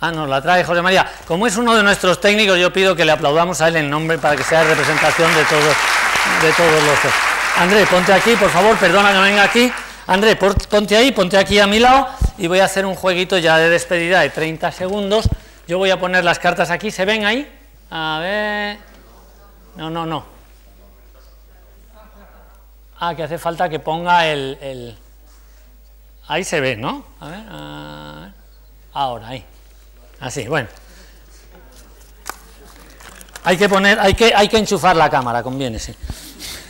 [0.00, 1.08] Ah, nos la trae José María.
[1.24, 4.18] Como es uno de nuestros técnicos, yo pido que le aplaudamos a él en nombre
[4.18, 5.76] para que sea representación de todos,
[6.42, 6.98] de todos los.
[7.58, 9.72] André, ponte aquí, por favor, perdona que no venga aquí.
[10.08, 13.56] André, ponte ahí, ponte aquí a mi lado y voy a hacer un jueguito ya
[13.56, 15.28] de despedida de 30 segundos.
[15.68, 17.48] Yo voy a poner las cartas aquí, ¿se ven ahí?
[17.88, 18.78] A ver.
[19.76, 20.24] No, no, no.
[22.98, 24.98] Ah, que hace falta que ponga el
[26.30, 27.04] Ahí se ve, ¿no?
[27.18, 27.40] A ver,
[28.92, 29.44] ahora, ahí.
[30.20, 30.68] Así, bueno.
[33.42, 35.92] Hay que poner, hay que, hay que enchufar la cámara, conviene, sí.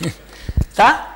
[0.60, 1.14] ¿Está?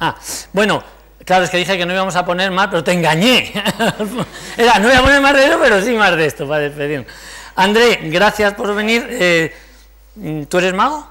[0.00, 0.16] Ah,
[0.52, 0.82] bueno,
[1.24, 3.52] claro, es que dije que no íbamos a poner más, pero te engañé.
[4.56, 7.06] Era, no voy a poner más de eso, pero sí más de esto para despedirnos.
[7.54, 9.06] André, gracias por venir.
[9.08, 9.54] Eh,
[10.48, 11.08] ¿Tú eres mago?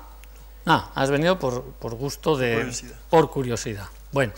[0.65, 2.55] Ah, has venido por, por gusto de...
[2.55, 2.95] Curiosidad.
[3.09, 3.85] Por curiosidad.
[4.11, 4.33] Bueno.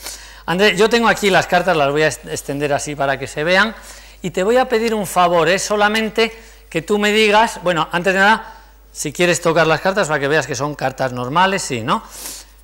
[0.48, 3.76] Andrés, yo tengo aquí las cartas, las voy a extender así para que se vean,
[4.22, 6.34] y te voy a pedir un favor, es solamente
[6.70, 8.54] que tú me digas, bueno, antes de nada,
[8.94, 12.02] si quieres tocar las cartas para que veas que son cartas normales, sí, ¿no?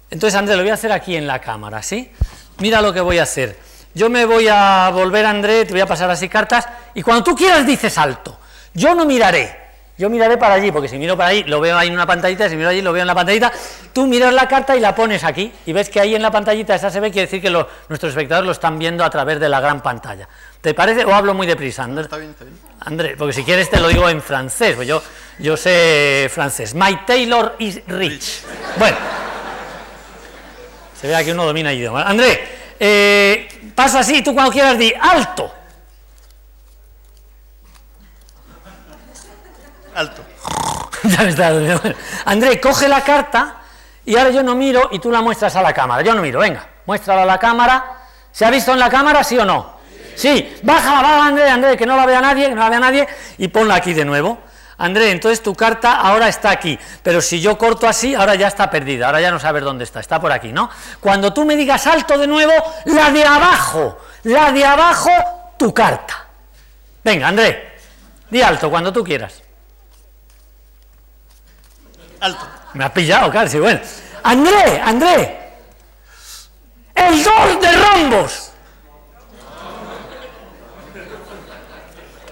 [0.10, 2.10] Entonces, Andrés, lo voy a hacer aquí en la cámara, ¿sí?
[2.60, 3.60] Mira lo que voy a hacer.
[3.94, 6.66] Yo me voy a volver, Andrés, te voy a pasar así cartas,
[6.96, 8.40] y cuando tú quieras dices alto.
[8.74, 9.60] Yo no miraré,
[9.98, 12.50] yo miraré para allí, porque si miro para ahí, lo veo ahí en una pantallita,
[12.50, 13.52] si miro allí, lo veo en la pantallita.
[13.94, 16.74] Tú miras la carta y la pones aquí, y ves que ahí en la pantallita
[16.74, 19.60] esa se ve, quiere decir que nuestros espectadores lo están viendo a través de la
[19.60, 20.28] gran pantalla.
[20.62, 21.06] ¿Te parece?
[21.06, 22.06] ¿O hablo muy deprisa, Andrés?
[22.06, 22.58] Está bien, está bien.
[22.80, 25.02] Andrés, porque si quieres te lo digo en francés, pues yo
[25.40, 26.76] Yo sé francés.
[26.76, 28.42] My Taylor is rich.
[28.78, 28.98] Bueno.
[31.00, 32.04] Se vea que uno domina el idioma.
[32.04, 32.42] André,
[32.80, 35.54] eh, paso así, tú cuando quieras di alto.
[39.96, 40.24] Alto.
[42.26, 43.56] André, coge la carta
[44.06, 46.02] y ahora yo no miro y tú la muestras a la cámara.
[46.02, 48.00] Yo no miro, venga, muéstrala a la cámara.
[48.32, 49.74] ¿Se ha visto en la cámara, sí o no?
[50.16, 53.08] Sí, bájala, baja, André, André, que no la vea nadie, que no la vea nadie,
[53.38, 54.40] y ponla aquí de nuevo.
[54.78, 58.70] André, entonces tu carta ahora está aquí, pero si yo corto así, ahora ya está
[58.70, 60.70] perdida, ahora ya no sabes dónde está, está por aquí, ¿no?
[61.00, 62.54] Cuando tú me digas alto de nuevo,
[62.86, 65.12] la de abajo, la de abajo,
[65.58, 66.26] tu carta.
[67.04, 67.78] Venga, André,
[68.30, 69.43] di alto cuando tú quieras.
[72.24, 72.48] Alto.
[72.74, 73.82] Me has pillado, casi, bueno.
[74.24, 75.40] André, André.
[76.96, 78.52] El 2 de rombos.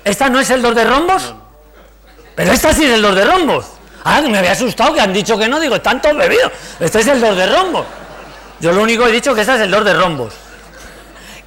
[0.06, 1.36] ¿Esta no es el 2 de rombos?
[2.36, 3.66] Pero esta sí es el 2 de rombos.
[4.06, 6.54] Ah, me había asustado que han dicho que no, digo, están todos bebidos.
[6.80, 7.86] Este es el 2 de rombos.
[8.62, 10.34] Yo lo único que he dicho que esta es el 2 de rombos.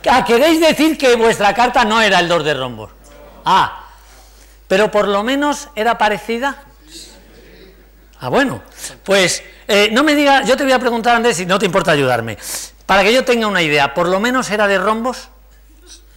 [0.07, 2.91] Ah, ¿Queréis decir que vuestra carta no era el 2 de rombos?
[3.47, 3.87] Ah,
[4.69, 6.59] pero por lo menos era parecida.
[8.21, 8.63] Ah, bueno,
[9.03, 11.91] pues eh, no me digas, yo te voy a preguntar, Andrés, si no te importa
[11.93, 12.39] ayudarme,
[12.87, 15.29] para que yo tenga una idea, ¿por lo menos era de rombos?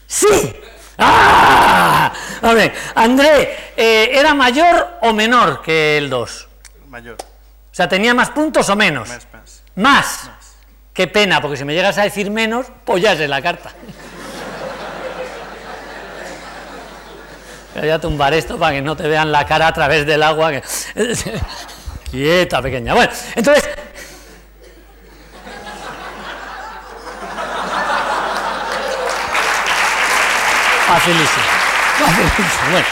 [0.07, 0.55] ¡Sí!
[0.97, 2.11] ¡Ah!
[2.41, 6.47] A ver, André, eh, ¿era mayor o menor que el 2?
[6.89, 7.17] Mayor.
[7.21, 9.09] O sea, ¿tenía más puntos o menos?
[9.09, 9.63] Más, más.
[9.75, 10.29] Más.
[10.93, 13.71] Qué pena, porque si me llegas a decir menos, pues ya es de la carta.
[17.75, 20.51] Voy a tumbar esto para que no te vean la cara a través del agua.
[20.51, 20.63] que-
[22.11, 22.93] Quieta, pequeña.
[22.93, 23.63] Bueno, entonces.
[30.87, 31.45] Facilísimo.
[31.99, 32.71] Facilísimo.
[32.71, 32.85] Bueno,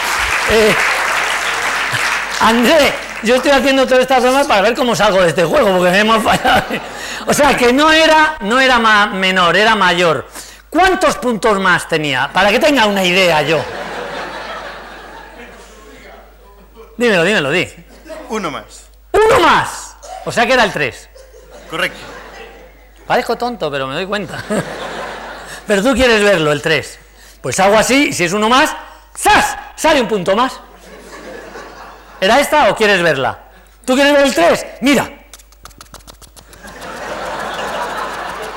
[0.50, 0.74] eh,
[2.40, 5.90] André, yo estoy haciendo todas estas bromas para ver cómo salgo de este juego, porque
[5.90, 6.62] me hemos fallado.
[7.26, 10.28] O sea, que no era, no era ma- menor, era mayor.
[10.68, 12.30] ¿Cuántos puntos más tenía?
[12.32, 13.64] Para que tenga una idea yo.
[16.98, 17.68] Dímelo, dímelo, di.
[18.28, 18.84] Uno más.
[19.26, 19.96] Uno más.
[20.24, 21.08] O sea que era el 3.
[21.70, 21.98] Correcto.
[23.06, 24.42] Parezco tonto, pero me doy cuenta.
[25.66, 26.98] pero tú quieres verlo, el 3.
[27.40, 28.74] Pues hago así, y si es uno más,
[29.16, 29.56] ¡zas!
[29.76, 30.60] Sale un punto más.
[32.20, 33.38] ¿Era esta o quieres verla?
[33.84, 34.66] ¿Tú quieres ver el 3?
[34.80, 35.10] Mira.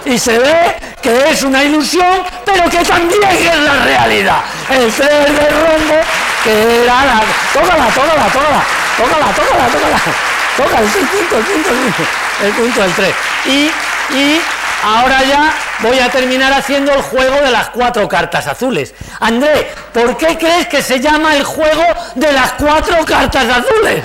[0.06, 4.42] Y se ve que es una ilusión, pero que también es la realidad.
[4.70, 6.02] El 3 de rombo,
[6.44, 7.22] que era la...
[7.54, 8.66] Tócala, tócala, tócala,
[8.98, 10.39] tócala, tócala, tócala.
[10.64, 12.04] Es el punto, el punto, el punto.
[12.44, 13.16] El punto del 3.
[13.48, 13.72] Y,
[14.16, 14.42] y
[14.84, 18.94] ahora ya voy a terminar haciendo el juego de las cuatro cartas azules.
[19.20, 21.84] André, ¿por qué crees que se llama el juego
[22.16, 24.04] de las cuatro cartas azules?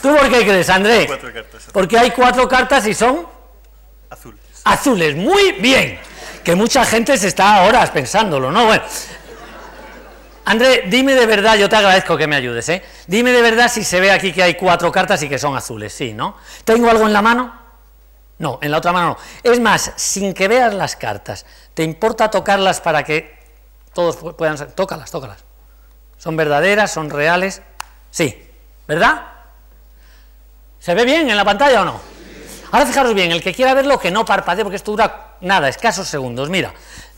[0.00, 1.06] ¿Tú por qué crees, André?
[1.06, 3.26] Cuatro cartas Porque hay cuatro cartas y son
[4.10, 4.40] azules.
[4.64, 5.16] azules.
[5.16, 6.00] Muy bien.
[6.42, 8.66] Que mucha gente se está ahora pensándolo, ¿no?
[8.66, 8.82] Bueno.
[10.44, 12.82] André, dime de verdad, yo te agradezco que me ayudes, ¿eh?
[13.06, 15.92] Dime de verdad si se ve aquí que hay cuatro cartas y que son azules,
[15.92, 16.36] sí, ¿no?
[16.64, 17.60] ¿Tengo algo en la mano?
[18.38, 19.18] No, en la otra mano no.
[19.50, 23.38] Es más, sin que veas las cartas, ¿te importa tocarlas para que
[23.94, 24.72] todos pu- puedan ser?
[24.72, 25.44] Tócalas, tócalas.
[26.18, 26.90] ¿Son verdaderas?
[26.92, 27.62] ¿Son reales?
[28.10, 28.44] Sí,
[28.88, 29.22] ¿verdad?
[30.80, 32.00] ¿Se ve bien en la pantalla o no?
[32.72, 36.08] Ahora fijaros bien, el que quiera verlo que no parpadee porque esto dura nada, escasos
[36.08, 36.48] segundos.
[36.48, 36.72] Mira,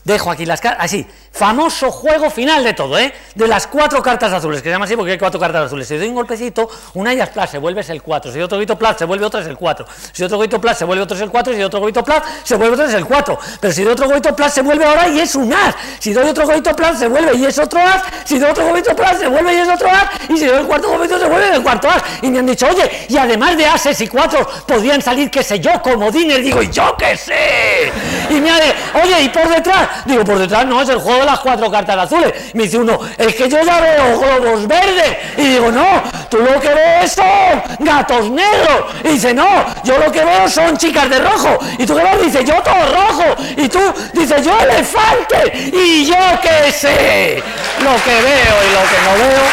[0.05, 3.13] dejo aquí las cartas, así, famoso juego final de todo, ¿eh?
[3.33, 5.87] De las cuatro cartas azules, que se llama así porque hay cuatro cartas azules.
[5.87, 8.31] Si doy un golpecito, una de ellas plas, se vuelve es el 4.
[8.31, 9.85] Si otro golpito plas, se vuelve otra es el 4.
[10.13, 11.53] Si otro golpito plas, se vuelve otro es el 4.
[11.53, 13.39] Si otro golpito plas, se vuelve otro es el 4.
[13.59, 15.75] Pero si de otro golpito plas, se vuelve ahora y es un as.
[15.99, 18.03] Si doy otro golpito plas, se vuelve y es otro as.
[18.25, 20.05] Si doy otro golpito plas, se vuelve y es otro as.
[20.29, 22.03] Y si doy el cuarto golpito, se vuelve el cuarto as.
[22.21, 25.59] Y me han dicho, oye, y además de ases y cuatro, podrían salir, qué sé
[25.59, 26.43] yo, comodines.
[26.43, 27.91] Digo, "¿Y yo qué sé.
[28.29, 28.73] Y me ha de,
[29.03, 29.87] oye, ¿y por detrás?
[30.05, 32.33] Digo, por detrás no, es el juego de las cuatro cartas azules.
[32.53, 35.17] Me dice uno, es que yo ya veo globos verdes.
[35.37, 38.85] Y digo, no, tú lo que ves son gatos negros.
[39.03, 41.57] Y dice, no, yo lo que veo son chicas de rojo.
[41.77, 43.35] Y tú qué ves, dice, yo todo rojo.
[43.57, 43.79] Y tú
[44.13, 45.71] dices, yo elefante.
[45.73, 47.43] Y yo qué sé.
[47.79, 49.43] Lo que veo y lo que no veo,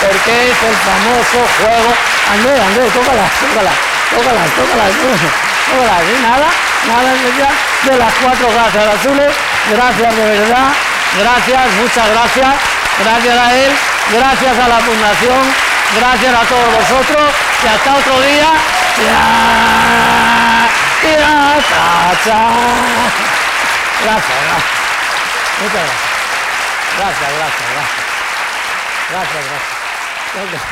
[0.00, 1.94] porque es el famoso juego.
[2.32, 3.72] André, André, tócala, tócala,
[4.10, 5.51] tócala, tócala, tócala.
[5.72, 6.14] Tócala, ¿sí?
[6.22, 6.48] nada,
[6.86, 7.10] nada
[7.84, 9.32] de las cuatro cartas azules.
[9.70, 10.68] Gracias de verdad,
[11.18, 12.54] gracias, muchas gracias.
[12.98, 13.72] Gracias a él,
[14.12, 15.54] gracias a la Fundación,
[15.96, 17.32] gracias a todos vosotros
[17.64, 18.52] y hasta otro día.
[20.62, 21.22] Gracias,
[24.02, 24.42] gracias.
[25.62, 26.12] Muchas gracias.
[26.98, 28.12] Gracias, gracias, gracias.
[29.10, 29.82] Gracias, gracias.
[30.34, 30.62] Gracias.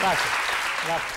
[0.00, 0.32] Gracias.
[0.86, 1.13] Gracias.